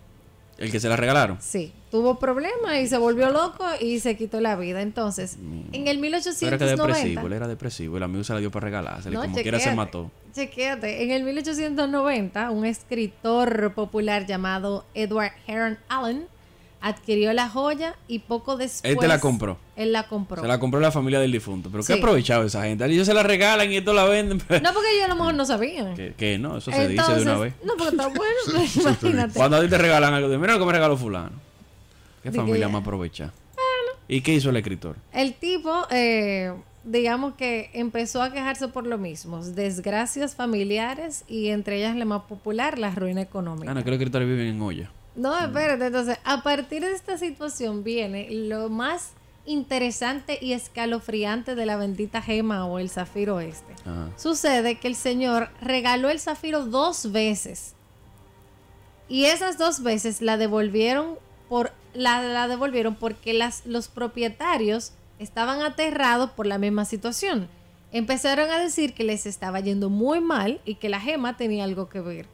El 0.57 0.69
que 0.69 0.79
se 0.81 0.89
la 0.89 0.97
regalaron. 0.97 1.37
Sí. 1.39 1.71
Tuvo 1.89 2.19
problemas 2.19 2.77
y 2.81 2.87
se 2.87 2.97
volvió 2.97 3.29
loco 3.31 3.65
y 3.79 3.99
se 3.99 4.17
quitó 4.17 4.39
la 4.41 4.55
vida. 4.55 4.81
Entonces, 4.81 5.37
en 5.71 5.87
el 5.87 5.99
Pero 5.99 6.17
era 6.17 6.19
depresivo, 6.19 7.21
1890... 7.21 7.21
él 7.21 7.33
era 7.33 7.47
depresivo. 7.47 7.97
El 7.97 8.03
amigo 8.03 8.23
se 8.23 8.33
la 8.33 8.39
dio 8.39 8.51
para 8.51 8.65
regalársela. 8.65 9.15
No, 9.15 9.21
como 9.21 9.35
quiera 9.37 9.59
se 9.59 9.73
mató. 9.73 10.11
Chequéate, 10.33 11.03
en 11.03 11.11
el 11.11 11.23
1890, 11.23 12.51
un 12.51 12.65
escritor 12.65 13.73
popular 13.73 14.25
llamado 14.25 14.85
Edward 14.93 15.31
Heron 15.47 15.77
Allen 15.89 16.27
adquirió 16.79 17.33
la 17.33 17.49
joya 17.49 17.95
y 18.07 18.19
poco 18.19 18.55
después... 18.55 18.91
Él 18.91 18.99
te 18.99 19.07
la 19.07 19.19
compró. 19.19 19.57
Él 19.75 19.91
la 19.91 20.07
compró. 20.07 20.41
Se 20.41 20.47
la 20.47 20.59
compró 20.59 20.79
la 20.79 20.91
familia 20.91 21.19
del 21.19 21.31
difunto. 21.31 21.69
Pero 21.71 21.83
qué 21.83 21.93
Sí. 21.93 21.99
aprovechado 21.99 22.43
esa 22.43 22.63
gente. 22.63 22.85
Ellos 22.85 23.07
se 23.07 23.15
la 23.15 23.23
regalan 23.23 23.71
y 23.71 23.77
esto 23.77 23.93
la 23.93 24.05
venden. 24.05 24.37
No, 24.37 24.73
porque 24.73 24.93
ellos 24.93 25.05
a 25.05 25.07
lo 25.07 25.15
mejor 25.15 25.33
no 25.33 25.45
sabían. 25.45 25.95
que, 25.95 26.13
que 26.13 26.37
no, 26.37 26.57
eso 26.57 26.71
se 26.71 26.87
dice 26.87 27.13
de 27.15 27.21
una 27.23 27.37
vez. 27.39 27.53
no, 27.63 27.73
porque 27.75 27.95
está 27.95 28.07
bueno, 28.07 28.67
imagínate. 28.81 29.33
Cuando 29.33 29.57
a 29.57 29.61
ti 29.61 29.67
te 29.69 29.77
regalan 29.77 30.13
algo, 30.13 30.29
mira 30.37 30.53
lo 30.53 30.59
que 30.59 30.65
me 30.65 30.71
regaló 30.73 30.95
fulano. 30.97 31.46
¿Qué 32.23 32.31
familia 32.31 32.67
más 32.67 32.81
aprovecha? 32.81 33.33
¿Y 34.07 34.21
qué 34.21 34.33
hizo 34.33 34.49
el 34.49 34.57
escritor? 34.57 34.95
El 35.11 35.33
tipo, 35.33 35.85
eh, 35.91 36.53
digamos 36.83 37.33
que 37.33 37.69
empezó 37.73 38.21
a 38.21 38.31
quejarse 38.31 38.69
por 38.69 38.87
lo 38.87 38.97
mismo, 38.97 39.43
desgracias 39.43 40.35
familiares 40.35 41.25
y 41.27 41.49
entre 41.49 41.77
ellas 41.77 41.95
la 41.95 42.05
más 42.05 42.23
popular, 42.23 42.79
la 42.79 42.91
ruina 42.91 43.21
económica. 43.21 43.71
Ah, 43.71 43.73
no, 43.73 43.83
que 43.83 43.89
los 43.89 43.99
escritores 43.99 44.27
viven 44.27 44.47
en 44.47 44.61
olla. 44.61 44.91
No, 45.15 45.37
espérate, 45.37 45.87
entonces, 45.87 46.17
a 46.23 46.43
partir 46.43 46.83
de 46.83 46.93
esta 46.93 47.17
situación 47.17 47.83
viene 47.83 48.27
lo 48.29 48.69
más 48.69 49.11
interesante 49.45 50.37
y 50.41 50.53
escalofriante 50.53 51.55
de 51.55 51.65
la 51.65 51.75
bendita 51.75 52.21
gema 52.21 52.65
o 52.65 52.79
el 52.79 52.89
zafiro 52.89 53.39
este. 53.39 53.73
Ajá. 53.85 54.09
Sucede 54.15 54.75
que 54.75 54.87
el 54.87 54.95
señor 54.95 55.49
regaló 55.61 56.09
el 56.09 56.19
zafiro 56.19 56.65
dos 56.65 57.11
veces. 57.11 57.73
Y 59.09 59.25
esas 59.25 59.57
dos 59.57 59.83
veces 59.83 60.21
la 60.21 60.37
devolvieron 60.37 61.17
por 61.49 61.71
la, 61.93 62.21
la 62.21 62.47
devolvieron 62.47 62.95
porque 62.95 63.33
las, 63.33 63.65
los 63.65 63.87
propietarios 63.87 64.93
estaban 65.19 65.61
aterrados 65.61 66.31
por 66.31 66.45
la 66.45 66.57
misma 66.57 66.85
situación. 66.85 67.47
Empezaron 67.91 68.49
a 68.51 68.59
decir 68.59 68.93
que 68.93 69.03
les 69.03 69.25
estaba 69.25 69.59
yendo 69.59 69.89
muy 69.89 70.19
mal 70.19 70.61
y 70.65 70.75
que 70.75 70.89
la 70.89 70.99
gema 70.99 71.37
tenía 71.37 71.63
algo 71.63 71.89
que 71.89 72.01
ver. 72.01 72.25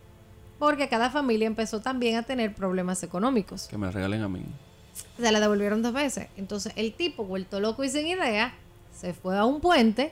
Porque 0.59 0.87
cada 0.89 1.09
familia 1.09 1.47
empezó 1.47 1.81
también 1.81 2.15
a 2.15 2.23
tener 2.23 2.55
problemas 2.55 3.03
económicos. 3.03 3.67
Que 3.67 3.77
me 3.77 3.91
regalen 3.91 4.21
a 4.23 4.29
mí. 4.29 4.43
Se 5.17 5.31
la 5.31 5.39
devolvieron 5.39 5.81
dos 5.81 5.93
veces. 5.93 6.27
Entonces 6.37 6.73
el 6.75 6.93
tipo, 6.93 7.25
vuelto 7.25 7.59
loco 7.59 7.83
y 7.83 7.89
sin 7.89 8.07
idea, 8.07 8.53
se 8.93 9.13
fue 9.13 9.37
a 9.37 9.45
un 9.45 9.59
puente 9.59 10.11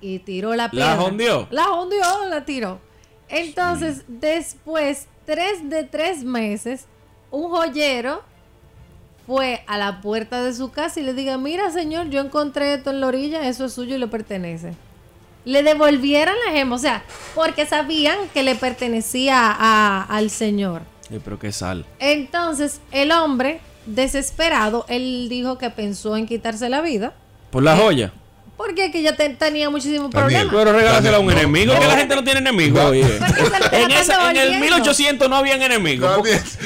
y 0.00 0.20
tiró 0.20 0.54
la 0.54 0.70
piedra. 0.70 0.96
¿La 0.96 1.02
hondió? 1.02 1.48
La 1.50 1.70
hondió, 1.72 2.24
la 2.28 2.44
tiró. 2.44 2.80
Entonces, 3.28 4.04
después, 4.08 5.06
tres 5.26 5.68
de 5.68 5.84
tres 5.84 6.24
meses, 6.24 6.86
un 7.30 7.50
joyero 7.50 8.22
fue 9.28 9.62
a 9.66 9.76
la 9.78 10.00
puerta 10.00 10.42
de 10.42 10.52
su 10.54 10.70
casa 10.72 10.98
y 10.98 11.02
le 11.04 11.12
diga, 11.14 11.36
mira 11.38 11.70
señor, 11.70 12.08
yo 12.08 12.20
encontré 12.20 12.74
esto 12.74 12.88
en 12.90 13.00
la 13.00 13.06
orilla, 13.08 13.46
eso 13.46 13.66
es 13.66 13.74
suyo 13.74 13.94
y 13.94 13.98
le 13.98 14.08
pertenece. 14.08 14.72
Le 15.44 15.62
devolvieron 15.62 16.34
la 16.46 16.52
gema, 16.52 16.74
o 16.74 16.78
sea, 16.78 17.04
porque 17.34 17.64
sabían 17.66 18.16
que 18.34 18.42
le 18.42 18.54
pertenecía 18.54 19.36
a- 19.56 20.02
al 20.08 20.30
señor. 20.30 20.80
Eh, 21.10 21.20
pero 21.22 21.38
qué 21.38 21.52
sal. 21.52 21.84
Entonces, 22.00 22.80
el 22.90 23.12
hombre, 23.12 23.60
desesperado, 23.86 24.84
él 24.88 25.28
dijo 25.28 25.58
que 25.58 25.70
pensó 25.70 26.16
en 26.16 26.26
quitarse 26.26 26.68
la 26.70 26.80
vida. 26.80 27.12
¿Por 27.50 27.62
la 27.62 27.76
joya? 27.76 28.12
Porque 28.56 28.90
que 28.90 29.02
ya 29.02 29.14
te- 29.14 29.28
tenía 29.30 29.70
muchísimos 29.70 30.10
problemas. 30.10 30.52
Pero 30.54 30.72
regálasela 30.72 31.18
a 31.18 31.20
un 31.20 31.26
No, 31.26 31.32
enemigo. 31.32 31.72
no. 31.74 31.80
que 31.80 31.86
la 31.86 31.96
gente 31.96 32.16
no 32.16 32.24
tiene 32.24 32.40
enemigos. 32.40 32.82
No. 32.82 32.90
que 33.70 33.82
En, 33.82 33.90
esa- 33.90 34.30
en 34.30 34.36
el 34.36 34.50
devolviendo. 34.52 34.58
1800 34.64 35.28
no 35.30 35.36
habían 35.36 35.62
enemigos. 35.62 36.10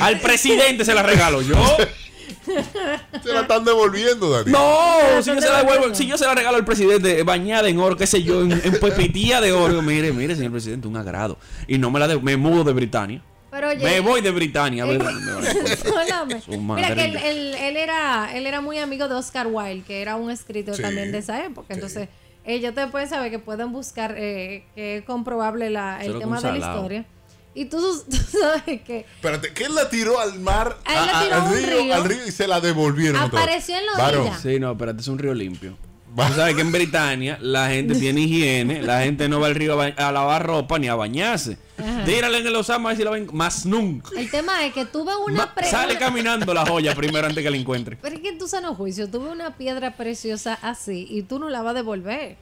Al 0.01 0.18
presidente 0.20 0.85
se 0.85 0.94
la 0.94 1.03
regalo 1.03 1.42
yo. 1.42 1.55
Se 2.44 3.33
la 3.33 3.40
están 3.42 3.64
devolviendo, 3.64 4.31
Daniel. 4.31 4.52
No, 4.52 5.22
si 5.22 5.31
yo, 5.35 5.40
se 5.40 5.48
la 5.48 5.59
devuelvo, 5.59 5.94
si 5.94 6.07
yo 6.07 6.18
se 6.18 6.26
la 6.26 6.35
regalo 6.35 6.57
al 6.57 6.64
presidente 6.64 7.18
eh, 7.18 7.22
bañada 7.22 7.68
en 7.68 7.78
oro, 7.78 7.96
qué 7.96 8.07
sé 8.07 8.22
yo, 8.22 8.42
en, 8.42 8.52
en 8.52 8.81
pepitilla 8.81 9.40
de 9.40 9.52
oro. 9.52 9.81
Mire, 9.83 10.12
mire, 10.12 10.35
señor 10.37 10.52
presidente, 10.52 10.88
un 10.88 10.96
agrado. 10.96 11.38
Y 11.66 11.78
no 11.78 11.90
me 11.90 11.98
la 12.00 12.09
de, 12.09 12.18
me 12.20 12.37
mudo 12.37 12.64
de 12.64 12.72
Britania. 12.72 13.22
Pero 13.50 13.68
oye, 13.68 13.85
me 13.85 14.00
voy 14.00 14.22
de 14.22 14.31
Britania. 14.31 14.85
Su 16.44 16.59
Mira 16.61 16.94
que 16.94 17.05
él, 17.05 17.16
él- 17.16 17.55
él 17.55 17.76
era, 17.76 18.31
él 18.35 18.46
era 18.46 18.61
muy 18.61 18.78
amigo 18.78 19.09
de 19.09 19.14
Oscar 19.14 19.46
Wilde, 19.46 19.85
que 19.87 20.00
era 20.00 20.16
un 20.16 20.31
escritor 20.31 20.74
Sí, 20.74 20.83
también 20.83 21.12
de 21.12 21.18
esa 21.18 21.44
época. 21.44 21.66
sí. 21.68 21.74
Entonces, 21.74 22.09
ellos 22.44 22.74
te 22.74 22.87
pueden 22.88 23.09
saber 23.09 23.31
que 23.31 23.38
pueden 23.38 23.70
buscar 23.72 24.14
eh, 24.16 24.64
que 24.74 24.96
es 24.98 25.05
comprobable 25.05 25.70
la, 25.70 26.00
el 26.00 26.09
Solo 26.09 26.18
tema 26.18 26.40
de 26.40 26.52
la 26.52 26.59
historia. 26.59 27.05
Y 27.54 27.66
tú, 27.66 27.78
tú 28.10 28.16
sabes 28.16 28.82
que 28.82 29.00
Espérate, 29.14 29.52
¿quién 29.52 29.74
la 29.74 29.88
tiró 29.88 30.18
al 30.18 30.38
mar? 30.40 30.78
A 30.84 30.94
él 31.00 31.06
la 31.06 31.12
a- 31.12 31.20
a- 31.20 31.22
tiró 31.24 31.34
a 31.36 31.42
al, 31.46 31.54
río, 31.64 31.78
río. 31.82 31.94
al 31.94 32.04
río 32.04 32.26
y 32.26 32.30
se 32.32 32.46
la 32.48 32.60
devolvieron. 32.60 33.20
Apareció 33.22 33.76
en 33.76 33.86
la 33.86 33.92
Varón, 33.98 34.20
orilla. 34.22 34.38
Sí, 34.38 34.58
no, 34.58 34.72
espérate, 34.72 35.00
es 35.00 35.08
un 35.08 35.18
río 35.18 35.34
limpio. 35.34 35.76
Tú 36.14 36.34
sabes 36.34 36.54
que 36.54 36.60
en 36.60 36.70
Britania 36.72 37.38
la 37.40 37.70
gente 37.70 37.94
tiene 37.94 38.20
higiene, 38.20 38.82
la 38.82 39.00
gente 39.02 39.30
no 39.30 39.40
va 39.40 39.46
al 39.46 39.54
río 39.54 39.72
a, 39.72 39.76
ba- 39.76 39.94
a 39.96 40.12
lavar 40.12 40.46
ropa 40.46 40.78
ni 40.78 40.86
a 40.88 40.94
bañarse. 40.94 41.56
Tírale 42.04 42.38
en 42.38 42.46
el 42.46 42.54
osama 42.54 42.90
ver 42.90 42.98
si 42.98 43.02
la 43.04 43.10
ven 43.10 43.28
más 43.32 43.64
nunca. 43.64 44.10
el 44.16 44.30
tema 44.30 44.64
es 44.66 44.74
que 44.74 44.84
tuve 44.84 45.16
una 45.16 45.52
sale 45.68 45.96
caminando 45.98 46.52
la 46.52 46.66
joya 46.66 46.94
primero 46.94 47.26
antes 47.26 47.42
que 47.42 47.50
la 47.50 47.56
encuentre. 47.56 47.96
Pero 48.02 48.14
es 48.14 48.20
que 48.20 48.28
en 48.28 48.38
tu 48.38 48.46
sano 48.46 48.74
juicio 48.74 49.08
tuve 49.08 49.30
una 49.30 49.56
piedra 49.56 49.96
preciosa 49.96 50.52
así 50.60 51.06
y 51.08 51.22
tú 51.22 51.38
no 51.38 51.48
la 51.48 51.62
vas 51.62 51.70
a 51.70 51.74
devolver. 51.76 52.36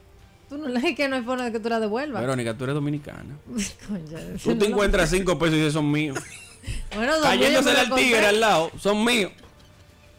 Tú 0.51 0.59
no 0.59 0.69
la 0.69 0.81
es 0.87 0.95
que 0.97 1.09
no 1.09 1.17
hay 1.17 1.23
forma 1.23 1.45
de 1.47 1.53
que 1.53 1.61
tú 1.61 1.69
la 1.71 1.81
devuelvas. 1.81 2.21
Verónica, 2.21 2.55
tú 2.55 2.65
eres 2.65 2.75
dominicana. 2.75 3.39
Coño, 3.89 4.19
Tú 4.43 4.51
no 4.51 4.59
te 4.59 4.67
encuentras 4.67 5.09
cinco 5.09 5.39
pesos 5.39 5.55
y 5.55 5.59
dices 5.59 5.73
son 5.73 5.91
míos. 5.91 6.19
Bueno, 6.95 7.15
Cayéndose 7.23 7.71
al 7.71 7.95
tigre 7.95 8.27
al 8.27 8.39
lado, 8.39 8.71
son 8.79 9.03
míos. 9.03 9.33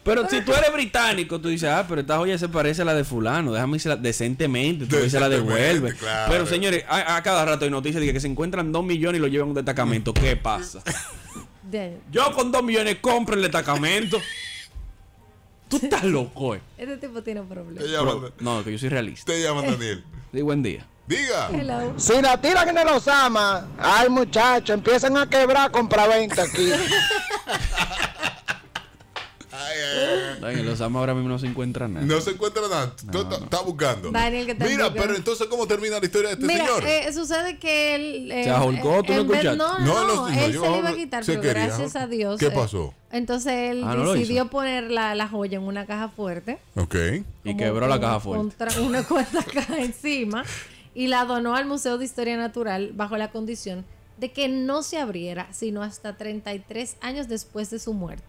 Pero 0.03 0.27
si 0.27 0.41
tú 0.41 0.51
eres 0.53 0.73
británico, 0.73 1.39
tú 1.39 1.49
dices, 1.49 1.69
ah, 1.69 1.85
pero 1.87 2.01
esta 2.01 2.17
joya 2.17 2.35
se 2.39 2.49
parece 2.49 2.81
a 2.81 2.85
la 2.85 2.95
de 2.95 3.03
fulano, 3.03 3.53
déjame 3.53 3.75
irse 3.77 3.95
decentemente, 3.97 4.87
tú 4.87 5.07
se 5.07 5.19
la 5.19 5.29
devuelve. 5.29 5.93
claro. 5.95 6.31
Pero 6.31 6.47
señores, 6.47 6.83
a, 6.89 7.15
a 7.15 7.21
cada 7.21 7.45
rato 7.45 7.65
hay 7.65 7.69
noticias 7.71 8.01
de 8.03 8.11
que 8.11 8.19
se 8.19 8.25
encuentran 8.25 8.71
dos 8.71 8.83
millones 8.83 9.19
y 9.19 9.21
lo 9.21 9.27
llevan 9.27 9.49
a 9.49 9.51
un 9.51 9.55
destacamento. 9.55 10.15
¿Qué 10.15 10.35
pasa? 10.35 10.81
De- 11.61 11.99
Yo 12.11 12.31
con 12.33 12.51
dos 12.51 12.63
millones 12.63 12.97
compro 12.99 13.35
el 13.35 13.43
destacamento. 13.43 14.19
Tú 15.71 15.79
estás 15.81 16.03
loco, 16.03 16.53
eh. 16.55 16.61
Este 16.77 16.97
tipo 16.97 17.23
tiene 17.23 17.41
Te 17.41 17.47
problemas. 17.47 18.31
No, 18.39 18.63
que 18.63 18.71
yo 18.73 18.77
soy 18.77 18.89
realista. 18.89 19.31
te 19.31 19.41
llaman 19.41 19.65
Daniel. 19.65 20.03
Sí, 20.33 20.41
buen 20.41 20.61
día. 20.61 20.85
Diga. 21.07 21.49
Hello. 21.51 21.93
Si 21.97 22.21
la 22.21 22.39
tiran 22.39 22.69
en 22.69 22.77
el 22.77 22.87
Osama, 22.89 23.67
ay 23.79 24.09
muchachos, 24.09 24.69
empiezan 24.73 25.17
a 25.17 25.29
quebrar 25.29 25.71
compraventa 25.71 26.43
aquí. 26.43 26.71
En 30.43 30.65
los 30.65 30.75
Osama 30.75 30.99
ahora 30.99 31.13
mismo 31.13 31.29
no 31.29 31.39
se 31.39 31.47
encuentra 31.47 31.87
nada. 31.87 32.05
No 32.05 32.19
se 32.21 32.31
encuentra 32.31 32.61
nada. 32.63 32.93
Tú 33.11 33.23
t- 33.25 33.35
estás 33.35 33.63
buscando. 33.65 34.11
Daniel, 34.11 34.45
que 34.45 34.51
está 34.53 34.65
Mira, 34.65 34.85
buscando. 34.85 35.01
pero 35.01 35.15
entonces, 35.15 35.47
¿cómo 35.47 35.67
termina 35.67 35.99
la 35.99 36.05
historia 36.05 36.29
de 36.29 36.33
este 36.35 36.45
Mira, 36.45 36.65
señor? 36.65 36.83
eh, 36.87 37.13
sucede 37.13 37.57
que 37.59 37.95
él... 37.95 38.31
eh, 38.31 38.43
Se 38.45 38.49
ahorcó, 38.49 39.03
¿tú 39.03 39.13
no 39.13 39.21
en 39.21 39.27
vez- 39.27 39.43
escuchaste? 39.45 39.57
No, 39.57 39.79
No, 39.79 39.85
no, 39.85 40.07
no, 40.07 40.15
no, 40.15 40.27
él 40.29 40.51
yo 40.53 40.63
se 40.63 40.69
le 40.69 40.77
iba 40.79 40.89
a 40.89 40.93
quitar, 40.95 41.23
pero 41.25 41.41
quería. 41.41 41.65
gracias 41.65 41.95
a 41.95 42.07
Dios... 42.07 42.39
¿Qué 42.39 42.47
eh, 42.47 42.51
pasó? 42.51 42.93
entonces 43.11 43.51
él 43.71 43.83
Ah, 43.85 43.95
¿no 43.95 44.03
lo 44.05 44.13
decidió 44.13 44.47
poner 44.47 44.89
la, 44.89 45.15
la 45.15 45.27
joya 45.27 45.57
en 45.57 45.63
una 45.63 45.85
caja 45.85 46.07
fuerte. 46.09 46.59
Ok. 46.75 46.95
Y 47.43 47.57
quebró 47.57 47.87
la 47.87 47.99
caja 47.99 48.19
fuerte. 48.19 48.55
una 48.81 49.03
cuarta 49.03 49.43
caja 49.43 49.79
encima 49.79 50.43
y 50.95 51.07
la 51.07 51.25
donó 51.25 51.55
al 51.55 51.65
Museo 51.65 51.97
de 51.97 52.05
Historia 52.05 52.37
Natural 52.37 52.91
bajo 52.93 53.17
la 53.17 53.29
condición 53.31 53.85
de 54.17 54.31
que 54.31 54.47
no 54.47 54.81
se 54.83 54.97
abriera 54.99 55.47
sino 55.51 55.81
hasta 55.83 56.15
33 56.15 56.95
años 57.01 57.27
después 57.27 57.69
de 57.69 57.79
su 57.79 57.93
muerte. 57.93 58.23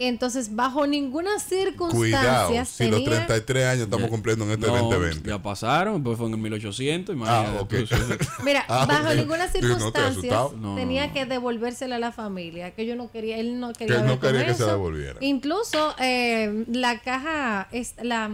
Entonces, 0.00 0.54
bajo 0.54 0.86
ninguna 0.86 1.40
circunstancia 1.40 1.98
Cuidado, 1.98 2.50
si 2.64 2.86
los 2.88 3.02
tenía- 3.04 3.26
33 3.26 3.66
años 3.66 3.82
estamos 3.84 4.04
Ya- 4.06 4.10
cumpliendo 4.10 4.44
en 4.44 4.52
este 4.52 4.66
no, 4.68 4.76
2020. 4.76 5.28
Ya 5.28 5.42
pasaron, 5.42 6.02
pues 6.04 6.16
fue 6.16 6.28
en 6.28 6.34
el 6.34 6.38
1800, 6.40 7.14
imagínate. 7.16 7.58
Ah, 7.60 7.66
tú, 7.68 7.76
sí. 7.86 7.94
Mira, 8.44 8.64
Ah, 8.68 8.86
bajo 8.86 9.12
ninguna 9.14 9.48
Digo, 9.48 9.76
¿no 9.78 9.90
te 9.92 9.98
has 10.00 10.14
circunstancia 10.14 10.76
tenía 10.76 11.06
no. 11.08 11.12
que 11.12 11.26
devolvérsela 11.26 11.96
a 11.96 11.98
la 11.98 12.12
familia, 12.12 12.74
que 12.74 12.86
yo 12.86 12.94
no 12.94 13.10
quería, 13.10 13.38
él 13.38 13.58
no 13.58 13.72
quería 13.72 13.96
él 13.96 14.02
no 14.02 14.10
ver 14.10 14.18
con 14.20 14.28
quería 14.30 14.46
que 14.46 14.54
se 14.54 14.62
eso. 14.62 14.66
devolviera. 14.72 15.16
Incluso 15.20 15.94
eh, 15.98 16.64
la 16.70 17.00
caja, 17.00 17.66
es, 17.72 17.94
la, 18.00 18.30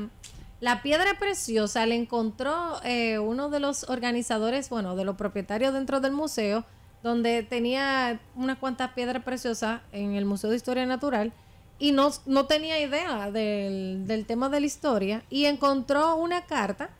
la 0.60 0.82
piedra 0.82 1.18
preciosa 1.18 1.86
le 1.86 1.94
encontró 1.94 2.54
eh, 2.84 3.18
uno 3.18 3.48
de 3.48 3.60
los 3.60 3.88
organizadores, 3.88 4.68
bueno, 4.68 4.96
de 4.96 5.04
los 5.06 5.16
propietarios 5.16 5.72
dentro 5.72 6.00
del 6.00 6.12
museo, 6.12 6.64
donde 7.02 7.42
tenía 7.42 8.20
unas 8.34 8.58
cuantas 8.58 8.90
piedras 8.92 9.22
preciosas 9.24 9.80
en 9.92 10.14
el 10.14 10.24
Museo 10.26 10.50
de 10.50 10.56
Historia 10.56 10.84
Natural 10.86 11.32
y 11.78 11.92
no, 11.92 12.10
no 12.26 12.46
tenía 12.46 12.80
idea 12.80 13.30
del, 13.30 14.06
del 14.06 14.26
tema 14.26 14.48
de 14.48 14.60
la 14.60 14.66
historia 14.66 15.24
y 15.30 15.46
encontró 15.46 16.16
una 16.16 16.46
carta 16.46 16.90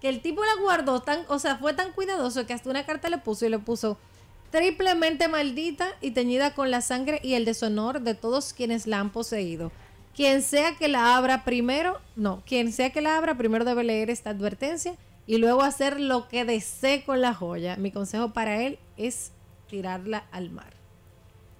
que 0.00 0.08
el 0.08 0.20
tipo 0.20 0.44
la 0.44 0.60
guardó 0.60 1.00
tan, 1.00 1.24
o 1.28 1.38
sea, 1.38 1.56
fue 1.56 1.74
tan 1.74 1.92
cuidadoso 1.92 2.46
que 2.46 2.52
hasta 2.52 2.70
una 2.70 2.84
carta 2.84 3.08
le 3.08 3.18
puso 3.18 3.46
y 3.46 3.48
le 3.48 3.58
puso 3.58 3.98
triplemente 4.50 5.28
maldita 5.28 5.88
y 6.00 6.12
teñida 6.12 6.54
con 6.54 6.70
la 6.70 6.80
sangre 6.80 7.20
y 7.22 7.34
el 7.34 7.44
deshonor 7.44 8.00
de 8.00 8.14
todos 8.14 8.52
quienes 8.52 8.86
la 8.86 9.00
han 9.00 9.10
poseído. 9.10 9.72
Quien 10.14 10.42
sea 10.42 10.76
que 10.76 10.88
la 10.88 11.16
abra 11.16 11.44
primero, 11.44 12.00
no, 12.14 12.42
quien 12.46 12.72
sea 12.72 12.90
que 12.90 13.02
la 13.02 13.18
abra 13.18 13.36
primero 13.36 13.64
debe 13.64 13.84
leer 13.84 14.08
esta 14.08 14.30
advertencia 14.30 14.96
y 15.26 15.38
luego 15.38 15.62
hacer 15.62 16.00
lo 16.00 16.28
que 16.28 16.44
desee 16.44 17.04
con 17.04 17.20
la 17.20 17.34
joya. 17.34 17.76
Mi 17.76 17.90
consejo 17.90 18.32
para 18.32 18.62
él 18.62 18.78
es 18.96 19.32
tirarla 19.68 20.24
al 20.32 20.50
mar. 20.50 20.72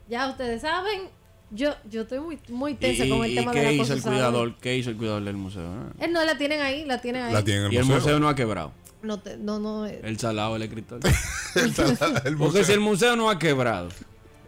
Ya 0.08 0.28
ustedes 0.28 0.62
saben, 0.62 1.10
Yo, 1.50 1.74
yo 1.88 2.02
estoy 2.02 2.18
muy, 2.18 2.38
muy 2.48 2.72
¿Y, 2.72 2.74
tensa 2.74 3.08
con 3.08 3.24
el 3.24 3.30
y 3.32 3.34
tema 3.36 3.52
qué 3.52 3.58
de 3.60 3.64
la 3.66 3.72
hizo 3.72 3.82
cosa 3.82 3.94
el 3.94 4.02
cuidador? 4.02 4.54
¿Qué 4.60 4.76
hizo 4.76 4.90
el 4.90 4.96
cuidador 4.96 5.22
del 5.24 5.36
museo? 5.36 5.62
Ah. 5.64 5.92
Eh, 6.04 6.08
no, 6.08 6.24
la 6.24 6.36
tienen 6.36 6.60
ahí, 6.60 6.84
la 6.84 7.00
tienen 7.00 7.22
ahí. 7.22 7.32
La 7.32 7.42
tiene 7.44 7.66
en 7.66 7.72
Y 7.72 7.76
el 7.76 7.80
el 7.82 7.84
museo. 7.86 8.00
museo 8.00 8.20
no 8.20 8.28
ha 8.28 8.34
quebrado. 8.34 8.72
No, 9.02 9.20
te- 9.20 9.36
no, 9.36 9.60
no. 9.60 9.86
eh, 9.86 10.00
El 10.02 10.18
salado, 10.18 10.56
el 10.56 10.62
escritor. 10.62 10.98
el 11.54 11.72
Porque 11.74 12.34
museo. 12.34 12.64
si 12.64 12.72
el 12.72 12.80
museo 12.80 13.14
no 13.14 13.30
ha 13.30 13.38
quebrado, 13.38 13.88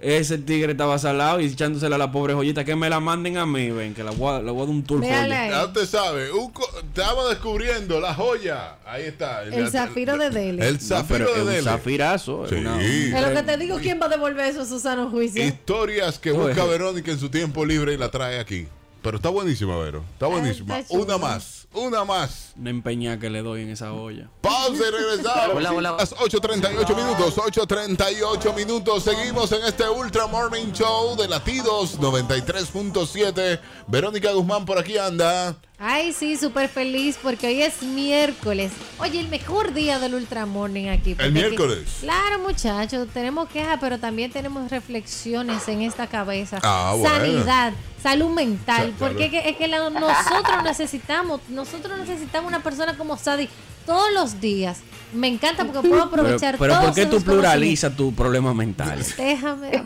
ese 0.01 0.38
tigre 0.38 0.72
estaba 0.72 0.99
salado 0.99 1.40
y 1.40 1.46
echándosela 1.46 1.96
a 1.96 1.99
la 1.99 2.12
pobre 2.12 2.34
joyita, 2.34 2.64
que 2.64 2.76
me 2.76 2.88
la 2.88 3.01
manden 3.01 3.36
a 3.38 3.46
mí, 3.46 3.70
ven, 3.70 3.94
que 3.94 4.05
la 4.05 4.11
voy 4.12 4.34
a, 4.36 4.42
la 4.42 4.53
voy 4.53 4.62
a 4.62 4.64
dar 4.66 4.74
un 4.74 4.82
tour. 4.84 5.03
Ya 5.05 5.64
usted 5.66 5.86
sabe, 5.86 6.30
un 6.32 6.51
co- 6.53 6.68
estaba 6.78 7.28
descubriendo 7.28 8.01
la 8.01 8.14
joya. 8.14 8.76
Ahí 8.86 9.05
está. 9.05 9.42
El 9.44 9.70
zafiro 9.70 10.16
de 10.16 10.30
Dele. 10.30 10.68
El 10.68 10.74
No, 10.74 10.80
zafiro 10.80 11.07
pero 11.09 11.24
de 11.26 11.32
es 11.34 11.40
un 11.40 11.46
Dele. 11.49 11.62
zafirazo. 11.62 12.44
es 12.44 12.51
Sí. 12.51 12.57
una- 12.57 12.78
que 12.78 13.42
te 13.42 13.57
digo, 13.57 13.78
¿quién 13.78 14.01
va 14.01 14.07
a 14.07 14.09
devolver 14.09 14.46
eso 14.46 14.62
a 14.62 14.66
su 14.66 14.78
sano 14.80 15.11
juicio? 15.11 15.44
Historias 15.44 16.18
que 16.18 16.32
busca 16.32 16.64
Verónica 16.64 17.11
en 17.11 17.18
su 17.18 17.28
tiempo 17.28 17.64
libre 17.64 17.94
y 17.94 17.96
la 17.96 18.11
trae 18.11 18.38
aquí. 18.40 18.66
Pero 19.03 19.16
está 19.16 19.28
buenísima, 19.28 19.76
Vero. 19.76 20.05
Está 20.12 20.26
buenísima. 20.26 20.78
está. 20.78 20.96
Una 20.96 21.18
más. 21.18 21.68
Una 21.72 22.05
más. 22.05 22.53
Una 22.57 22.70
empeñada 22.70 23.18
que 23.18 23.30
le 23.30 23.42
doy 23.42 23.62
en 23.62 23.70
esa 23.70 23.92
olla. 23.92 24.28
Pausa 24.40 24.88
y 24.88 24.90
regresamos. 24.90 25.57
Hola, 25.57 25.72
hola. 25.72 25.96
Las 25.99 26.14
8.38 26.16 26.96
minutos. 26.96 27.36
8.38 27.36 28.55
minutos. 28.55 29.05
Seguimos 29.05 29.53
en 29.53 29.64
este 29.64 29.88
Ultra 29.88 30.26
Morning 30.26 30.72
Show 30.72 31.16
de 31.16 31.28
Latidos 31.28 32.01
93.7. 32.01 33.61
Verónica 33.86 34.32
Guzmán 34.32 34.64
por 34.64 34.78
aquí 34.78 34.99
anda. 34.99 35.57
Ay, 35.81 36.12
sí, 36.12 36.37
súper 36.37 36.68
feliz 36.68 37.16
porque 37.22 37.47
hoy 37.47 37.62
es 37.62 37.83
miércoles. 37.85 38.72
Oye, 38.99 39.20
el 39.20 39.29
mejor 39.29 39.72
día 39.72 40.01
del 40.01 40.14
Ultramorning 40.14 40.89
aquí. 40.89 41.12
aquí- 41.16 41.31
miércoles. 41.31 41.99
claro, 42.01 42.41
muchachos, 42.41 43.07
tenemos 43.14 43.49
quejas, 43.49 43.79
pero 43.81 43.97
también 43.99 44.33
tenemos 44.33 44.68
reflexiones 44.72 45.68
en 45.68 45.83
esta 45.83 46.09
cabeza. 46.09 46.59
Ah, 46.64 46.95
bueno. 46.99 47.14
Sanidad, 47.16 47.72
salud 48.03 48.31
mental. 48.31 48.93
Porque 48.99 49.26
es 49.26 49.31
que, 49.31 49.49
es 49.51 49.57
que 49.57 49.68
la- 49.68 49.89
nosotros 49.89 50.64
necesitamos, 50.64 51.41
nosotros 51.49 51.97
necesitamos 51.97 52.49
una 52.49 52.61
persona 52.61 52.97
como 52.97 53.16
Sadi 53.16 53.49
todos 53.89 54.12
los 54.12 54.41
días. 54.41 54.78
Me 55.14 55.26
encanta 55.26 55.64
porque 55.64 55.80
puedo 55.89 56.11
Pero, 56.11 56.22
aprovechar 56.22 56.59
pero 56.59 56.74
todos 56.74 56.84
¿por 56.84 56.95
qué 56.95 57.07
tú 57.07 57.22
pluralizas 57.22 57.97
tu 57.97 58.12
problema 58.14 58.53
mental? 58.53 59.03
Déjame. 59.16 59.82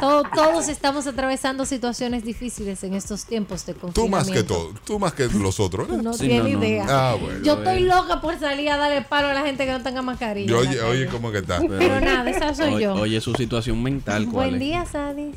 Todo- 0.00 0.22
todos 0.32 0.68
estamos 0.68 1.04
atravesando 1.08 1.64
situaciones 1.66 2.24
difíciles 2.24 2.84
en 2.84 2.94
estos 2.94 3.24
tiempos 3.24 3.66
de 3.66 3.74
Tú 3.74 3.80
confinamiento. 3.80 4.16
más 4.16 4.30
que 4.30 4.42
todo. 4.44 4.72
Tú 4.84 4.98
más 5.00 5.12
que 5.14 5.26
los 5.26 5.58
otros. 5.58 5.88
¿eh? 5.90 5.98
No 6.00 6.12
Sí, 6.14 6.28
tiene 6.28 6.38
no, 6.52 6.58
no, 6.60 6.64
idea. 6.64 6.84
no. 6.84 6.92
Ah, 6.92 7.14
bueno. 7.20 7.40
Yo 7.42 7.54
estoy 7.54 7.80
loca 7.80 8.20
por 8.20 8.38
salir 8.38 8.70
a 8.70 8.76
darle 8.76 9.02
palo 9.02 9.26
a 9.26 9.34
la 9.34 9.42
gente 9.42 9.66
que 9.66 9.72
no 9.72 9.82
tenga 9.82 10.00
mascarilla. 10.02 10.56
Oye, 10.56 10.80
oye. 10.80 11.06
¿cómo 11.08 11.32
que 11.32 11.38
está? 11.38 11.58
Pero 11.60 12.00
nada, 12.00 12.30
esa 12.30 12.54
soy 12.54 12.74
Oye, 12.74 12.84
yo. 12.84 12.94
oye, 12.94 13.20
su 13.20 13.34
situación 13.34 13.82
mental, 13.82 14.28
¿cuál 14.30 14.50
Buen 14.50 14.60
día, 14.60 14.86
Sadis. 14.86 15.34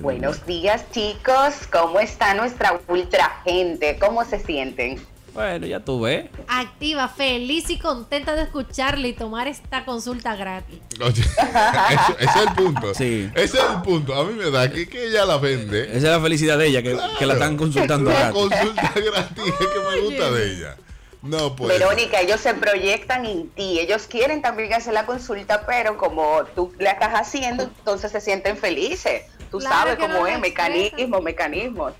Buenos 0.00 0.46
días 0.46 0.84
chicos, 0.92 1.54
¿cómo 1.72 1.98
está 1.98 2.34
nuestra 2.34 2.78
ultra 2.86 3.40
gente? 3.44 3.98
¿Cómo 3.98 4.24
se 4.24 4.38
sienten? 4.38 5.00
Bueno, 5.34 5.66
ya 5.66 5.80
tú 5.80 6.00
ves. 6.00 6.26
Activa, 6.48 7.08
feliz 7.08 7.70
y 7.70 7.78
contenta 7.78 8.34
de 8.34 8.42
escucharle 8.42 9.08
y 9.08 9.12
tomar 9.12 9.46
esta 9.46 9.84
consulta 9.84 10.34
gratis. 10.34 10.80
Oye, 11.00 11.22
eso- 11.22 12.18
ese 12.18 12.24
es 12.24 12.36
el 12.46 12.54
punto. 12.54 12.94
Sí. 12.94 13.30
Ese 13.34 13.58
es 13.58 13.64
el 13.64 13.82
punto. 13.82 14.14
A 14.14 14.24
mí 14.24 14.32
me 14.34 14.50
da 14.50 14.70
que, 14.70 14.88
que 14.88 15.06
ella 15.06 15.24
la 15.24 15.36
vende. 15.36 15.84
Esa 15.84 15.96
es 15.96 16.02
la 16.04 16.20
felicidad 16.20 16.58
de 16.58 16.66
ella, 16.66 16.82
que, 16.82 16.98
que 17.18 17.26
la 17.26 17.34
están 17.34 17.56
consultando 17.56 18.10
La 18.10 18.30
gratis. 18.30 18.40
consulta 18.42 18.92
gratis 18.94 19.44
es 19.60 19.66
que 19.66 19.78
me 19.96 20.00
gusta 20.02 20.30
de 20.32 20.52
ella. 20.52 20.76
No 21.22 21.54
puede. 21.56 21.78
Verónica, 21.78 22.20
ellos 22.20 22.40
se 22.40 22.54
proyectan 22.54 23.26
en 23.26 23.48
ti, 23.50 23.80
ellos 23.80 24.06
quieren 24.08 24.40
también 24.40 24.72
hacer 24.72 24.94
la 24.94 25.04
consulta, 25.04 25.64
pero 25.66 25.96
como 25.98 26.44
tú 26.54 26.72
la 26.78 26.92
estás 26.92 27.12
haciendo, 27.12 27.64
entonces 27.64 28.12
se 28.12 28.20
sienten 28.20 28.56
felices. 28.56 29.22
Tú 29.50 29.58
Claro 29.58 29.74
sabes 29.74 29.96
cómo 29.96 30.14
no 30.20 30.26
es, 30.28 30.38
mecanismos, 30.38 31.20
mecanismos. 31.22 31.92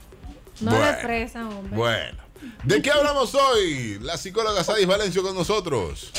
No 0.60 0.70
Bueno. 0.70 0.86
expresan, 0.88 1.46
hombre. 1.52 1.76
Bueno. 1.76 2.18
¿De 2.64 2.82
qué 2.82 2.91
hablamos 2.91 3.34
hoy? 3.34 3.99
La 4.01 4.16
psicóloga 4.16 4.62
Sadis 4.62 4.86
Valencio 4.86 5.22
con 5.22 5.34
nosotros. 5.34 6.12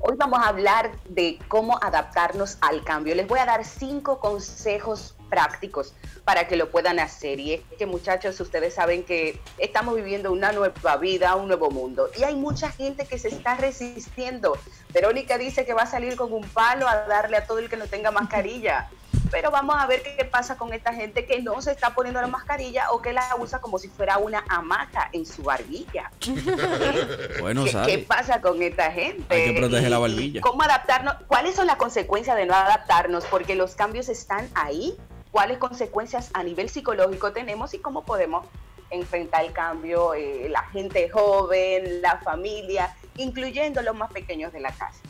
Hoy 0.00 0.16
vamos 0.16 0.40
a 0.40 0.48
hablar 0.48 0.92
de 1.08 1.38
cómo 1.48 1.78
adaptarnos 1.82 2.58
al 2.60 2.82
cambio. 2.84 3.14
Les 3.14 3.28
voy 3.28 3.38
a 3.38 3.46
dar 3.46 3.64
cinco 3.64 4.18
consejos 4.18 5.14
prácticos 5.30 5.94
para 6.24 6.48
que 6.48 6.56
lo 6.56 6.70
puedan 6.70 6.98
hacer. 6.98 7.38
Y 7.38 7.54
es 7.54 7.60
que 7.78 7.86
muchachos, 7.86 8.40
ustedes 8.40 8.74
saben 8.74 9.04
que 9.04 9.40
estamos 9.58 9.94
viviendo 9.94 10.32
una 10.32 10.52
nueva 10.52 10.96
vida, 10.96 11.36
un 11.36 11.48
nuevo 11.48 11.70
mundo. 11.70 12.10
Y 12.18 12.24
hay 12.24 12.34
mucha 12.34 12.70
gente 12.70 13.06
que 13.06 13.18
se 13.18 13.28
está 13.28 13.56
resistiendo. 13.56 14.58
Verónica 14.92 15.38
dice 15.38 15.64
que 15.64 15.74
va 15.74 15.82
a 15.82 15.86
salir 15.86 16.16
con 16.16 16.32
un 16.32 16.48
palo 16.48 16.88
a 16.88 16.96
darle 17.06 17.36
a 17.36 17.46
todo 17.46 17.58
el 17.58 17.68
que 17.68 17.76
no 17.76 17.86
tenga 17.86 18.10
mascarilla. 18.10 18.90
Pero 19.32 19.50
vamos 19.50 19.74
a 19.76 19.86
ver 19.86 20.02
qué 20.02 20.24
pasa 20.26 20.56
con 20.58 20.74
esta 20.74 20.92
gente 20.92 21.24
que 21.24 21.40
no 21.40 21.60
se 21.62 21.72
está 21.72 21.94
poniendo 21.94 22.20
la 22.20 22.26
mascarilla 22.26 22.90
o 22.92 23.00
que 23.00 23.14
la 23.14 23.34
usa 23.38 23.60
como 23.60 23.78
si 23.78 23.88
fuera 23.88 24.18
una 24.18 24.44
hamaca 24.48 25.08
en 25.12 25.26
su 25.26 25.42
barbilla. 25.42 26.12
Bueno, 27.40 27.64
¿Qué, 27.64 27.72
qué 27.86 27.98
pasa 27.98 28.40
con 28.40 28.62
esta 28.62 28.92
gente? 28.92 29.34
Hay 29.34 29.54
que 29.54 29.60
proteger 29.60 29.90
la 29.90 29.98
barbilla. 29.98 30.40
¿Cómo 30.42 30.62
adaptarnos? 30.62 31.14
¿Cuáles 31.26 31.56
son 31.56 31.66
las 31.66 31.76
consecuencias 31.76 32.36
de 32.36 32.46
no 32.46 32.54
adaptarnos? 32.54 33.24
Porque 33.24 33.56
los 33.56 33.74
cambios 33.74 34.08
están 34.08 34.48
ahí. 34.54 34.96
¿Cuáles 35.30 35.58
consecuencias 35.58 36.30
a 36.34 36.42
nivel 36.44 36.68
psicológico 36.68 37.32
tenemos 37.32 37.74
y 37.74 37.78
cómo 37.78 38.04
podemos 38.04 38.46
enfrentar 38.90 39.44
el 39.44 39.52
cambio? 39.52 40.14
eh, 40.14 40.48
la 40.50 40.62
gente 40.64 41.08
joven, 41.08 42.02
la 42.02 42.18
familia, 42.18 42.94
incluyendo 43.16 43.82
los 43.82 43.96
más 43.96 44.12
pequeños 44.12 44.52
de 44.52 44.60
la 44.60 44.72
casa. 44.72 45.00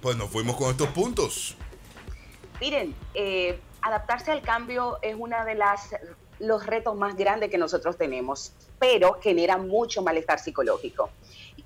Pues 0.00 0.16
nos 0.16 0.30
fuimos 0.30 0.56
con 0.56 0.70
estos 0.70 0.88
puntos. 0.88 1.56
Miren, 2.60 2.94
eh, 3.14 3.58
adaptarse 3.82 4.30
al 4.30 4.42
cambio 4.42 4.98
es 5.02 5.14
una 5.18 5.44
de 5.44 5.54
las 5.54 5.94
los 6.40 6.66
retos 6.66 6.96
más 6.96 7.16
grandes 7.16 7.50
que 7.50 7.58
nosotros 7.58 7.96
tenemos, 7.96 8.52
pero 8.78 9.18
genera 9.20 9.58
mucho 9.58 10.02
malestar 10.02 10.38
psicológico. 10.38 11.10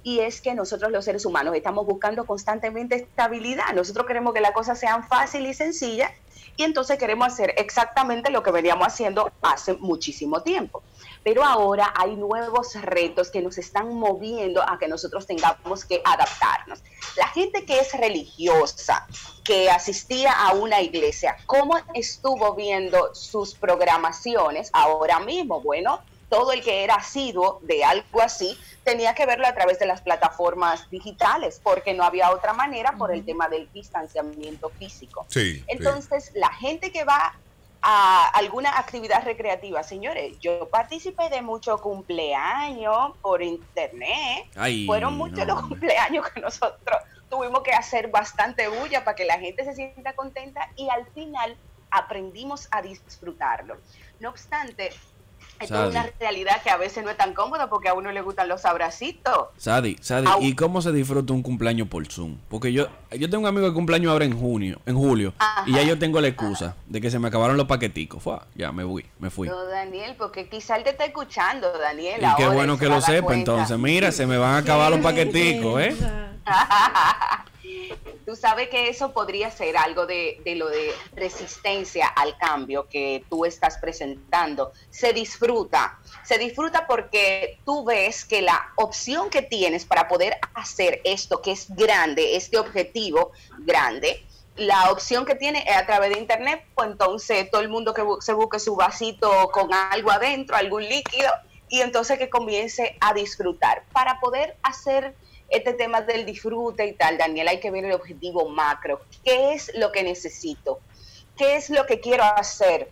Y 0.05 0.21
es 0.21 0.41
que 0.41 0.55
nosotros 0.55 0.93
los 0.93 1.05
seres 1.05 1.25
humanos 1.25 1.57
estamos 1.57 1.85
buscando 1.87 2.25
constantemente 2.25 2.95
estabilidad. 2.95 3.73
Nosotros 3.75 4.07
queremos 4.07 4.33
que 4.35 4.41
las 4.41 4.53
cosas 4.53 4.79
sean 4.79 5.09
fáciles 5.09 5.51
y 5.51 5.55
sencillas 5.55 6.13
y 6.57 6.63
entonces 6.63 6.99
queremos 6.99 7.27
hacer 7.27 7.55
exactamente 7.57 8.31
lo 8.31 8.43
que 8.43 8.53
veníamos 8.53 8.87
haciendo 8.87 9.33
hace 9.43 9.75
muchísimo 9.75 10.43
tiempo. 10.43 10.83
Pero 11.25 11.43
ahora 11.43 11.93
hay 11.97 12.17
nuevos 12.17 12.75
retos 12.81 13.31
que 13.31 13.41
nos 13.41 13.59
están 13.59 13.95
moviendo 13.95 14.63
a 14.63 14.79
que 14.79 14.87
nosotros 14.87 15.27
tengamos 15.27 15.85
que 15.85 16.01
adaptarnos. 16.05 16.81
La 17.17 17.29
gente 17.29 17.65
que 17.65 17.81
es 17.81 17.93
religiosa, 17.99 19.07
que 19.43 19.71
asistía 19.71 20.33
a 20.33 20.53
una 20.53 20.81
iglesia, 20.81 21.37
¿cómo 21.47 21.77
estuvo 21.95 22.55
viendo 22.55 23.15
sus 23.15 23.55
programaciones 23.55 24.71
ahora 24.73 25.19
mismo? 25.21 25.61
Bueno, 25.61 26.01
todo 26.35 26.51
el 26.51 26.62
que 26.62 26.82
era 26.82 26.97
asiduo 26.97 27.61
de 27.62 27.85
algo 27.85 28.20
así 28.20 28.59
tenía 28.82 29.14
que 29.14 29.24
verlo 29.24 29.47
a 29.47 29.55
través 29.55 29.78
de 29.78 29.87
las 29.87 30.03
plataformas 30.03 30.91
digitales, 30.91 31.61
porque 31.62 31.95
no 31.95 32.03
había 32.03 32.32
otra 32.32 32.53
manera 32.53 32.97
por 32.99 33.14
el 33.14 33.24
tema 33.24 33.49
del 33.49 33.70
distanciamiento 33.72 34.68
físico. 34.70 35.24
Sí. 35.28 35.55
sí. 35.55 35.64
Entonces, 35.68 36.32
la 36.35 36.53
gente 36.53 36.91
que 36.91 37.05
va 37.05 37.39
a 37.82 38.28
alguna 38.30 38.76
actividad 38.78 39.24
recreativa, 39.24 39.85
señores, 39.85 40.37
yo 40.41 40.68
participé 40.70 41.28
de 41.30 41.41
muchos 41.41 41.80
cumpleaños 41.80 43.16
por 43.22 43.41
internet. 43.41 44.47
Ay, 44.57 44.87
Fueron 44.87 45.16
muchos 45.16 45.39
no, 45.39 45.45
los 45.47 45.62
hombre. 45.62 45.78
cumpleaños 45.78 46.28
que 46.30 46.41
nosotros 46.41 46.99
tuvimos 47.30 47.62
que 47.62 47.72
hacer 47.72 48.09
bastante 48.09 48.66
bulla 48.66 49.05
para 49.05 49.14
que 49.14 49.24
la 49.24 49.39
gente 49.39 49.64
se 49.64 49.74
sienta 49.74 50.14
contenta 50.14 50.68
y 50.74 50.89
al 50.89 51.07
final 51.12 51.57
aprendimos 51.93 52.66
a 52.72 52.82
disfrutarlo. 52.82 53.76
No 54.18 54.30
obstante, 54.30 54.91
esto 55.61 55.85
es 55.85 55.91
una 55.91 56.11
realidad 56.19 56.63
que 56.63 56.71
a 56.71 56.77
veces 56.77 57.05
no 57.05 57.11
es 57.11 57.17
tan 57.17 57.35
cómoda 57.35 57.69
porque 57.69 57.89
a 57.89 57.95
uno 57.95 58.13
le 58.13 58.21
gustan 58.23 58.49
los 58.49 58.65
abracitos. 58.65 59.49
Sadi, 59.57 59.97
Sadi, 60.01 60.27
Au. 60.27 60.43
¿y 60.43 60.55
cómo 60.55 60.83
se 60.83 60.93
disfruta 60.93 61.33
un 61.33 61.43
cumpleaños 61.43 61.89
por 61.89 62.07
Zoom? 62.07 62.39
Porque 62.49 62.73
yo, 62.73 62.89
yo 63.13 63.31
tengo 63.31 63.43
un 63.43 63.47
amigo 63.47 63.69
que 63.69 63.75
cumpleaños 63.75 64.13
ahora 64.13 64.25
en 64.25 64.39
junio, 64.39 64.81
en 64.87 64.97
julio, 64.97 65.35
y 65.67 65.73
ya 65.73 65.83
yo 65.83 65.99
tengo 65.99 66.21
la 66.21 66.29
excusa 66.29 66.77
de 66.87 67.01
que 67.01 67.11
se 67.11 67.19
me 67.19 67.29
acabaron 67.29 67.57
los 67.57 67.67
paqueticos. 67.67 68.23
Fue, 68.23 68.39
ya 68.55 68.73
me 68.73 68.85
fui, 68.85 69.05
me 69.19 69.31
fui. 69.31 69.49
No, 69.49 69.65
Daniel, 69.67 70.15
porque 70.19 70.49
quizá 70.49 70.77
él 70.77 70.85
te 70.85 70.91
está 70.91 71.05
escuchando, 71.05 71.73
Daniel. 71.79 72.23
Y 72.23 72.35
qué 72.37 72.49
bueno 72.49 72.79
que 72.79 72.89
lo 72.89 73.01
sepa 73.01 73.27
cuenta. 73.27 73.53
entonces. 73.53 73.79
Mira, 73.79 74.13
se 74.13 74.27
me 74.27 74.39
van 74.39 74.55
a 74.55 74.59
acabar 74.59 74.91
los 74.91 75.01
paqueticos, 75.01 75.81
¿eh? 75.81 75.97
Tú 78.25 78.37
sabes 78.37 78.69
que 78.69 78.89
eso 78.89 79.13
podría 79.13 79.51
ser 79.51 79.77
algo 79.77 80.07
de, 80.07 80.41
lo 80.57 80.69
de 80.69 80.93
resistencia 81.15 82.07
al 82.07 82.37
cambio 82.39 82.89
que 82.89 83.25
tú 83.29 83.45
estás 83.45 83.79
presentando. 83.79 84.73
Se 84.91 85.13
disfruta, 85.13 85.99
se 86.25 86.39
disfruta 86.39 86.87
porque 86.87 87.59
tú 87.65 87.85
ves 87.85 88.25
que 88.25 88.43
la 88.43 88.73
opción 88.77 89.31
que 89.31 89.43
tienes 89.43 89.85
para 89.85 90.09
poder 90.09 90.39
hacer 90.55 91.01
esto 91.05 91.43
que 91.43 91.53
es 91.53 91.67
grande, 91.75 92.37
este 92.37 92.59
objetivo 92.59 93.33
grande, 93.59 94.25
la 94.57 94.91
opción 94.91 95.25
que 95.25 95.35
tiene 95.35 95.65
es 95.67 95.77
a 95.77 95.85
través 95.85 96.11
de 96.11 96.19
internet, 96.21 96.65
pues 96.75 96.91
entonces 96.91 97.51
todo 97.51 97.61
el 97.61 97.69
mundo 97.69 97.93
que 97.93 98.05
se 98.21 98.33
busque 98.33 98.61
su 98.61 98.77
vasito 98.77 99.51
con 99.53 99.73
algo 99.73 100.11
adentro, 100.11 100.57
algún 100.57 100.85
líquido, 100.89 101.31
y 101.69 101.81
entonces 101.81 102.19
que 102.19 102.31
comience 102.31 102.97
a 103.01 103.13
disfrutar. 103.15 103.83
Para 103.93 104.21
poder 104.21 104.57
hacer 104.63 105.17
este 105.55 105.75
tema 105.75 106.03
del 106.03 106.27
disfrute 106.27 106.87
y 106.87 106.93
tal, 106.93 107.19
Daniel, 107.19 107.49
hay 107.49 107.61
que 107.61 107.71
ver 107.71 107.85
el 107.85 107.93
objetivo 107.93 108.49
macro. 108.49 109.01
¿Qué 109.25 109.53
es 109.55 109.73
lo 109.75 109.93
que 109.93 110.03
necesito? 110.03 110.81
¿Qué 111.37 111.57
es 111.57 111.71
lo 111.71 111.87
que 111.87 112.01
quiero 112.01 112.25
hacer? 112.25 112.89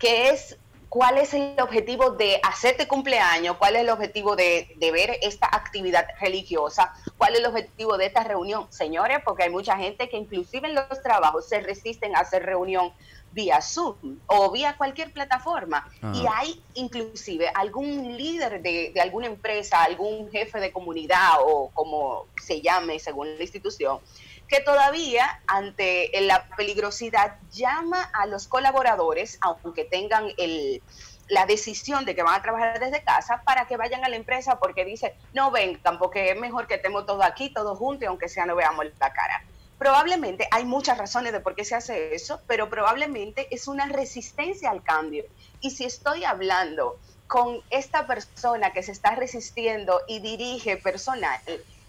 que 0.00 0.30
es 0.30 0.56
cuál 0.88 1.18
es 1.18 1.34
el 1.34 1.54
objetivo 1.60 2.10
de 2.10 2.40
hacerte 2.42 2.88
cumpleaños, 2.88 3.58
cuál 3.58 3.76
es 3.76 3.82
el 3.82 3.90
objetivo 3.90 4.34
de, 4.34 4.74
de, 4.76 4.90
ver 4.90 5.18
esta 5.22 5.46
actividad 5.46 6.04
religiosa, 6.20 6.92
cuál 7.16 7.34
es 7.34 7.40
el 7.40 7.46
objetivo 7.46 7.96
de 7.96 8.06
esta 8.06 8.24
reunión. 8.24 8.66
Señores, 8.72 9.18
porque 9.24 9.44
hay 9.44 9.50
mucha 9.50 9.76
gente 9.76 10.08
que 10.08 10.16
inclusive 10.16 10.66
en 10.66 10.74
los 10.74 11.02
trabajos 11.02 11.48
se 11.48 11.60
resisten 11.60 12.16
a 12.16 12.20
hacer 12.20 12.44
reunión 12.44 12.92
vía 13.32 13.60
Zoom 13.60 14.18
o 14.26 14.50
vía 14.50 14.76
cualquier 14.76 15.12
plataforma. 15.12 15.88
Ajá. 16.02 16.12
Y 16.14 16.26
hay 16.26 16.62
inclusive 16.74 17.48
algún 17.54 18.16
líder 18.16 18.62
de, 18.62 18.90
de 18.94 19.00
alguna 19.00 19.26
empresa, 19.26 19.82
algún 19.82 20.30
jefe 20.30 20.60
de 20.60 20.72
comunidad 20.72 21.38
o 21.40 21.70
como 21.72 22.26
se 22.42 22.60
llame 22.60 22.98
según 22.98 23.36
la 23.36 23.42
institución, 23.42 24.00
que 24.48 24.60
todavía 24.60 25.40
ante 25.46 26.10
la 26.22 26.48
peligrosidad 26.56 27.36
llama 27.52 28.02
a 28.12 28.26
los 28.26 28.48
colaboradores, 28.48 29.38
aunque 29.40 29.84
tengan 29.84 30.32
el, 30.38 30.82
la 31.28 31.46
decisión 31.46 32.04
de 32.04 32.14
que 32.14 32.22
van 32.22 32.34
a 32.34 32.42
trabajar 32.42 32.80
desde 32.80 33.02
casa, 33.02 33.42
para 33.44 33.66
que 33.66 33.76
vayan 33.76 34.04
a 34.04 34.08
la 34.08 34.16
empresa 34.16 34.58
porque 34.58 34.84
dice, 34.84 35.14
no 35.32 35.50
vengan, 35.50 35.98
porque 35.98 36.30
es 36.30 36.38
mejor 36.38 36.66
que 36.66 36.74
estemos 36.74 37.06
todos 37.06 37.24
aquí, 37.24 37.50
todos 37.50 37.78
juntos, 37.78 38.08
aunque 38.08 38.28
sea 38.28 38.44
no 38.44 38.56
veamos 38.56 38.86
la 38.98 39.12
cara. 39.12 39.44
Probablemente 39.80 40.46
hay 40.50 40.66
muchas 40.66 40.98
razones 40.98 41.32
de 41.32 41.40
por 41.40 41.54
qué 41.54 41.64
se 41.64 41.74
hace 41.74 42.14
eso, 42.14 42.42
pero 42.46 42.68
probablemente 42.68 43.48
es 43.50 43.66
una 43.66 43.86
resistencia 43.86 44.70
al 44.70 44.82
cambio. 44.82 45.24
Y 45.62 45.70
si 45.70 45.86
estoy 45.86 46.22
hablando 46.22 46.98
con 47.26 47.62
esta 47.70 48.06
persona 48.06 48.74
que 48.74 48.82
se 48.82 48.92
está 48.92 49.14
resistiendo 49.14 50.02
y 50.06 50.20
dirige 50.20 50.76
personal, 50.76 51.40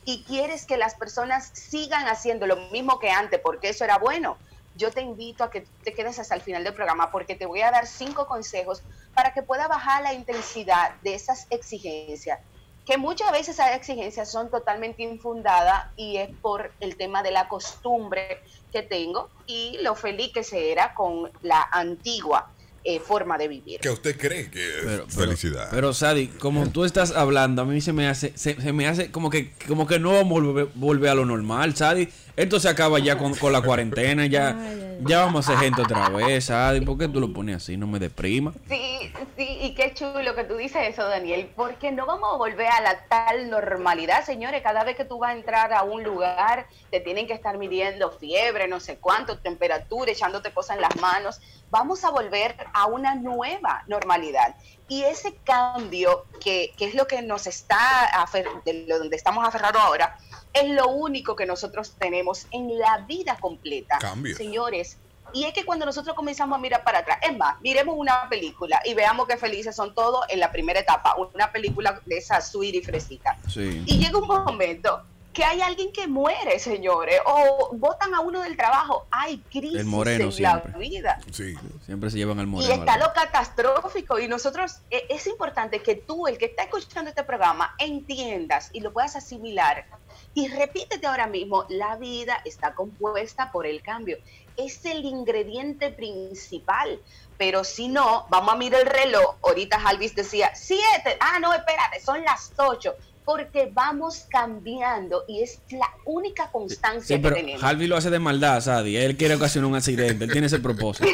y 0.06 0.24
quieres 0.24 0.66
que 0.66 0.78
las 0.78 0.96
personas 0.96 1.52
sigan 1.52 2.08
haciendo 2.08 2.48
lo 2.48 2.56
mismo 2.72 2.98
que 2.98 3.10
antes, 3.10 3.42
porque 3.42 3.68
eso 3.68 3.84
era 3.84 3.98
bueno, 3.98 4.38
yo 4.78 4.90
te 4.92 5.02
invito 5.02 5.44
a 5.44 5.52
que 5.52 5.66
te 5.84 5.94
quedes 5.94 6.18
hasta 6.18 6.36
el 6.36 6.42
final 6.42 6.64
del 6.64 6.74
programa 6.74 7.12
porque 7.12 7.36
te 7.36 7.46
voy 7.46 7.60
a 7.60 7.72
dar 7.72 7.86
cinco 7.88 8.26
consejos 8.26 8.84
para 9.14 9.34
que 9.34 9.44
pueda 9.44 9.68
bajar 9.68 10.02
la 10.02 10.14
intensidad 10.14 10.96
de 11.02 11.14
esas 11.14 11.46
exigencias, 11.50 12.40
que 12.86 12.98
muchas 12.98 13.32
veces 13.32 13.50
esas 13.56 13.76
exigencias 13.76 14.32
son 14.32 14.50
totalmente 14.50 15.04
infundadas 15.04 15.86
y 15.96 16.18
es 16.18 16.30
por 16.42 16.72
el 16.80 16.96
tema 16.98 17.22
de 17.24 17.32
la 17.32 17.48
costumbre 17.48 18.40
que 18.72 18.82
tengo 18.82 19.30
y 19.48 19.78
lo 19.82 19.96
feliz 19.96 20.32
que 20.34 20.44
se 20.44 20.72
era 20.72 20.94
con 20.94 21.30
la 21.42 21.62
antigua 21.72 22.50
eh, 22.84 23.00
forma 23.00 23.38
de 23.38 23.48
vivir. 23.48 23.80
Que 23.80 23.92
usted 23.92 24.18
cree 24.18 24.50
que 24.50 24.68
es 24.68 24.76
Pero- 24.84 25.06
pero- 25.06 25.26
felicidad. 25.28 25.68
Pero 25.70 25.94
Sadi, 25.94 26.28
como 26.28 26.68
tú 26.72 26.84
estás 26.84 27.12
hablando, 27.12 27.62
a 27.62 27.66
mí 27.66 27.80
se 27.80 27.94
me 27.94 28.08
hace, 28.08 28.36
se, 28.36 28.60
se 28.60 28.74
me 28.74 28.88
hace 28.88 29.12
como 29.12 29.30
que, 29.30 29.54
como 29.68 29.86
que 29.86 30.00
no 30.00 30.14
vamos 30.14 30.40
a 30.40 30.42
volver, 30.42 30.68
volver 30.74 31.10
a 31.12 31.14
lo 31.16 31.26
normal, 31.26 31.76
Sadi. 31.76 32.10
Esto 32.36 32.60
se 32.60 32.70
acaba 32.70 33.00
ya 33.00 33.18
con, 33.18 33.36
con 33.36 33.52
la 33.52 33.62
cuarentena, 33.64 34.26
ya, 34.26 34.56
ya 35.02 35.20
vamos 35.26 35.48
a 35.48 35.54
hacer 35.54 35.66
gente 35.66 35.82
otra 35.82 36.10
vez, 36.10 36.46
Sadi. 36.46 36.82
¿Por 36.82 36.98
qué 36.98 37.08
tú 37.08 37.20
lo 37.20 37.34
pones 37.34 37.58
así? 37.58 37.78
No 37.78 37.88
me 37.88 38.00
deprima. 38.00 38.54
Sí, 38.70 39.12
sí, 39.38 39.58
y 39.62 39.76
qué 39.76 39.94
chulo 39.94 40.36
que 40.36 40.44
tú 40.44 40.56
dices 40.56 40.82
eso, 40.88 41.08
Daniel, 41.08 41.50
porque 41.56 41.92
no 41.92 42.06
vamos 42.06 42.34
a 42.34 42.38
volver 42.38 42.68
a 42.68 42.82
la 42.82 43.06
tal 43.08 43.50
normalidad, 43.50 44.24
señores. 44.24 44.62
Cada 44.62 44.84
vez 44.84 44.96
que 44.96 45.06
tú 45.06 45.20
vas 45.20 45.32
a 45.32 45.38
entrar 45.38 45.74
a 45.74 45.84
un 45.84 46.04
lugar, 46.04 46.68
te 46.90 47.00
tienen 47.00 47.28
que 47.28 47.34
estar 47.34 47.58
midiendo 47.58 48.12
fiebre, 48.12 48.68
no 48.68 48.80
sé 48.80 48.98
cuánto, 48.98 49.38
temperatura, 49.38 50.12
echándote 50.12 50.52
cosas 50.52 50.78
en 50.78 50.82
las 50.82 50.96
manos. 50.98 51.42
Vamos 51.70 52.04
a 52.04 52.12
volver 52.12 52.56
a 52.74 52.86
una 52.86 53.16
nueva 53.16 53.84
normalidad. 53.88 54.56
Y 54.92 55.04
ese 55.04 55.34
cambio, 55.46 56.26
que, 56.44 56.74
que 56.78 56.84
es 56.84 56.96
lo 56.96 57.08
que 57.08 57.22
nos 57.22 57.48
está, 57.48 58.12
afer- 58.12 58.62
de 58.66 58.86
lo 58.90 59.00
donde 59.00 59.16
estamos 59.16 59.48
aferrados 59.48 59.82
ahora, 59.82 60.18
es 60.52 60.70
lo 60.70 60.90
único 60.90 61.34
que 61.38 61.46
nosotros 61.46 61.96
tenemos 61.98 62.46
en 62.52 62.78
la 62.78 62.98
vida 63.08 63.38
completa. 63.40 64.00
Cambio. 64.00 64.36
Señores, 64.36 64.98
y 65.32 65.46
es 65.46 65.54
que 65.54 65.64
cuando 65.64 65.86
nosotros 65.86 66.14
comenzamos 66.14 66.58
a 66.58 66.62
mirar 66.62 66.84
para 66.84 67.00
atrás, 67.00 67.20
es 67.22 67.38
más, 67.38 67.56
miremos 67.62 67.96
una 67.98 68.28
película 68.28 68.82
y 68.84 68.94
veamos 68.94 69.30
qué 69.30 69.38
felices 69.38 69.74
son 69.74 69.96
todos 69.96 70.26
en 70.28 70.42
la 70.42 70.52
primera 70.52 70.82
etapa, 70.82 71.16
una 71.16 71.54
película 71.54 72.02
de 72.06 72.18
esa 72.18 72.42
sweet 72.42 72.76
y 72.76 72.82
fresita. 72.82 73.38
Sí. 73.48 73.84
Y 73.86 73.98
llega 73.98 74.18
un 74.18 74.28
momento 74.28 75.04
que 75.34 75.44
hay 75.46 75.62
alguien 75.62 75.94
que 75.94 76.08
muere, 76.08 76.60
señores, 76.60 77.20
o 77.26 77.70
votan 77.74 78.14
a 78.14 78.20
uno 78.20 78.42
del 78.42 78.58
trabajo. 78.58 79.06
Hay 79.12 79.38
crisis 79.50 79.80
El 79.80 79.86
moreno 79.86 80.26
en 80.26 80.32
siempre. 80.34 80.72
la 80.74 80.78
vida. 80.78 81.20
Sí. 81.32 81.56
Siempre 81.86 82.10
se 82.12 82.18
llevan 82.18 82.40
al 82.40 82.48
Y 82.48 82.50
moreno. 82.50 82.74
está 82.74 82.94
al 82.96 83.00
lado. 83.00 83.14
lo 83.16 83.22
catastrófico. 83.22 84.20
Y 84.20 84.28
nosotros, 84.28 84.80
eh, 84.90 85.06
es 85.10 85.28
importante 85.28 85.82
que 85.82 85.96
tú, 85.96 86.28
el 86.28 86.38
que 86.38 86.46
está 86.46 86.64
escuchando 86.64 87.10
este 87.10 87.24
programa, 87.24 87.74
entiendas 87.80 88.70
y 88.74 88.82
lo 88.82 88.92
puedas 88.92 89.16
asimilar. 89.16 89.86
Y 90.34 90.48
repítete 90.50 91.08
ahora 91.08 91.28
mismo, 91.28 91.66
la 91.70 91.96
vida 91.96 92.42
está 92.46 92.74
compuesta 92.74 93.52
por 93.52 93.66
el 93.66 93.82
cambio. 93.82 94.18
Es 94.58 94.86
el 94.86 95.06
ingrediente 95.06 95.92
principal. 95.92 97.00
Pero 97.38 97.64
si 97.64 97.88
no, 97.88 98.28
vamos 98.30 98.54
a 98.54 98.58
mirar 98.58 98.82
el 98.82 98.88
reloj. 98.88 99.36
Ahorita 99.44 99.78
Alvis 99.86 100.14
decía, 100.14 100.52
siete. 100.54 101.18
Ah, 101.20 101.40
no, 101.40 101.54
espérate, 101.54 102.00
son 102.02 102.22
las 102.24 102.52
ocho. 102.58 102.94
Porque 103.24 103.70
vamos 103.72 104.26
cambiando 104.30 105.24
y 105.28 105.44
es 105.44 105.60
la 105.70 105.90
única 106.06 106.52
constancia 106.52 107.16
Sí, 107.18 107.22
pero 107.22 107.36
que 107.36 107.42
tenemos. 107.42 107.64
Harvey 107.64 107.88
lo 107.88 107.98
hace 107.98 108.10
de 108.10 108.20
maldad, 108.20 108.60
Sadi. 108.62 108.98
Él 108.98 109.16
quiere 109.18 109.36
ocasionar 109.36 109.70
un 109.70 109.76
accidente. 109.76 110.26
Él 110.26 110.32
tiene 110.32 110.48
ese 110.48 110.60
propósito. 110.60 111.10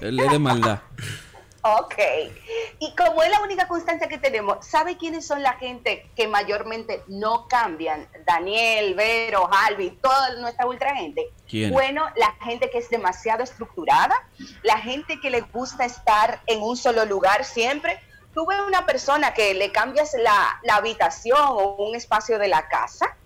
Él 0.00 0.20
es 0.20 0.30
de 0.30 0.38
maldad. 0.38 0.80
Ok. 1.66 1.94
Y 2.78 2.94
como 2.94 3.22
es 3.22 3.30
la 3.30 3.40
única 3.40 3.66
constancia 3.66 4.06
que 4.06 4.18
tenemos, 4.18 4.66
¿sabe 4.66 4.98
quiénes 4.98 5.26
son 5.26 5.42
la 5.42 5.54
gente 5.54 6.06
que 6.14 6.28
mayormente 6.28 7.02
no 7.06 7.48
cambian? 7.48 8.06
Daniel, 8.26 8.94
Vero, 8.94 9.48
Alvi, 9.50 9.92
toda 10.02 10.34
nuestra 10.36 10.66
ultra 10.66 10.94
gente. 10.94 11.22
¿Quién? 11.48 11.72
Bueno, 11.72 12.04
la 12.16 12.32
gente 12.44 12.68
que 12.68 12.76
es 12.76 12.90
demasiado 12.90 13.42
estructurada, 13.42 14.14
la 14.62 14.76
gente 14.76 15.18
que 15.20 15.30
le 15.30 15.40
gusta 15.40 15.86
estar 15.86 16.42
en 16.46 16.60
un 16.60 16.76
solo 16.76 17.06
lugar 17.06 17.46
siempre. 17.46 17.98
Tú 18.34 18.46
ves 18.46 18.58
una 18.66 18.84
persona 18.84 19.32
que 19.32 19.54
le 19.54 19.70
cambias 19.72 20.14
la, 20.14 20.60
la 20.62 20.76
habitación 20.76 21.38
o 21.40 21.76
un 21.76 21.94
espacio 21.94 22.38
de 22.38 22.48
la 22.48 22.68
casa 22.68 23.16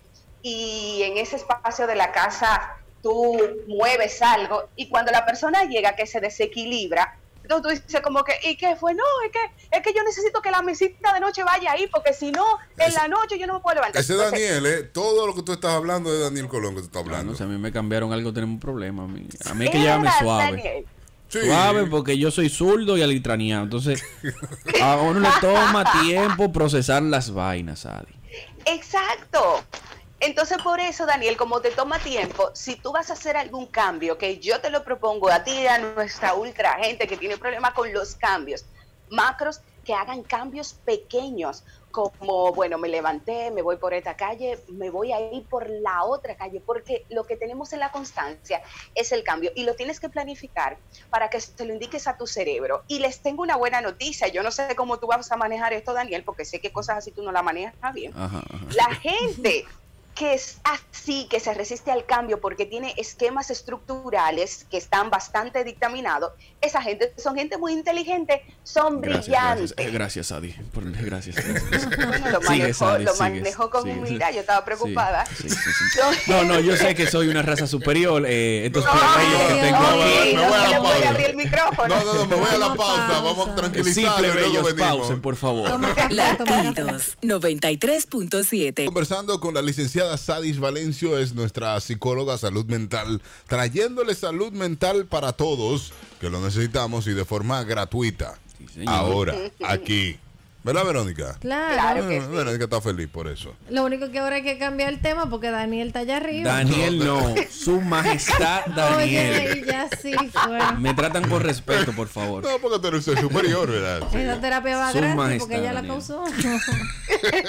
y 0.41 1.01
en 1.03 1.17
ese 1.17 1.35
espacio 1.35 1.87
de 1.87 1.95
la 1.95 2.11
casa 2.11 2.77
tú 3.01 3.37
mueves 3.67 4.21
algo 4.21 4.69
y 4.75 4.89
cuando 4.89 5.11
la 5.11 5.25
persona 5.25 5.63
llega 5.63 5.95
que 5.95 6.05
se 6.05 6.19
desequilibra, 6.19 7.17
entonces 7.49 7.79
tú 7.81 7.87
dices 7.87 8.01
como 8.01 8.23
que, 8.23 8.33
¿y 8.43 8.55
qué 8.57 8.75
fue? 8.75 8.93
No, 8.93 9.03
es 9.25 9.31
que, 9.31 9.39
es 9.75 9.81
que 9.81 9.93
yo 9.93 10.03
necesito 10.03 10.39
que 10.41 10.51
la 10.51 10.61
mesita 10.61 11.13
de 11.13 11.19
noche 11.19 11.43
vaya 11.43 11.71
ahí 11.71 11.87
porque 11.87 12.13
si 12.13 12.31
no, 12.31 12.45
en 12.77 12.93
la 12.93 13.07
noche 13.07 13.39
yo 13.39 13.47
no 13.47 13.55
me 13.55 13.59
puedo 13.61 13.75
levantar. 13.75 14.01
Ese 14.01 14.13
Entonces, 14.13 14.39
Daniel, 14.39 14.65
¿eh? 14.67 14.83
Todo 14.83 15.25
lo 15.25 15.33
que 15.33 15.41
tú 15.41 15.53
estás 15.53 15.73
hablando 15.73 16.13
es 16.13 16.19
Daniel 16.19 16.47
Colón 16.47 16.75
que 16.75 16.81
tú 16.81 16.85
estás 16.85 17.01
hablando. 17.01 17.31
no 17.31 17.37
sé, 17.37 17.45
a 17.45 17.47
mí 17.47 17.57
me 17.57 17.71
cambiaron 17.71 18.13
algo, 18.13 18.31
tenemos 18.33 18.53
un 18.53 18.59
problema. 18.59 19.03
A 19.03 19.07
mí, 19.07 19.27
a 19.45 19.53
mí 19.55 19.65
hay 19.65 19.71
que 19.71 19.77
era 19.81 19.97
llevarme 19.97 20.11
suave. 20.19 20.43
Daniel. 20.43 20.85
Sí. 21.29 21.39
Suave 21.45 21.85
porque 21.85 22.17
yo 22.17 22.31
soy 22.31 22.49
zurdo 22.49 22.97
y 22.97 23.01
alitraneado. 23.01 23.63
Entonces, 23.63 24.03
a 24.81 24.97
uno 24.97 25.19
le 25.19 25.29
toma 25.39 25.85
tiempo 26.03 26.51
procesar 26.51 27.03
las 27.03 27.31
vainas, 27.31 27.85
Adi. 27.85 28.13
Exacto. 28.65 29.63
Entonces, 30.19 30.57
por 30.61 30.79
eso, 30.79 31.05
Daniel, 31.05 31.37
como 31.37 31.61
te 31.61 31.71
toma 31.71 31.97
tiempo, 31.99 32.49
si 32.53 32.75
tú 32.75 32.91
vas 32.91 33.09
a 33.09 33.13
hacer 33.13 33.37
algún 33.37 33.67
cambio, 33.67 34.17
que 34.17 34.39
yo 34.39 34.59
te 34.59 34.69
lo 34.69 34.83
propongo 34.83 35.29
a 35.29 35.43
ti 35.43 35.51
y 35.51 35.67
a 35.67 35.77
nuestra 35.77 36.33
ultra 36.33 36.73
gente 36.81 37.07
que 37.07 37.15
tiene 37.15 37.37
problemas 37.37 37.73
con 37.73 37.93
los 37.93 38.15
cambios, 38.15 38.65
macros, 39.09 39.61
que 39.85 39.93
hagan 39.93 40.23
cambios 40.23 40.73
pequeños, 40.73 41.63
como, 41.91 42.53
bueno, 42.53 42.77
me 42.77 42.87
levanté, 42.87 43.51
me 43.51 43.61
voy 43.61 43.77
por 43.77 43.93
esta 43.93 44.15
calle, 44.15 44.59
me 44.67 44.89
voy 44.89 45.11
a 45.11 45.19
ir 45.19 45.45
por 45.47 45.69
la 45.69 46.03
otra 46.03 46.35
calle, 46.35 46.61
porque 46.65 47.05
lo 47.09 47.25
que 47.25 47.35
tenemos 47.35 47.73
en 47.73 47.79
la 47.79 47.91
constancia 47.91 48.61
es 48.95 49.11
el 49.11 49.23
cambio 49.23 49.51
y 49.55 49.63
lo 49.63 49.75
tienes 49.75 49.99
que 49.99 50.09
planificar 50.09 50.77
para 51.09 51.29
que 51.29 51.41
se 51.41 51.65
lo 51.65 51.73
indiques 51.73 52.07
a 52.07 52.17
tu 52.17 52.27
cerebro. 52.27 52.83
Y 52.87 52.99
les 52.99 53.21
tengo 53.21 53.43
una 53.43 53.55
buena 53.55 53.81
noticia, 53.81 54.27
yo 54.27 54.43
no 54.43 54.51
sé 54.51 54.75
cómo 54.75 54.99
tú 54.99 55.07
vas 55.07 55.31
a 55.31 55.37
manejar 55.37 55.73
esto, 55.73 55.93
Daniel, 55.93 56.23
porque 56.23 56.45
sé 56.45 56.59
que 56.59 56.71
cosas 56.71 56.97
así 56.97 57.11
tú 57.11 57.23
no 57.23 57.31
la 57.31 57.41
manejas 57.41 57.93
bien. 57.93 58.13
Ajá, 58.15 58.43
ajá. 58.49 58.65
La 58.75 58.95
gente 58.95 59.65
que 60.19 60.33
es 60.33 60.57
así, 60.65 61.27
que 61.29 61.39
se 61.39 61.53
resiste 61.53 61.91
al 61.91 62.05
cambio 62.05 62.41
porque 62.41 62.65
tiene 62.65 62.93
esquemas 62.97 63.49
estructurales 63.51 64.65
que 64.69 64.75
están 64.75 65.09
bastante 65.09 65.63
dictaminados, 65.63 66.33
esa 66.59 66.81
gente 66.81 67.13
son 67.17 67.35
gente 67.37 67.57
muy 67.57 67.71
inteligente, 67.71 68.43
son 68.63 68.99
Gracias, 68.99 69.25
brillantes. 69.27 69.71
gracias. 69.75 69.87
Eh, 69.87 69.91
gracias, 69.91 70.31
Adi. 70.33 70.51
Por- 70.73 70.91
Gracias. 70.91 71.35
gracias. 71.69 71.87
Bueno, 71.95 72.29
lo 72.31 72.41
Sigue, 72.41 72.59
manejó, 72.59 72.97
lo 72.97 73.13
sigue, 73.13 73.29
manejó 73.39 73.69
con 73.69 73.83
sigue. 73.83 73.95
humildad, 73.95 74.33
yo 74.33 74.41
estaba 74.41 74.65
preocupada. 74.65 75.25
Sí, 75.27 75.49
sí, 75.49 75.55
sí, 75.57 76.01
No, 76.27 76.43
no, 76.43 76.59
yo 76.59 76.75
sé 76.75 76.93
que 76.95 77.07
soy 77.07 77.29
una 77.29 77.41
raza 77.41 77.65
superior. 77.65 78.25
Eh, 78.27 78.65
estos 78.65 78.83
que 78.83 78.91
tengo 78.91 79.77
aquí. 79.77 80.35
me 80.35 80.45
voy 80.47 80.53
a 80.53 80.67
la 80.67 80.77
no 80.79 80.83
pausa. 80.83 81.09
abrir 81.09 81.25
el 81.27 81.35
micrófono. 81.37 81.95
No, 81.95 82.03
no, 82.03 82.13
no, 82.13 82.25
me 82.25 82.35
voy 82.35 82.49
a 82.53 82.57
la 82.57 82.75
pausa. 82.75 83.21
Vamos 83.21 83.47
a 83.47 83.55
tranquilizar 83.55 84.21
venimos. 84.21 84.73
pausen, 84.73 85.21
por 85.21 85.37
favor. 85.37 85.79
Latidos 86.11 87.17
93.7. 87.21 88.85
Conversando 88.85 89.39
con 89.39 89.53
la 89.53 89.61
licenciada 89.61 90.08
Sadis 90.17 90.59
Valencio, 90.59 91.17
es 91.17 91.33
nuestra 91.33 91.79
psicóloga 91.79 92.37
salud 92.37 92.65
mental, 92.65 93.21
trayéndole 93.47 94.15
salud 94.15 94.51
mental 94.51 95.05
para 95.05 95.33
todos 95.33 95.93
que 96.19 96.29
lo 96.29 96.41
necesitamos 96.41 97.07
y 97.07 97.13
de 97.13 97.25
forma 97.25 97.63
gratuita. 97.63 98.37
Sí. 98.73 98.83
Ahora, 98.87 99.35
aquí. 99.65 100.19
¿Verdad, 100.61 100.85
Verónica? 100.85 101.37
Claro. 101.39 101.73
Claro 101.73 102.09
que 102.09 102.19
sí. 102.19 102.27
Verónica 102.27 102.65
está 102.65 102.81
feliz 102.81 103.07
por 103.07 103.29
eso. 103.29 103.55
Lo 103.69 103.85
único 103.85 104.11
que 104.11 104.19
ahora 104.19 104.35
hay 104.35 104.43
que 104.43 104.57
cambiar 104.57 104.91
el 104.91 105.01
tema 105.01 105.29
porque 105.29 105.49
Daniel 105.51 105.87
está 105.87 105.99
allá 105.99 106.17
arriba. 106.17 106.51
Daniel 106.51 106.99
no, 106.99 107.33
su 107.49 107.79
majestad 107.79 108.63
Oye, 108.97 109.31
Daniel. 109.31 109.63
y 109.63 109.65
ya 109.65 109.87
sí 110.01 110.13
fue. 110.13 110.59
Me 110.79 110.93
tratan 110.93 111.29
con 111.29 111.41
respeto, 111.41 111.93
por 111.93 112.09
favor. 112.09 112.43
No, 112.43 112.59
porque 112.59 112.77
tú 112.79 112.87
eres 112.89 113.07
el 113.07 113.19
superior, 113.19 113.71
¿verdad? 113.71 114.03
Sí. 114.11 114.17
Esa 114.17 114.41
terapia 114.41 114.77
va 114.77 114.91
Su 114.91 114.97
gratis 114.97 115.15
majestad, 115.15 115.47
porque 115.47 115.61
ella 115.61 115.73
la 115.73 115.87
causó. 115.87 116.25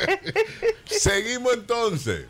Seguimos 0.87 1.55
entonces. 1.55 2.27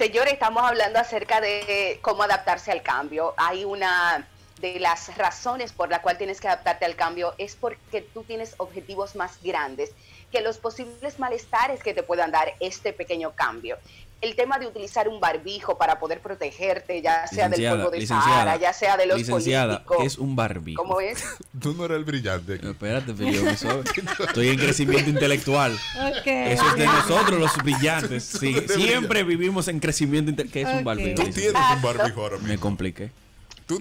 Señores, 0.00 0.32
estamos 0.32 0.62
hablando 0.62 0.98
acerca 0.98 1.42
de 1.42 1.98
cómo 2.00 2.22
adaptarse 2.22 2.72
al 2.72 2.80
cambio. 2.82 3.34
Hay 3.36 3.66
una 3.66 4.26
de 4.58 4.80
las 4.80 5.14
razones 5.18 5.72
por 5.72 5.90
la 5.90 6.00
cual 6.00 6.16
tienes 6.16 6.40
que 6.40 6.48
adaptarte 6.48 6.86
al 6.86 6.96
cambio 6.96 7.34
es 7.36 7.54
porque 7.54 8.00
tú 8.00 8.24
tienes 8.24 8.54
objetivos 8.56 9.14
más 9.14 9.42
grandes 9.42 9.90
que 10.32 10.40
los 10.40 10.56
posibles 10.56 11.18
malestares 11.18 11.82
que 11.82 11.92
te 11.92 12.02
puedan 12.02 12.30
dar 12.30 12.54
este 12.60 12.94
pequeño 12.94 13.32
cambio. 13.32 13.76
El 14.20 14.36
tema 14.36 14.58
de 14.58 14.66
utilizar 14.66 15.08
un 15.08 15.18
barbijo 15.18 15.78
para 15.78 15.98
poder 15.98 16.20
protegerte, 16.20 17.00
ya 17.00 17.26
sea 17.26 17.44
del 17.48 17.52
Licenciada, 17.60 17.76
polvo 17.76 17.90
de 17.90 17.98
licenciada, 18.00 18.34
Sahara, 18.34 18.56
ya 18.58 18.72
sea 18.74 18.96
de 18.98 19.06
los 19.06 19.16
licenciada, 19.18 19.82
políticos. 19.84 20.06
es 20.06 20.18
un 20.18 20.36
barbijo. 20.36 20.82
¿Cómo 20.82 21.00
es? 21.00 21.24
Tú 21.60 21.72
no 21.72 21.86
eres 21.86 21.96
el 21.96 22.04
brillante. 22.04 22.54
aquí. 22.56 22.66
Espérate, 22.68 23.14
Felipe, 23.14 23.56
me. 23.58 23.82
Estoy 24.26 24.48
en 24.48 24.58
crecimiento 24.58 25.08
intelectual. 25.08 25.72
Ok. 25.72 26.26
Eso 26.26 26.66
es 26.68 26.76
de 26.76 26.84
nosotros 26.86 27.40
los 27.40 27.56
brillantes. 27.58 28.24
Sí, 28.40 28.54
siempre 28.68 29.22
vivimos 29.24 29.68
en 29.68 29.80
crecimiento 29.80 30.30
intelectual. 30.30 30.52
¿Qué 30.52 30.68
es 30.70 30.74
un 30.74 30.78
Ok. 30.80 30.84
barbijo? 30.84 31.22
Tú 31.22 31.30
tienes 31.30 31.54
un 31.76 31.82
barbijo 31.82 32.20
ahora 32.22 32.36
Me 32.38 32.48
mismo. 32.50 32.60
compliqué. 32.60 33.10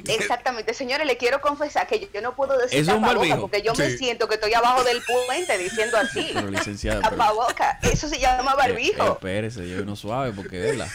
Exactamente, 0.08 0.74
señores, 0.74 1.06
le 1.08 1.18
quiero 1.18 1.42
confesar 1.42 1.88
que 1.88 2.00
yo, 2.00 2.08
yo 2.14 2.22
no 2.22 2.36
puedo 2.36 2.58
decir 2.58 2.80
¿Es 2.80 2.88
un 2.88 2.96
tapaboca 2.96 3.16
barbijo? 3.20 3.42
porque 3.42 3.62
yo 3.62 3.74
me 3.76 3.90
siento 3.98 4.28
que 4.28 4.36
estoy 4.36 4.54
abajo 4.54 4.84
del 4.84 5.02
puente 5.04 5.58
diciendo 5.58 5.98
así. 5.98 6.30
Pero 6.34 6.50
licenciada, 6.50 7.02
pero- 7.02 7.16
Tapaboca, 7.18 7.80
eso 7.84 8.08
se 8.08 8.20
llama 8.20 8.52
Eh, 8.52 8.58
barbijo. 8.58 9.14
espérese, 9.14 9.68
yo 9.70 9.84
no 9.86 9.96
suave 9.96 10.32
porque 10.34 10.70
es 10.70 10.78
la. 10.78 10.88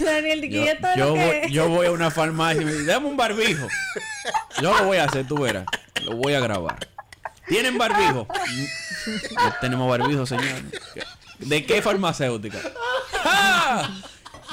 Daniel, 0.00 0.44
¿y 0.44 0.66
Yo, 0.96 1.14
voy, 1.14 1.50
yo 1.50 1.68
voy 1.68 1.86
a 1.86 1.90
una 1.92 2.10
farmacia 2.10 2.60
y 2.60 2.64
me 2.64 2.72
dicen, 2.72 2.86
dame 2.86 3.06
un 3.06 3.16
barbijo. 3.16 3.66
Yo 4.60 4.76
lo 4.76 4.84
voy 4.84 4.98
a 4.98 5.04
hacer, 5.04 5.26
tú 5.26 5.38
verás. 5.40 5.64
Lo 6.02 6.16
voy 6.16 6.34
a 6.34 6.40
grabar. 6.40 6.76
¿Tienen 7.46 7.78
barbijo? 7.78 8.26
No 9.34 9.54
tenemos 9.60 9.88
barbijo, 9.88 10.26
señor. 10.26 10.44
¿De 11.38 11.64
qué 11.64 11.80
farmacéutica? 11.80 12.58
¡Ah! 13.24 13.88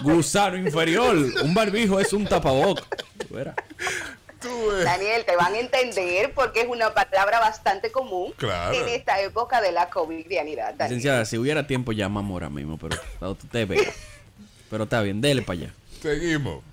Gusano 0.01 0.55
inferior. 0.57 1.15
Un 1.43 1.53
barbijo 1.53 1.99
es 1.99 2.13
un 2.13 2.25
tapaboca. 2.25 2.83
Ves. 3.45 3.55
Daniel, 4.83 5.25
te 5.25 5.35
van 5.35 5.53
a 5.55 5.59
entender 5.59 6.31
porque 6.33 6.61
es 6.61 6.67
una 6.67 6.93
palabra 6.93 7.39
bastante 7.39 7.91
común 7.91 8.33
Claro. 8.37 8.73
en 8.75 8.87
esta 8.89 9.19
época 9.21 9.61
de 9.61 9.71
la 9.71 9.89
covidianidad. 9.89 10.75
Licenciada, 10.79 11.25
si 11.25 11.37
hubiera 11.37 11.65
tiempo 11.65 11.91
llamamos 11.91 12.31
ahora 12.33 12.49
mismo, 12.49 12.77
pero 12.77 12.97
pero 13.19 13.31
usted 13.31 13.67
ve. 13.67 13.91
Pero 14.69 14.83
está 14.83 15.01
bien, 15.01 15.21
dele 15.21 15.41
para 15.41 15.59
allá. 15.59 15.73
Seguimos. 16.01 16.63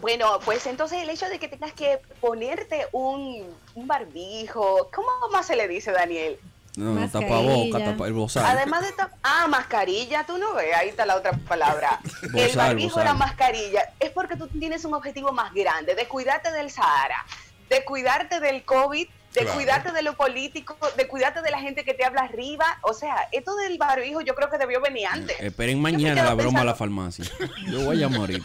Bueno, 0.00 0.38
pues 0.44 0.66
entonces 0.66 1.02
el 1.02 1.10
hecho 1.10 1.28
de 1.28 1.38
que 1.38 1.48
tengas 1.48 1.72
que 1.72 1.98
ponerte 2.20 2.86
un, 2.92 3.44
un 3.74 3.86
barbijo, 3.86 4.88
¿cómo 4.94 5.08
más 5.32 5.46
se 5.46 5.56
le 5.56 5.66
dice, 5.68 5.90
Daniel? 5.90 6.38
No, 6.76 6.92
no, 6.92 7.08
tapaboca, 7.08 7.82
tapa, 7.82 8.06
el 8.06 8.12
bozal. 8.12 8.44
Además 8.44 8.82
de 8.82 8.92
tap- 8.92 9.12
ah, 9.22 9.46
mascarilla, 9.48 10.24
tú 10.26 10.36
no 10.36 10.54
ves, 10.54 10.74
ahí 10.76 10.90
está 10.90 11.06
la 11.06 11.16
otra 11.16 11.32
palabra. 11.32 12.00
el 12.34 12.54
barbijo, 12.56 13.02
la 13.02 13.14
mascarilla, 13.14 13.92
es 13.98 14.10
porque 14.10 14.36
tú 14.36 14.46
tienes 14.48 14.84
un 14.84 14.92
objetivo 14.94 15.32
más 15.32 15.54
grande, 15.54 15.94
de 15.94 16.06
cuidarte 16.06 16.52
del 16.52 16.70
Sahara, 16.70 17.24
de 17.70 17.82
cuidarte 17.84 18.40
del 18.40 18.62
COVID, 18.64 19.08
de 19.08 19.40
Claro. 19.42 19.54
cuidarte 19.56 19.92
de 19.92 20.00
lo 20.02 20.16
político, 20.16 20.78
de 20.96 21.08
cuidarte 21.08 21.42
de 21.42 21.50
la 21.50 21.58
gente 21.60 21.84
que 21.84 21.92
te 21.92 22.04
habla 22.06 22.22
arriba. 22.22 22.78
O 22.82 22.94
sea, 22.94 23.28
esto 23.32 23.54
del 23.56 23.76
barbijo 23.76 24.22
yo 24.22 24.34
creo 24.34 24.48
que 24.48 24.56
debió 24.56 24.80
venir 24.80 25.06
antes. 25.10 25.38
Esperen 25.40 25.76
Yo 25.76 25.82
me 25.82 25.92
mañana 25.92 26.24
la 26.24 26.32
broma 26.34 26.60
a 26.60 26.64
la 26.64 26.74
farmacia. 26.74 27.24
Yo 27.70 27.84
voy 27.84 28.02
a 28.02 28.08
morir. 28.08 28.42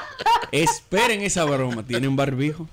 Esperen 0.52 1.22
esa 1.22 1.44
broma. 1.44 1.84
¿Tienen 1.84 2.16
barbijo? 2.16 2.68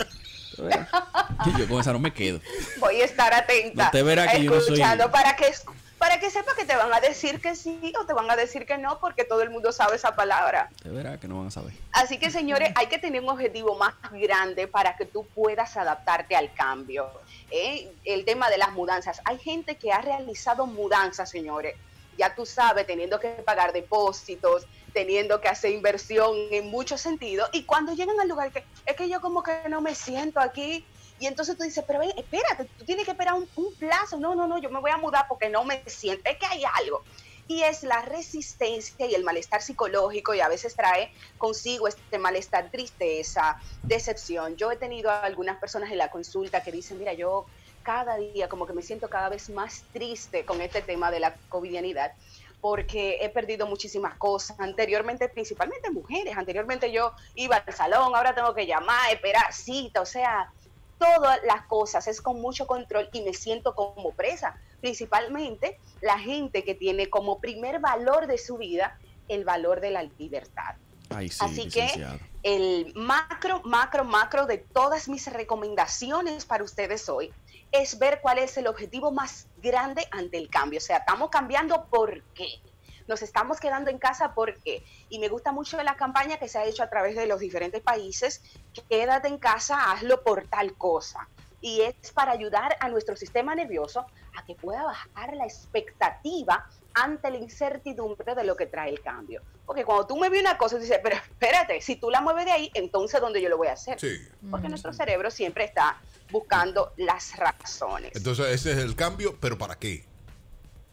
Yo 1.57 1.68
con 1.68 1.82
esa 1.82 1.93
no 1.93 1.99
me 1.99 2.14
quedo. 2.14 2.39
Voy 2.80 3.01
a 3.01 3.05
estar 3.05 3.34
atenta. 3.34 3.86
No 3.86 3.91
te 3.91 4.03
verá 4.03 4.32
que 4.32 4.43
yo 4.43 4.51
no 4.51 4.62
soy- 4.62 4.80
para 5.12 5.36
que 5.36 5.51
para 5.97 6.20
que 6.20 6.32
sepa 6.32 6.55
que 6.55 6.66
te 6.66 6.76
van 6.76 6.91
a 6.91 6.99
decir 6.99 7.39
que 7.39 7.55
sí 7.55 7.93
o 8.01 8.07
te 8.07 8.14
van 8.14 8.30
a 8.32 8.36
decir 8.36 8.66
que 8.66 8.76
no 8.80 8.99
porque 8.99 9.24
todo 9.24 9.43
el 9.43 9.51
mundo 9.51 9.72
sabe 9.72 9.97
esa 9.97 10.16
palabra. 10.16 10.68
Te 10.82 10.89
verá 10.89 11.20
que 11.20 11.28
no 11.28 11.38
van 11.38 11.47
a 11.47 11.51
saber. 11.51 11.74
Así 11.91 12.18
que 12.18 12.32
señores, 12.32 12.72
hay 12.74 12.88
que 12.88 12.97
tener 12.97 13.22
un 13.22 13.30
objetivo 13.30 13.78
más 13.78 13.93
grande 14.12 14.68
para 14.68 14.95
que 14.97 15.05
tú 15.05 15.28
puedas 15.28 15.78
adaptarte 15.78 16.36
al 16.36 16.51
cambio. 16.55 17.07
¿eh? 17.51 17.91
El 18.03 18.26
tema 18.26 18.49
de 18.49 18.57
las 18.57 18.72
mudanzas. 18.72 19.22
Hay 19.26 19.38
gente 19.38 19.76
que 19.76 19.91
ha 19.91 20.01
realizado 20.01 20.66
mudanzas, 20.66 21.30
señores. 21.30 21.76
Ya 22.18 22.34
tú 22.34 22.47
sabes, 22.47 22.88
teniendo 22.88 23.20
que 23.20 23.30
pagar 23.45 23.72
depósitos, 23.72 24.66
teniendo 24.94 25.42
que 25.42 25.48
hacer 25.48 25.72
inversión 25.72 26.36
en 26.52 26.70
muchos 26.70 27.02
sentidos. 27.02 27.50
Y 27.54 27.64
cuando 27.64 27.94
llegan 27.94 28.20
al 28.20 28.28
lugar, 28.28 28.52
que 28.52 28.64
es 28.86 28.96
que 28.96 29.10
yo 29.10 29.22
como 29.22 29.44
que 29.44 29.70
no 29.70 29.82
me 29.82 29.96
siento 29.96 30.39
aquí. 30.39 30.86
Y 31.20 31.28
entonces 31.28 31.56
tú 31.56 31.64
dices, 31.64 31.84
pero 31.86 32.00
ven, 32.00 32.12
espérate, 32.18 32.66
tú 32.78 32.86
tienes 32.86 33.06
que 33.06 33.12
esperar 33.12 33.36
un, 33.36 33.48
plazo. 33.78 34.18
No, 34.18 34.34
no, 34.36 34.48
no, 34.48 34.58
yo 34.58 34.70
me 34.70 34.80
voy 34.80 34.92
a 34.92 34.98
mudar 34.98 35.26
porque 35.28 35.50
no 35.50 35.64
me 35.64 35.84
siento. 35.88 36.30
Es 36.30 36.38
que 36.38 36.46
hay 36.48 36.64
algo 36.78 37.04
y 37.48 37.64
es 37.64 37.84
la 37.84 38.02
resistencia 38.02 39.06
y 39.06 39.14
el 39.14 39.24
malestar 39.24 39.62
psicológico 39.62 40.34
y 40.34 40.39
a 40.39 40.48
veces 40.48 40.76
trae 40.76 41.12
consigo 41.38 41.88
este 41.88 42.18
malestar, 42.18 42.72
tristeza, 42.72 43.60
decepción. 43.84 44.56
Yo 44.56 44.72
he 44.72 44.78
tenido 44.78 45.12
algunas 45.12 45.60
personas 45.60 45.92
en 45.92 45.98
la 45.98 46.10
consulta 46.10 46.64
que 46.64 46.72
dicen, 46.72 46.98
mira, 46.98 47.14
yo 47.14 47.46
cada 47.84 48.18
día 48.18 48.48
como 48.48 48.66
que 48.66 48.74
me 48.74 48.82
siento 48.82 49.10
cada 49.10 49.30
vez 49.30 49.50
más 49.50 49.84
triste 49.92 50.46
con 50.46 50.62
este 50.62 50.82
tema 50.82 51.12
de 51.12 51.20
la 51.20 51.36
covidianidad 51.50 52.14
porque 52.62 53.18
he 53.22 53.30
perdido 53.30 53.66
muchísimas 53.68 54.16
cosas 54.16 54.59
anteriormente, 54.59 55.28
principalmente 55.28 55.89
mujeres. 55.89 56.38
Anteriormente 56.38 56.91
yo 56.91 57.14
iba 57.36 57.57
al 57.57 57.74
salón, 57.74 58.16
ahora 58.16 58.36
tengo 58.36 58.53
que 58.53 58.68
llamar, 58.68 59.12
esperar 59.12 59.51
cita, 59.51 60.01
o 60.01 60.05
sea, 60.05 60.51
todas 60.99 61.39
las 61.43 61.64
cosas 61.66 62.07
es 62.07 62.22
con 62.22 62.39
mucho 62.39 62.68
control 62.68 63.09
y 63.12 63.22
me 63.22 63.34
siento 63.34 63.74
como 63.74 64.12
presa. 64.12 64.55
Principalmente 64.80 65.80
la 66.01 66.20
gente 66.20 66.64
que 66.64 66.76
tiene 66.76 67.09
como 67.09 67.39
primer 67.39 67.80
valor 67.80 68.28
de 68.28 68.38
su 68.38 68.57
vida 68.57 68.97
el 69.28 69.43
valor 69.43 69.82
de 69.82 69.91
la 69.91 70.03
libertad. 70.03 70.76
Ay, 71.09 71.30
sí, 71.30 71.39
Así 71.41 71.70
que 71.70 72.05
el 72.43 72.93
macro, 72.95 73.62
macro, 73.64 74.03
macro 74.03 74.45
de 74.45 74.59
todas 74.59 75.09
mis 75.09 75.32
recomendaciones 75.32 76.45
para 76.45 76.64
ustedes 76.64 77.09
hoy 77.09 77.34
es 77.72 77.97
ver 77.99 78.20
cuál 78.22 78.38
es 78.38 78.57
el 78.57 78.68
objetivo 78.68 79.12
más 79.12 79.47
grande 79.62 80.07
ante 80.12 80.38
el 80.38 80.49
cambio. 80.49 80.80
O 80.80 80.82
sea, 80.82 80.97
estamos 80.97 81.30
cambiando 81.30 81.86
por 81.86 82.24
qué. 82.34 82.59
Nos 83.07 83.22
estamos 83.22 83.59
quedando 83.59 83.89
en 83.89 83.97
casa 83.97 84.34
por 84.34 84.62
qué. 84.62 84.84
Y 85.09 85.20
me 85.20 85.28
gusta 85.28 85.51
mucho 85.51 85.82
la 85.84 85.95
campaña 85.95 86.38
que 86.38 86.47
se 86.47 86.59
ha 86.59 86.66
hecho 86.66 86.84
a 86.84 86.89
través 86.89 87.16
de 87.16 87.26
los 87.26 87.39
diferentes 87.39 87.82
países. 87.82 88.41
Quédate 88.89 89.28
en 89.28 89.38
casa, 89.38 89.91
hazlo 89.91 90.24
por 90.24 90.47
tal 90.47 90.74
cosa. 90.78 91.28
Y 91.59 91.82
es 91.82 92.12
para 92.12 92.32
ayudar 92.32 92.76
a 92.80 92.89
nuestro 92.89 93.16
sistema 93.16 93.53
nervioso 93.53 94.05
a 94.36 94.45
que 94.45 94.55
pueda 94.55 94.84
bajar 94.84 95.36
la 95.36 95.45
expectativa 95.45 96.68
ante 96.94 97.30
la 97.30 97.38
incertidumbre 97.38 98.36
de 98.36 98.44
lo 98.44 98.56
que 98.56 98.66
trae 98.66 98.89
el 98.89 99.02
cambio. 99.02 99.42
Porque 99.66 99.86
cuando 99.86 100.08
tú 100.08 100.18
mueves 100.18 100.42
una 100.42 100.58
cosa, 100.58 100.78
dices, 100.78 101.00
pero 101.02 101.16
espérate, 101.16 101.82
si 101.82 101.96
tú 101.96 102.10
la 102.10 102.22
mueves 102.22 102.46
de 102.46 102.52
ahí, 102.52 102.72
entonces 102.74 103.22
¿dónde 103.22 103.42
yo 103.42 103.50
lo 103.50 103.58
voy 103.58 103.68
a 103.68 103.74
hacer? 103.74 104.00
Sí. 104.00 104.18
Porque 104.50 104.68
nuestro 104.70 104.94
cerebro 104.94 105.32
siempre 105.32 105.64
está 105.64 105.98
buscando 106.32 106.94
las 106.98 107.38
razones. 107.38 108.12
Entonces, 108.16 108.48
ese 108.48 108.72
es 108.72 108.78
el 108.80 108.96
cambio, 108.96 109.38
pero 109.39 109.58
¿para 109.58 109.76
qué? 109.76 110.06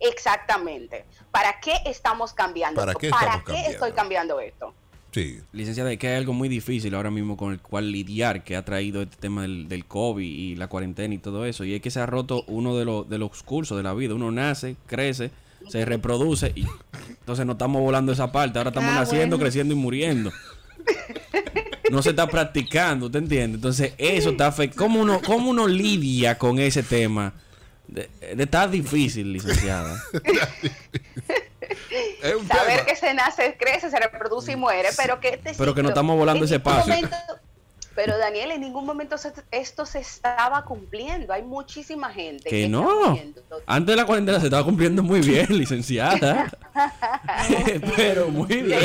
Exactamente. 0.01 1.05
¿Para 1.31 1.61
qué 1.61 1.75
estamos 1.85 2.33
cambiando? 2.33 2.81
¿Para 2.81 2.93
esto? 2.93 3.01
qué 3.01 3.11
¿Para 3.11 3.23
estamos 3.25 3.45
qué 3.45 3.53
cambiando? 3.53 3.71
estoy 3.73 3.93
cambiando 3.93 4.41
esto? 4.41 4.75
Sí. 5.13 5.41
Licenciada, 5.53 5.91
es 5.91 5.99
que 5.99 6.09
hay 6.09 6.17
algo 6.17 6.33
muy 6.33 6.49
difícil 6.49 6.95
ahora 6.95 7.11
mismo 7.11 7.37
con 7.37 7.53
el 7.53 7.61
cual 7.61 7.91
lidiar 7.91 8.45
que 8.45 8.57
ha 8.57 8.65
traído 8.65 9.03
este 9.03 9.17
tema 9.17 9.43
del, 9.43 9.69
del 9.69 9.87
COVID 9.87 10.25
y 10.25 10.55
la 10.55 10.69
cuarentena 10.69 11.15
y 11.15 11.19
todo 11.19 11.47
eso. 11.47 11.65
Y 11.65 11.75
es 11.75 11.81
que 11.81 11.91
se 11.91 12.01
ha 12.01 12.07
roto 12.07 12.45
uno 12.47 12.77
de 12.77 12.85
los, 12.85 13.09
de 13.09 13.19
los 13.19 13.43
cursos 13.43 13.77
de 13.77 13.83
la 13.83 13.95
vida. 13.95 14.15
Uno 14.15 14.31
nace, 14.31 14.77
crece, 14.87 15.31
se 15.69 15.85
reproduce 15.85 16.53
y 16.55 16.67
entonces 17.21 17.45
no 17.47 17.53
estamos 17.53 17.81
volando 17.83 18.13
esa 18.13 18.31
parte. 18.33 18.59
Ahora 18.59 18.71
estamos 18.71 18.91
Ah, 18.93 19.01
naciendo, 19.01 19.37
bueno. 19.37 19.45
creciendo 19.45 19.75
y 19.75 19.77
muriendo. 19.77 20.33
No 21.91 22.03
se 22.03 22.11
está 22.11 22.27
practicando, 22.27 23.07
¿usted 23.07 23.21
entiende? 23.21 23.57
Entonces 23.57 23.93
eso 23.99 24.31
está 24.31 24.53
fe 24.53 24.71
¿Cómo 24.71 25.01
uno, 25.01 25.21
¿Cómo 25.25 25.51
uno 25.51 25.67
lidia 25.67 26.37
con 26.39 26.59
ese 26.59 26.83
tema? 26.83 27.33
De, 27.87 28.09
de 28.35 28.43
está 28.45 28.69
difícil, 28.69 29.33
licenciada. 29.33 30.03
Es 32.23 32.35
un 32.35 32.47
Saber 32.47 32.67
tema. 32.77 32.85
que 32.87 32.97
se 32.97 33.15
nace, 33.15 33.57
crece, 33.59 33.91
se 33.91 33.99
reproduce 33.99 34.53
y 34.53 34.57
muere, 34.57 34.89
pero 34.97 35.21
que 35.21 35.29
este 35.31 35.55
Pero 35.57 35.75
que 35.75 35.83
no 35.83 35.89
estamos 35.91 36.17
volando 36.17 36.45
ese 36.45 36.59
ningún 36.59 36.73
paso. 36.73 36.89
momento- 36.89 37.17
pero 37.99 38.17
Daniel, 38.17 38.53
en 38.53 38.61
ningún 38.61 38.87
momento 38.87 39.19
se- 39.19 39.33
esto 39.51 39.85
se 39.85 39.99
estaba 39.99 40.65
cumpliendo. 40.65 41.33
Hay 41.33 41.43
muchísima 41.43 42.11
gente 42.13 42.49
Que 42.49 42.69
no. 42.69 43.19
Antes 43.67 43.87
de 43.93 43.97
la 43.97 44.07
cuarentena 44.07 44.39
se 44.39 44.45
estaba 44.47 44.63
cumpliendo 44.63 45.03
muy 45.03 45.21
bien, 45.21 45.47
licenciada. 45.59 46.49
Pero 47.97 48.29
muy 48.29 48.47
bien. 48.47 48.79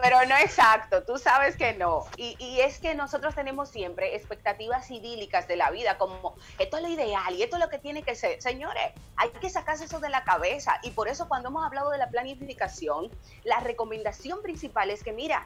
pero 0.00 0.24
no 0.26 0.36
exacto, 0.38 1.02
tú 1.02 1.18
sabes 1.18 1.54
que 1.56 1.74
no. 1.74 2.06
Y, 2.16 2.34
y 2.38 2.60
es 2.60 2.78
que 2.78 2.94
nosotros 2.94 3.34
tenemos 3.34 3.68
siempre 3.68 4.16
expectativas 4.16 4.90
idílicas 4.90 5.46
de 5.46 5.56
la 5.56 5.70
vida, 5.70 5.98
como 5.98 6.34
esto 6.58 6.78
es 6.78 6.82
lo 6.82 6.88
ideal 6.88 7.34
y 7.34 7.42
esto 7.42 7.56
es 7.56 7.62
lo 7.62 7.68
que 7.68 7.78
tiene 7.78 8.02
que 8.02 8.14
ser. 8.14 8.40
Señores, 8.40 8.84
hay 9.16 9.28
que 9.38 9.50
sacarse 9.50 9.84
eso 9.84 10.00
de 10.00 10.08
la 10.08 10.24
cabeza. 10.24 10.78
Y 10.82 10.92
por 10.92 11.08
eso 11.08 11.28
cuando 11.28 11.50
hemos 11.50 11.62
hablado 11.62 11.90
de 11.90 11.98
la 11.98 12.08
planificación, 12.08 13.10
la 13.44 13.60
recomendación 13.60 14.40
principal 14.40 14.88
es 14.88 15.04
que, 15.04 15.12
mira, 15.12 15.44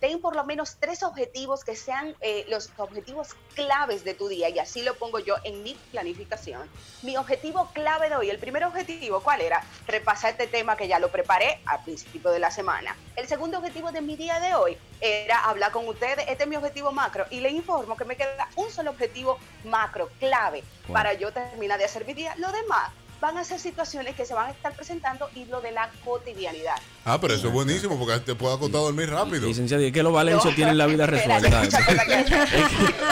ten 0.00 0.20
por 0.20 0.34
lo 0.34 0.44
menos 0.44 0.76
tres 0.80 1.02
objetivos 1.02 1.62
que 1.64 1.76
sean 1.76 2.16
eh, 2.20 2.46
los 2.48 2.70
objetivos 2.78 3.28
claves 3.54 4.02
de 4.04 4.14
tu 4.14 4.28
día 4.28 4.48
y 4.48 4.58
así 4.58 4.82
lo 4.82 4.94
pongo 4.94 5.18
yo 5.18 5.36
en 5.44 5.62
mi 5.62 5.74
planificación. 5.92 6.68
Mi 7.02 7.16
objetivo 7.16 7.68
clave 7.72 8.08
de 8.08 8.16
hoy, 8.16 8.30
el 8.30 8.38
primer 8.38 8.64
objetivo, 8.64 9.20
¿cuál 9.20 9.42
era? 9.42 9.62
Repasar 9.86 10.32
este 10.32 10.46
tema 10.46 10.76
que 10.76 10.88
ya 10.88 10.98
lo 10.98 11.10
preparé 11.10 11.60
al 11.66 11.82
principio 11.84 12.30
de 12.30 12.38
la 12.38 12.50
semana. 12.50 12.96
El 13.16 13.28
segundo 13.28 13.58
objetivo 13.58 13.92
de 13.92 14.00
mi 14.00 14.16
día 14.16 14.40
de 14.40 14.54
hoy 14.54 14.78
era 15.00 15.44
hablar 15.44 15.70
con 15.72 15.86
ustedes, 15.86 16.26
este 16.28 16.44
es 16.44 16.48
mi 16.48 16.56
objetivo 16.56 16.92
macro 16.92 17.26
y 17.30 17.40
le 17.40 17.50
informo 17.50 17.96
que 17.96 18.04
me 18.04 18.16
queda 18.16 18.48
un 18.56 18.70
solo 18.70 18.90
objetivo 18.90 19.38
macro 19.64 20.10
clave 20.18 20.64
para 20.92 21.12
yo 21.14 21.32
terminar 21.32 21.78
de 21.78 21.84
hacer 21.84 22.06
mi 22.06 22.14
día. 22.14 22.34
Lo 22.36 22.50
demás 22.50 22.90
van 23.20 23.36
a 23.38 23.44
ser 23.44 23.58
situaciones 23.60 24.14
que 24.16 24.24
se 24.24 24.32
van 24.34 24.46
a 24.48 24.50
estar 24.50 24.72
presentando 24.74 25.28
y 25.34 25.44
lo 25.46 25.60
de 25.60 25.72
la 25.72 25.90
cotidianidad. 26.04 26.76
Ah, 27.04 27.18
pero 27.20 27.34
eso 27.34 27.48
es 27.48 27.52
buenísimo 27.52 27.98
porque 27.98 28.18
te 28.20 28.34
puedo 28.34 28.54
acostar 28.54 28.80
a 28.80 28.84
dormir 28.84 29.10
rápido. 29.10 29.46
Licenciado, 29.46 29.82
y 29.82 29.86
es 29.86 29.92
que 29.92 30.02
los 30.02 30.12
valencios 30.12 30.46
No, 30.52 30.54
tienen 30.56 30.78
la 30.78 30.86
vida 30.86 31.06
resuelta. 31.08 31.60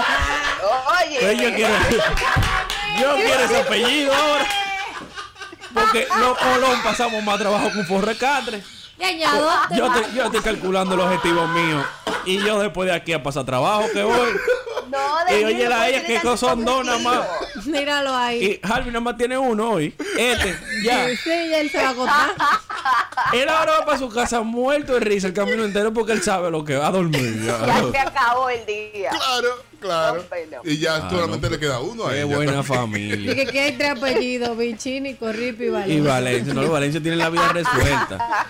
Oye, 0.08 1.18
Pues 1.20 1.38
yo 1.40 1.54
quiero, 1.54 1.74
yo 3.00 3.14
quiero 3.16 3.44
ese 3.44 3.56
apellido 3.60 4.12
ahora. 4.14 4.46
Porque 5.72 6.06
los 6.18 6.38
Colón 6.38 6.82
pasamos 6.82 7.22
más 7.22 7.38
trabajo 7.38 7.70
con 7.72 7.86
Forrecatre. 7.86 8.62
Y 8.98 9.04
añado. 9.04 9.50
Yo, 9.76 9.92
te- 9.92 10.12
yo 10.14 10.24
estoy 10.24 10.40
calculando 10.40 10.94
el 10.94 11.00
objetivo 11.02 11.46
mío. 11.48 11.84
Y 12.24 12.38
yo 12.44 12.58
después 12.58 12.88
de 12.88 12.94
aquí 12.94 13.12
a 13.12 13.22
pasar 13.22 13.44
trabajo 13.44 13.84
que 13.92 14.02
voy. 14.02 14.30
No, 14.90 15.38
Y 15.38 15.44
oye, 15.44 15.68
la 15.68 15.88
ella 15.88 16.04
que 16.04 16.20
son 16.36 16.64
dos 16.64 16.84
nada 16.84 16.98
más. 16.98 17.26
Míralo 17.66 18.14
ahí. 18.14 18.60
Y 18.62 18.66
Harvey 18.66 18.88
nada 18.88 19.00
más 19.00 19.16
tiene 19.16 19.36
uno 19.38 19.70
hoy. 19.72 19.94
Este, 20.16 20.56
ya. 20.84 21.08
Sí, 21.08 21.30
él 21.30 21.70
se 21.70 21.78
va 21.82 21.90
a 21.90 21.94
contar. 21.94 22.30
Él 23.32 23.48
ahora 23.48 23.80
va 23.80 23.84
para 23.84 23.98
su 23.98 24.08
casa 24.08 24.40
muerto 24.40 24.94
de 24.94 25.00
risa 25.00 25.26
el 25.26 25.34
camino 25.34 25.64
entero 25.64 25.92
porque 25.92 26.12
él 26.12 26.22
sabe 26.22 26.50
lo 26.50 26.64
que 26.64 26.76
va 26.76 26.86
a 26.86 26.90
dormir. 26.92 27.42
ya. 27.44 27.58
Ya 27.66 27.90
se 27.90 27.98
acabó 27.98 28.48
el 28.48 28.64
día. 28.64 29.10
Claro, 29.10 29.48
claro. 29.80 30.24
No, 30.50 30.70
Y 30.70 30.78
ya 30.78 30.96
Ah, 30.96 31.10
solamente 31.10 31.46
no, 31.48 31.50
le 31.54 31.58
queda 31.60 31.80
uno 31.80 32.06
a 32.06 32.10
Qué 32.10 32.22
ella. 32.22 32.36
buena 32.36 32.60
Y 32.60 32.62
familia. 32.62 33.34
que 33.34 33.42
aquí 33.42 33.58
hay 33.58 33.72
tres 33.76 33.90
apellidos, 33.90 34.56
Bichini, 34.56 35.14
Corripi 35.16 35.64
y 35.64 35.68
Valencia. 35.68 35.94
Y 35.96 36.00
Valencia, 36.00 36.54
no, 36.54 36.70
Valencia 36.70 37.02
tienen 37.02 37.18
la 37.18 37.28
vida 37.28 37.48
resuelta. 37.52 38.46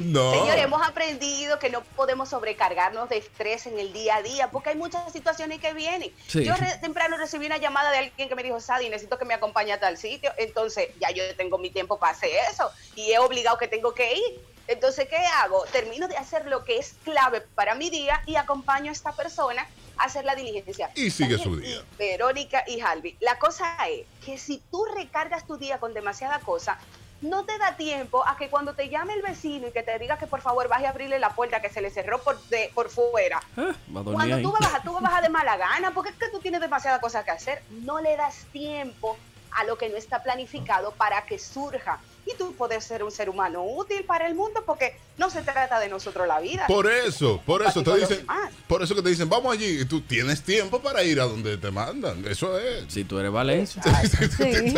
No. 0.00 0.32
Señores, 0.32 0.64
hemos 0.64 0.82
aprendido 0.86 1.58
que 1.58 1.70
no 1.70 1.82
podemos 1.82 2.28
sobrecargarnos 2.30 3.08
de 3.08 3.18
estrés 3.18 3.66
en 3.66 3.78
el 3.78 3.92
día 3.92 4.16
a 4.16 4.22
día 4.22 4.50
porque 4.50 4.70
hay 4.70 4.76
muchas 4.76 5.12
situaciones 5.12 5.60
que 5.60 5.72
vienen. 5.74 6.12
Sí. 6.26 6.44
Yo 6.44 6.54
re- 6.54 6.78
temprano 6.80 7.16
recibí 7.16 7.46
una 7.46 7.58
llamada 7.58 7.90
de 7.90 7.98
alguien 7.98 8.28
que 8.28 8.34
me 8.34 8.42
dijo, 8.42 8.60
Sadi, 8.60 8.88
necesito 8.88 9.18
que 9.18 9.24
me 9.24 9.34
acompañe 9.34 9.72
a 9.72 9.78
tal 9.80 9.96
sitio. 9.98 10.32
Entonces, 10.38 10.88
ya 11.00 11.10
yo 11.10 11.22
tengo 11.36 11.58
mi 11.58 11.70
tiempo 11.70 11.98
para 11.98 12.12
hacer 12.12 12.30
eso 12.50 12.70
y 12.96 13.12
he 13.12 13.18
obligado 13.18 13.58
que 13.58 13.68
tengo 13.68 13.94
que 13.94 14.14
ir. 14.14 14.40
Entonces, 14.68 15.08
¿qué 15.08 15.16
hago? 15.16 15.64
Termino 15.72 16.06
de 16.06 16.16
hacer 16.16 16.46
lo 16.46 16.64
que 16.64 16.78
es 16.78 16.94
clave 17.04 17.40
para 17.40 17.74
mi 17.74 17.90
día 17.90 18.22
y 18.26 18.36
acompaño 18.36 18.90
a 18.90 18.92
esta 18.92 19.12
persona 19.12 19.66
a 19.98 20.04
hacer 20.04 20.24
la 20.24 20.34
diligencia. 20.36 20.90
Y 20.94 21.10
sigue 21.10 21.38
su 21.38 21.56
día. 21.56 21.76
y 21.78 21.96
Verónica 21.98 22.62
y 22.68 22.80
Halvi, 22.80 23.16
la 23.20 23.38
cosa 23.38 23.76
es 23.88 24.06
que 24.24 24.38
si 24.38 24.62
tú 24.70 24.84
recargas 24.84 25.44
tu 25.46 25.56
día 25.56 25.78
con 25.78 25.92
demasiada 25.92 26.38
cosa, 26.38 26.78
no 27.22 27.44
te 27.44 27.58
da 27.58 27.76
tiempo 27.76 28.26
a 28.26 28.36
que 28.36 28.48
cuando 28.48 28.74
te 28.74 28.88
llame 28.88 29.14
el 29.14 29.22
vecino 29.22 29.68
y 29.68 29.72
que 29.72 29.82
te 29.82 29.98
diga 29.98 30.18
que 30.18 30.26
por 30.26 30.40
favor 30.40 30.68
vaya 30.68 30.88
a 30.88 30.90
abrirle 30.90 31.18
la 31.18 31.30
puerta 31.30 31.60
que 31.60 31.68
se 31.68 31.80
le 31.80 31.90
cerró 31.90 32.22
por, 32.22 32.40
de, 32.48 32.70
por 32.74 32.88
fuera. 32.88 33.40
Ah, 33.56 33.72
Cuando 33.92 34.36
ahí. 34.36 34.42
tú 34.42 34.52
vas, 34.52 34.74
a, 34.74 34.82
tú 34.82 34.92
vas 34.98 35.12
a 35.12 35.20
de 35.20 35.28
mala 35.28 35.56
gana, 35.56 35.92
porque 35.92 36.10
es 36.10 36.16
que 36.16 36.28
tú 36.28 36.38
tienes 36.40 36.60
demasiada 36.60 37.00
cosa 37.00 37.24
que 37.24 37.30
hacer, 37.30 37.62
no 37.70 38.00
le 38.00 38.16
das 38.16 38.46
tiempo 38.52 39.16
a 39.52 39.64
lo 39.64 39.76
que 39.76 39.88
no 39.88 39.96
está 39.96 40.22
planificado 40.22 40.92
para 40.92 41.22
que 41.26 41.38
surja. 41.38 41.98
Y 42.26 42.36
tú 42.36 42.54
puedes 42.56 42.84
ser 42.84 43.02
un 43.02 43.10
ser 43.10 43.28
humano 43.28 43.64
útil 43.64 44.04
para 44.04 44.26
el 44.26 44.34
mundo 44.34 44.62
porque 44.66 44.96
no 45.16 45.30
se 45.30 45.42
trata 45.42 45.80
de 45.80 45.88
nosotros 45.88 46.28
la 46.28 46.40
vida. 46.40 46.66
Por 46.66 46.90
eso, 46.90 47.40
por 47.44 47.62
eso 47.62 47.82
te 47.82 47.96
dicen, 47.96 48.26
por 48.66 48.82
eso 48.82 48.94
que 48.94 49.02
te 49.02 49.08
dicen, 49.08 49.28
vamos 49.28 49.52
allí, 49.52 49.80
y 49.80 49.84
tú 49.84 50.00
tienes 50.00 50.42
tiempo 50.42 50.80
para 50.80 51.02
ir 51.02 51.20
a 51.20 51.24
donde 51.24 51.56
te 51.56 51.70
mandan. 51.70 52.24
Eso 52.26 52.58
es. 52.58 52.84
Si 52.88 53.04
tú 53.04 53.18
eres 53.18 53.32
Valencia. 53.32 53.82
Sí. 54.36 54.74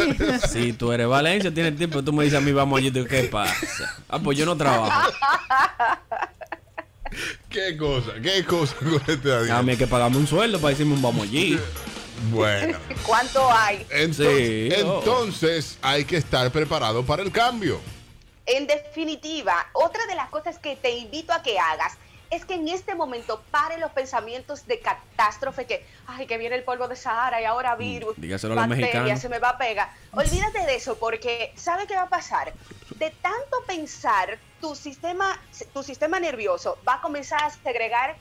Si 0.49 0.73
tú 0.73 0.93
eres 0.93 1.07
Valencia, 1.07 1.53
tienes 1.53 1.77
tiempo. 1.77 2.03
Tú 2.03 2.13
me 2.13 2.25
dices 2.25 2.39
a 2.39 2.41
mí, 2.41 2.53
vamos 2.53 2.79
allí. 2.79 2.91
¿Qué 2.91 3.25
pasa? 3.25 4.03
Ah, 4.09 4.19
pues 4.19 4.39
yo 4.39 4.47
no 4.47 4.57
trabajo. 4.57 5.13
Qué 7.51 7.77
cosa, 7.77 8.13
qué 8.23 8.45
cosa 8.45 8.75
con 8.77 9.03
este. 9.07 9.51
A 9.51 9.63
mí 9.63 9.73
hay 9.73 9.77
que 9.77 9.87
pagarme 9.87 10.17
un 10.17 10.27
sueldo 10.27 10.59
para 10.59 10.71
decirme 10.71 10.95
un 10.95 11.03
vamos 11.03 11.25
allí. 11.25 11.59
Bueno. 12.31 12.79
¿Cuánto 13.07 13.51
hay? 13.53 13.87
Entonces, 13.91 14.75
Sí, 14.75 14.83
oh. 14.85 14.99
entonces 14.99 15.79
hay 15.83 16.05
que 16.05 16.17
estar 16.17 16.51
preparado 16.51 17.05
para 17.05 17.23
el 17.23 17.33
cambio. 17.33 17.81
En 18.47 18.67
definitiva, 18.67 19.67
otra 19.73 20.05
de 20.07 20.15
las 20.15 20.29
cosas 20.29 20.59
que 20.59 20.77
te 20.77 20.91
invito 20.91 21.33
a 21.33 21.43
que 21.43 21.59
hagas 21.59 21.97
es 22.33 22.47
que 22.47 22.55
en 22.55 22.67
este 22.69 22.95
momento 22.95 23.43
pare 23.51 23.79
los 23.79 23.93
pensamientos 23.93 24.67
de 24.67 24.81
catástrofe 24.81 25.67
que, 25.67 25.85
ay, 26.07 26.27
que 26.27 26.39
viene 26.39 26.57
el 26.57 26.65
polvo 26.65 26.89
de 26.89 26.97
Sahara 26.97 27.43
y 27.43 27.45
ahora 27.45 27.77
virus, 27.77 28.17
Mm, 28.17 28.21
dígaselo 28.23 28.59
a 28.59 28.67
los 28.67 29.21
se 29.21 29.29
me 29.29 29.39
va 29.39 29.51
a 29.51 29.59
pegar. 29.59 29.91
Olvídate 30.13 30.61
de 30.65 30.77
eso 30.77 30.97
porque 30.97 31.53
¿sabe 31.57 31.87
qué 31.87 31.95
va 31.95 32.03
a 32.03 32.09
pasar? 32.09 32.55
De 32.97 33.11
tanto 33.11 33.63
pensar, 33.67 34.39
tu 34.63 34.75
sistema, 34.77 35.39
tu 35.75 35.83
sistema 35.83 36.19
nervioso 36.21 36.79
va 36.89 36.95
a 36.95 37.01
comenzar 37.03 37.43
a 37.43 37.51
segregar 37.51 38.17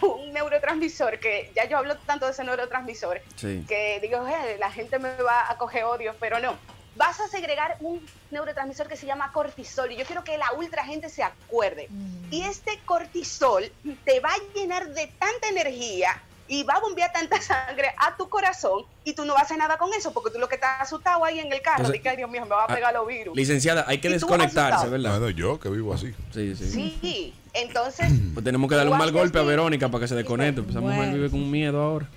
un 0.00 0.32
neurotransmisor 0.32 1.20
que 1.20 1.52
ya 1.54 1.66
yo 1.66 1.76
hablo 1.78 1.96
tanto 1.98 2.24
de 2.26 2.32
ese 2.32 2.42
neurotransmisor 2.42 3.20
Sí. 3.36 3.64
que 3.68 4.00
digo, 4.00 4.26
"Eh, 4.26 4.56
la 4.58 4.70
gente 4.72 4.98
me 4.98 5.14
va 5.22 5.48
a 5.50 5.58
coger 5.58 5.84
odio, 5.84 6.16
pero 6.18 6.40
no. 6.40 6.56
Vas 6.96 7.20
a 7.20 7.28
segregar 7.28 7.76
un 7.80 8.04
neurotransmisor 8.30 8.88
que 8.88 8.96
se 8.96 9.06
llama 9.06 9.32
cortisol 9.32 9.92
y 9.92 9.96
yo 9.96 10.04
quiero 10.04 10.24
que 10.24 10.36
la 10.38 10.52
ultra 10.52 10.84
gente 10.84 11.08
se 11.10 11.22
acuerde. 11.22 11.88
Y 12.30 12.42
este 12.42 12.78
cortisol 12.86 13.70
te 14.04 14.20
va 14.20 14.30
a 14.30 14.38
llenar 14.54 14.88
de 14.88 15.06
tanta 15.18 15.48
energía 15.48 16.22
y 16.52 16.64
va 16.64 16.74
a 16.74 16.80
bombear 16.80 17.10
tanta 17.10 17.40
sangre 17.40 17.88
a 17.96 18.14
tu 18.14 18.28
corazón 18.28 18.84
y 19.02 19.14
tú 19.14 19.24
no 19.24 19.32
vas 19.32 19.44
a 19.44 19.46
hacer 19.46 19.56
nada 19.56 19.78
con 19.78 19.88
eso 19.94 20.12
porque 20.12 20.30
tú 20.30 20.38
lo 20.38 20.50
que 20.50 20.56
estás 20.56 20.82
asustado 20.82 21.24
ahí 21.24 21.38
en 21.38 21.50
el 21.50 21.62
carro, 21.62 21.78
Entonces, 21.78 21.94
de 21.94 22.02
que, 22.02 22.08
"Ay, 22.10 22.16
Dios 22.18 22.28
mío, 22.30 22.42
me 22.42 22.50
va 22.50 22.62
a 22.62 22.64
ah, 22.66 22.74
pegar 22.74 22.92
los 22.92 23.06
virus. 23.06 23.34
Licenciada, 23.34 23.86
hay 23.88 24.02
que 24.02 24.08
¿Y 24.08 24.10
tú 24.10 24.14
desconectarse? 24.16 24.86
¿verdad? 24.90 25.18
Bueno, 25.18 25.30
yo 25.30 25.58
que 25.58 25.70
vivo 25.70 25.94
así. 25.94 26.12
Sí, 26.30 26.54
sí. 26.54 26.70
Sí, 27.00 27.34
entonces 27.54 28.12
Pues 28.34 28.44
tenemos 28.44 28.68
que 28.68 28.76
darle 28.76 28.92
un 28.92 28.98
mal 28.98 29.12
golpe 29.12 29.38
a 29.38 29.42
Verónica 29.42 29.88
para 29.88 30.02
que 30.02 30.08
se 30.08 30.14
desconecte. 30.14 30.60
Pues 30.60 30.72
esa 30.76 30.80
mujer 30.82 30.96
Bueno. 30.98 31.14
vive 31.14 31.30
con 31.30 31.50
miedo 31.50 31.80
ahora. 31.80 32.10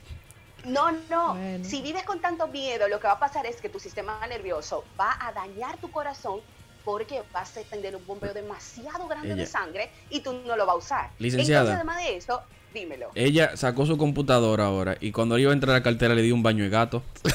No, 0.66 0.92
no. 1.10 1.36
Bueno. 1.36 1.64
Si 1.64 1.82
vives 1.82 2.04
con 2.04 2.20
tanto 2.20 2.50
miedo, 2.50 2.90
lo 2.90 3.00
que 3.00 3.08
va 3.08 3.14
a 3.14 3.20
pasar 3.20 3.46
es 3.46 3.62
que 3.62 3.70
tu 3.70 3.80
sistema 3.80 4.20
nervioso 4.28 4.84
va 5.00 5.16
a 5.18 5.32
dañar 5.32 5.80
tu 5.80 5.92
corazón 5.92 6.42
porque 6.84 7.24
vas 7.32 7.56
a 7.58 7.64
tener 7.64 7.96
un 7.96 8.06
bombeo 8.06 8.34
demasiado 8.34 9.08
grande 9.08 9.30
Ella- 9.30 9.38
de 9.38 9.46
sangre 9.46 9.92
y 10.10 10.20
tú 10.20 10.34
no 10.46 10.58
lo 10.58 10.66
vas 10.66 10.74
a 10.74 10.78
usar. 10.78 11.12
Licenciada. 11.20 11.72
Entonces, 11.72 11.76
además 11.78 11.98
de 12.06 12.18
eso, 12.18 12.44
dímelo. 12.76 13.10
Ella 13.16 13.58
sacó 13.58 13.88
su 13.88 13.98
computadora 13.98 14.66
ahora 14.66 14.98
y 15.00 15.12
cuando 15.12 15.38
iba 15.40 15.50
a 15.50 15.54
entrar 15.54 15.76
a 15.76 15.80
la 15.80 15.84
cartera 15.84 16.14
le 16.14 16.22
dio 16.22 16.36
un 16.36 16.44
baño 16.44 16.64
de 16.64 16.70
gato. 16.70 17.04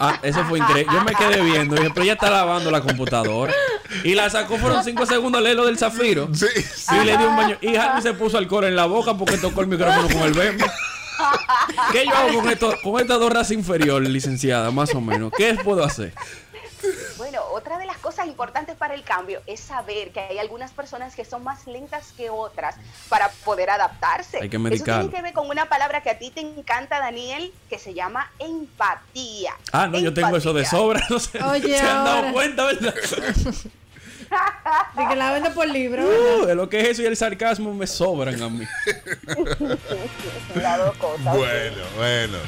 Ah, 0.00 0.18
eso 0.22 0.42
fue 0.46 0.58
increíble. 0.58 0.92
Yo 0.92 1.04
me 1.04 1.14
quedé 1.14 1.42
viendo. 1.42 1.76
Dije, 1.76 1.90
pero 1.90 2.02
ella 2.04 2.14
está 2.14 2.30
lavando 2.30 2.70
la 2.70 2.80
computadora. 2.80 3.52
Y 4.04 4.14
la 4.14 4.30
sacó, 4.30 4.56
fueron 4.56 4.82
cinco 4.84 5.04
segundos 5.04 5.38
a 5.38 5.42
leer 5.42 5.56
lo 5.56 5.66
del 5.66 5.76
zafiro. 5.76 6.30
Sí, 6.34 6.46
Y 6.92 7.04
le 7.04 7.16
dio 7.16 7.28
un 7.28 7.36
baño. 7.36 7.58
Y 7.60 7.76
Harvey 7.76 8.02
se 8.02 8.14
puso 8.14 8.38
alcohol 8.38 8.64
en 8.64 8.74
la 8.74 8.86
boca 8.86 9.16
porque 9.18 9.36
tocó 9.36 9.60
el 9.60 9.66
micrófono 9.66 10.08
con 10.08 10.22
el 10.22 10.32
bembe. 10.32 10.64
¿Qué 11.92 12.06
yo 12.06 12.14
hago 12.14 12.40
con, 12.40 12.48
esto, 12.50 12.74
con 12.82 13.00
estas 13.00 13.20
dos 13.20 13.32
razas 13.32 13.52
inferiores, 13.52 14.08
licenciada? 14.08 14.70
Más 14.70 14.94
o 14.94 15.00
menos. 15.00 15.32
¿Qué 15.36 15.54
puedo 15.62 15.84
hacer? 15.84 16.12
Importantes 18.32 18.76
para 18.76 18.94
el 18.94 19.02
cambio 19.04 19.42
es 19.46 19.60
saber 19.60 20.10
que 20.10 20.20
hay 20.20 20.38
algunas 20.38 20.70
personas 20.72 21.14
que 21.14 21.24
son 21.24 21.44
más 21.44 21.66
lentas 21.66 22.12
que 22.16 22.30
otras 22.30 22.76
para 23.10 23.28
poder 23.44 23.68
adaptarse. 23.70 24.38
Hay 24.40 24.48
que 24.48 24.56
Eso 24.56 24.62
medicarlo. 24.62 25.02
tiene 25.10 25.16
que 25.16 25.22
ver 25.22 25.32
con 25.34 25.48
una 25.50 25.66
palabra 25.68 26.02
que 26.02 26.08
a 26.10 26.18
ti 26.18 26.30
te 26.30 26.40
encanta, 26.40 26.98
Daniel, 26.98 27.52
que 27.68 27.78
se 27.78 27.92
llama 27.94 28.30
empatía. 28.38 29.52
Ah, 29.72 29.86
no, 29.86 29.98
yo 29.98 30.12
tengo 30.14 30.34
eso 30.36 30.52
de 30.54 30.62
Empatía. 30.62 30.78
sobra. 30.78 31.06
No 31.10 31.18
sé. 31.20 31.42
Oye, 31.42 31.78
¿Se 31.78 31.80
han 31.86 32.04
dado 32.04 32.16
ahora. 32.18 32.32
cuenta, 32.32 32.64
verdad? 32.64 32.94
De 34.96 35.08
que 35.08 35.16
la 35.16 35.32
vende 35.32 35.50
por 35.50 35.68
libro. 35.68 36.04
Uh, 36.06 36.46
de 36.46 36.54
lo 36.54 36.68
que 36.70 36.80
es 36.80 36.88
eso 36.88 37.02
y 37.02 37.06
el 37.06 37.16
sarcasmo 37.18 37.74
me 37.74 37.86
sobran 37.86 38.42
a 38.42 38.48
mí. 38.48 38.64
Las 40.54 40.78
dos 40.78 40.96
cosas. 40.96 41.36
Bueno, 41.36 41.82
bueno. 41.98 42.38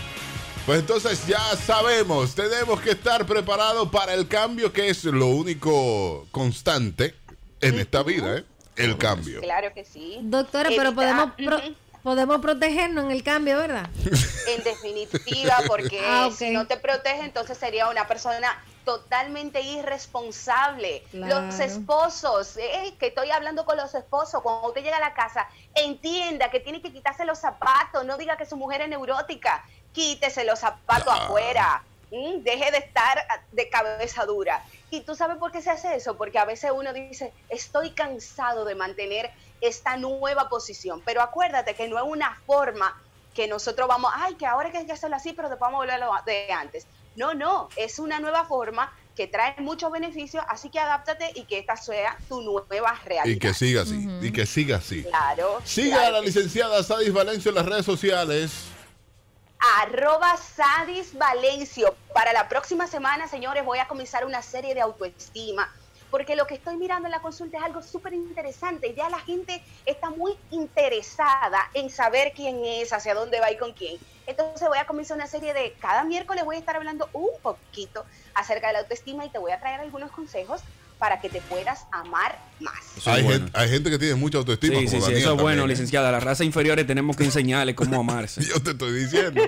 Pues 0.66 0.80
entonces 0.80 1.26
ya 1.26 1.38
sabemos, 1.56 2.34
tenemos 2.34 2.80
que 2.80 2.92
estar 2.92 3.26
preparados 3.26 3.88
para 3.90 4.14
el 4.14 4.26
cambio 4.26 4.72
que 4.72 4.88
es 4.88 5.04
lo 5.04 5.26
único 5.26 6.26
constante 6.30 7.14
en 7.60 7.78
esta 7.78 8.02
vida, 8.02 8.38
¿eh? 8.38 8.44
El 8.76 8.96
cambio. 8.96 9.40
Claro 9.42 9.72
que 9.74 9.84
sí. 9.84 10.18
Doctora, 10.22 10.70
pero 10.74 10.94
podemos, 10.94 11.32
pro- 11.36 11.60
podemos 12.02 12.40
protegernos 12.40 13.04
en 13.04 13.10
el 13.10 13.22
cambio, 13.22 13.58
¿verdad? 13.58 13.88
En 14.48 14.62
definitiva, 14.64 15.56
porque 15.66 16.00
Ah, 16.04 16.30
si 16.36 16.50
no 16.50 16.66
te 16.66 16.76
protege, 16.78 17.20
entonces 17.24 17.56
sería 17.58 17.88
una 17.88 18.06
persona 18.08 18.48
totalmente 18.84 19.62
irresponsable. 19.62 21.02
Claro. 21.10 21.46
Los 21.46 21.58
esposos, 21.60 22.56
eh, 22.58 22.94
que 22.98 23.06
estoy 23.06 23.30
hablando 23.30 23.64
con 23.64 23.76
los 23.78 23.94
esposos, 23.94 24.42
cuando 24.42 24.68
usted 24.68 24.82
llega 24.82 24.98
a 24.98 25.00
la 25.00 25.14
casa, 25.14 25.48
entienda 25.74 26.50
que 26.50 26.60
tiene 26.60 26.82
que 26.82 26.92
quitarse 26.92 27.24
los 27.24 27.38
zapatos, 27.38 28.04
no 28.04 28.18
diga 28.18 28.36
que 28.36 28.44
su 28.44 28.56
mujer 28.56 28.82
es 28.82 28.88
neurótica, 28.90 29.64
quítese 29.95 30.45
los 30.45 30.59
zapatos 30.59 31.09
afuera. 31.09 31.82
Mm, 32.11 32.42
Deje 32.42 32.70
de 32.70 32.78
estar 32.78 33.26
de 33.53 33.68
cabeza 33.70 34.26
dura. 34.26 34.62
¿Y 34.90 35.01
tú 35.01 35.14
sabes 35.14 35.38
por 35.38 35.51
qué 35.51 35.62
se 35.62 35.70
hace 35.70 35.97
eso? 35.97 36.16
Porque 36.16 36.38
a 36.38 36.45
veces 36.45 36.70
uno 36.74 36.92
dice, 36.92 37.32
estoy 37.49 37.90
cansado 37.90 38.66
de 38.66 38.74
mantener 38.74 39.30
esta 39.62 39.97
nueva 39.97 40.49
posición. 40.51 41.01
Pero 41.05 41.22
acuérdate 41.22 41.74
que 41.74 41.88
no 41.88 41.97
es 41.97 42.05
una 42.05 42.38
forma 42.47 43.01
que 43.34 43.49
nosotros 43.49 43.88
vamos, 43.88 44.12
ay, 44.14 44.34
que 44.34 44.47
ahora 44.47 44.70
hay 44.72 44.86
que 44.86 44.92
hacerlo 44.92 45.16
así, 45.16 45.32
pero 45.32 45.49
después 45.49 45.66
vamos 45.70 45.78
a 45.78 45.86
volver 45.86 46.03
a 46.03 46.07
lo 46.07 46.12
de 46.24 46.53
antes. 46.53 46.86
No, 47.16 47.34
no, 47.34 47.68
es 47.76 47.99
una 47.99 48.20
nueva 48.20 48.45
forma 48.45 48.92
que 49.16 49.26
trae 49.28 49.55
muchos 49.59 49.90
beneficios, 49.92 50.45
así 50.49 50.68
que 50.68 50.80
adáptate 50.80 51.30
y 51.34 51.45
que 51.45 51.59
esta 51.59 51.76
sea 51.76 52.16
tu 52.28 52.42
nueva 52.42 53.01
realidad. 53.05 53.36
Y 53.36 53.38
que 53.38 53.55
siga 53.55 53.82
así. 53.82 54.09
Y 54.20 54.32
que 54.32 54.47
siga 54.47 54.78
así. 54.78 55.05
Claro. 55.05 55.61
Siga 55.64 55.99
claro 55.99 56.16
a 56.16 56.20
la 56.20 56.26
licenciada 56.26 56.82
Sadis 56.82 57.12
Valencia 57.12 57.49
en 57.49 57.55
las 57.55 57.66
redes 57.66 57.86
sociales. 57.86 58.73
Arroba 59.80 60.36
Sadis 60.36 61.16
Valencio. 61.16 61.94
Para 62.12 62.32
la 62.32 62.48
próxima 62.48 62.86
semana, 62.86 63.28
señores, 63.28 63.64
voy 63.64 63.78
a 63.78 63.88
comenzar 63.88 64.26
una 64.26 64.42
serie 64.42 64.74
de 64.74 64.82
autoestima, 64.82 65.72
porque 66.10 66.36
lo 66.36 66.46
que 66.46 66.54
estoy 66.54 66.76
mirando 66.76 67.06
en 67.06 67.12
la 67.12 67.20
consulta 67.20 67.58
es 67.58 67.64
algo 67.64 67.82
súper 67.82 68.12
interesante. 68.12 68.94
Ya 68.94 69.08
la 69.08 69.20
gente 69.20 69.62
está 69.86 70.10
muy 70.10 70.36
interesada 70.50 71.70
en 71.72 71.88
saber 71.88 72.32
quién 72.34 72.64
es, 72.64 72.92
hacia 72.92 73.14
dónde 73.14 73.40
va 73.40 73.50
y 73.50 73.56
con 73.56 73.72
quién. 73.72 73.98
Entonces 74.26 74.68
voy 74.68 74.78
a 74.78 74.86
comenzar 74.86 75.16
una 75.16 75.26
serie 75.26 75.54
de, 75.54 75.72
cada 75.80 76.04
miércoles 76.04 76.44
voy 76.44 76.56
a 76.56 76.58
estar 76.58 76.76
hablando 76.76 77.08
un 77.12 77.30
poquito 77.42 78.04
acerca 78.34 78.68
de 78.68 78.74
la 78.74 78.78
autoestima 78.80 79.24
y 79.24 79.30
te 79.30 79.38
voy 79.38 79.52
a 79.52 79.60
traer 79.60 79.80
algunos 79.80 80.10
consejos 80.10 80.60
para 80.99 81.20
que 81.20 81.28
te 81.28 81.40
puedas 81.42 81.86
amar 81.92 82.38
más. 82.61 82.74
Hay, 83.07 83.22
bueno. 83.22 83.45
gente, 83.45 83.59
hay 83.59 83.68
gente 83.68 83.90
que 83.90 83.99
tiene 83.99 84.14
mucha 84.14 84.38
autoestima. 84.38 84.78
Sí, 84.80 84.88
sí, 84.88 84.92
como 84.97 85.01
sí, 85.07 85.12
Daniel 85.12 85.18
eso 85.22 85.30
es 85.34 85.42
bueno, 85.42 85.49
también, 85.61 85.64
¿eh? 85.64 85.72
licenciada. 85.72 86.12
Las 86.12 86.22
razas 86.22 86.47
inferiores 86.47 86.86
tenemos 86.86 87.16
que 87.16 87.24
enseñarles 87.24 87.74
cómo 87.74 88.01
amarse. 88.01 88.42
Yo 88.45 88.62
te 88.62 88.70
estoy 88.70 88.92
diciendo. 88.92 89.42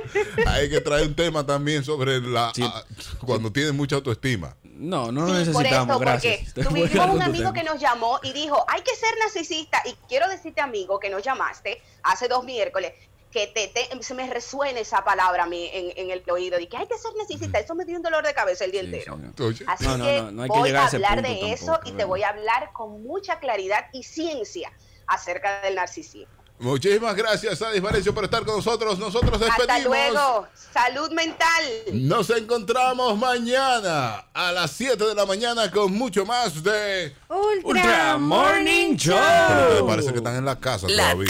Hay 0.47 0.69
que 0.69 0.81
traer 0.81 1.07
un 1.07 1.15
tema 1.15 1.47
también 1.47 1.85
sobre 1.85 2.21
la 2.21 2.53
Sí. 2.55 2.63
ah, 2.65 2.85
cuando 3.21 3.51
tienes 3.53 3.73
mucha 3.73 3.97
autoestima. 3.97 4.57
No, 4.65 5.11
no 5.11 5.23
lo 5.23 5.29
Sí, 5.45 5.51
por 5.53 5.63
necesitamos, 5.63 5.89
esto, 5.95 5.99
gracias. 6.01 6.53
porque 6.55 6.69
tuvimos 6.89 7.15
un 7.15 7.23
amigo 7.23 7.45
tema. 7.45 7.53
que 7.55 7.65
nos 7.65 7.81
llamó 7.81 8.21
y 8.23 8.33
dijo, 8.35 8.63
hay 8.69 8.83
que 8.83 8.95
ser 8.95 9.09
narcisista. 9.21 9.81
Y 9.87 9.95
quiero 10.09 10.29
decirte, 10.29 10.61
amigo, 10.61 11.01
que 11.01 11.09
nos 11.09 11.23
llamaste 11.23 11.81
hace 12.03 12.29
dos 12.29 12.45
miércoles, 12.45 12.93
que 13.37 13.47
te, 13.49 13.69
te- 13.69 14.03
se 14.03 14.15
me 14.15 14.27
resuena 14.33 14.81
esa 14.81 15.05
palabra 15.05 15.43
a 15.45 15.47
mí 15.47 15.69
en, 15.71 15.93
en 15.97 16.11
el 16.11 16.23
oído, 16.31 16.57
de 16.57 16.67
que 16.69 16.77
hay 16.79 16.87
que 16.87 16.97
ser 16.97 17.11
narcisista. 17.19 17.59
Eso 17.59 17.75
me 17.75 17.85
dio 17.85 17.97
un 17.97 18.03
dolor 18.03 18.25
de 18.25 18.33
cabeza 18.33 18.65
el 18.65 18.73
día 18.73 18.81
Sí, 18.81 18.87
entero. 18.87 19.19
Así 19.67 19.85
No, 19.85 19.99
no, 19.99 20.05
que 20.07 20.23
no, 20.23 20.31
no 20.33 20.43
hay 20.45 20.49
que 20.49 20.59
voy 20.59 20.71
a 20.71 20.87
hablar 20.87 21.21
de 21.23 21.53
eso 21.53 21.79
y 21.85 21.93
te 21.93 22.05
voy 22.05 22.23
a 22.23 22.31
hablar 22.31 22.71
con 22.73 23.03
mucha 23.03 23.39
claridad 23.39 23.87
y 23.93 24.05
ciencia 24.05 24.73
acerca 25.07 25.61
del 25.61 25.75
narcisismo. 25.75 26.35
Muchísimas 26.59 27.15
gracias, 27.15 27.59
Sadis 27.59 27.83
Valencia, 27.83 28.13
por 28.13 28.25
estar 28.25 28.43
con 28.47 28.57
nosotros. 28.57 28.99
Nosotros 28.99 29.39
despedimos. 29.39 29.69
Hasta 29.69 29.79
luego. 29.87 30.47
Salud 30.73 31.11
mental. 31.13 31.65
Nos 31.93 32.31
encontramos 32.31 33.19
mañana 33.19 34.25
a 34.33 34.53
las 34.53 34.71
7 34.71 35.05
de 35.05 35.15
la 35.15 35.27
mañana 35.27 35.71
con 35.71 35.93
mucho 35.93 36.25
más 36.25 36.63
de... 36.63 37.15
Ultra, 37.29 37.61
Ultra 37.63 38.17
Morning 38.17 38.97
Show. 38.97 39.19
Pero 39.69 39.87
parece 39.87 40.13
que 40.13 40.17
están 40.17 40.37
en 40.37 40.47
la 40.47 40.59
casa 40.59 40.87
La 40.89 41.11
todavía. 41.13 41.29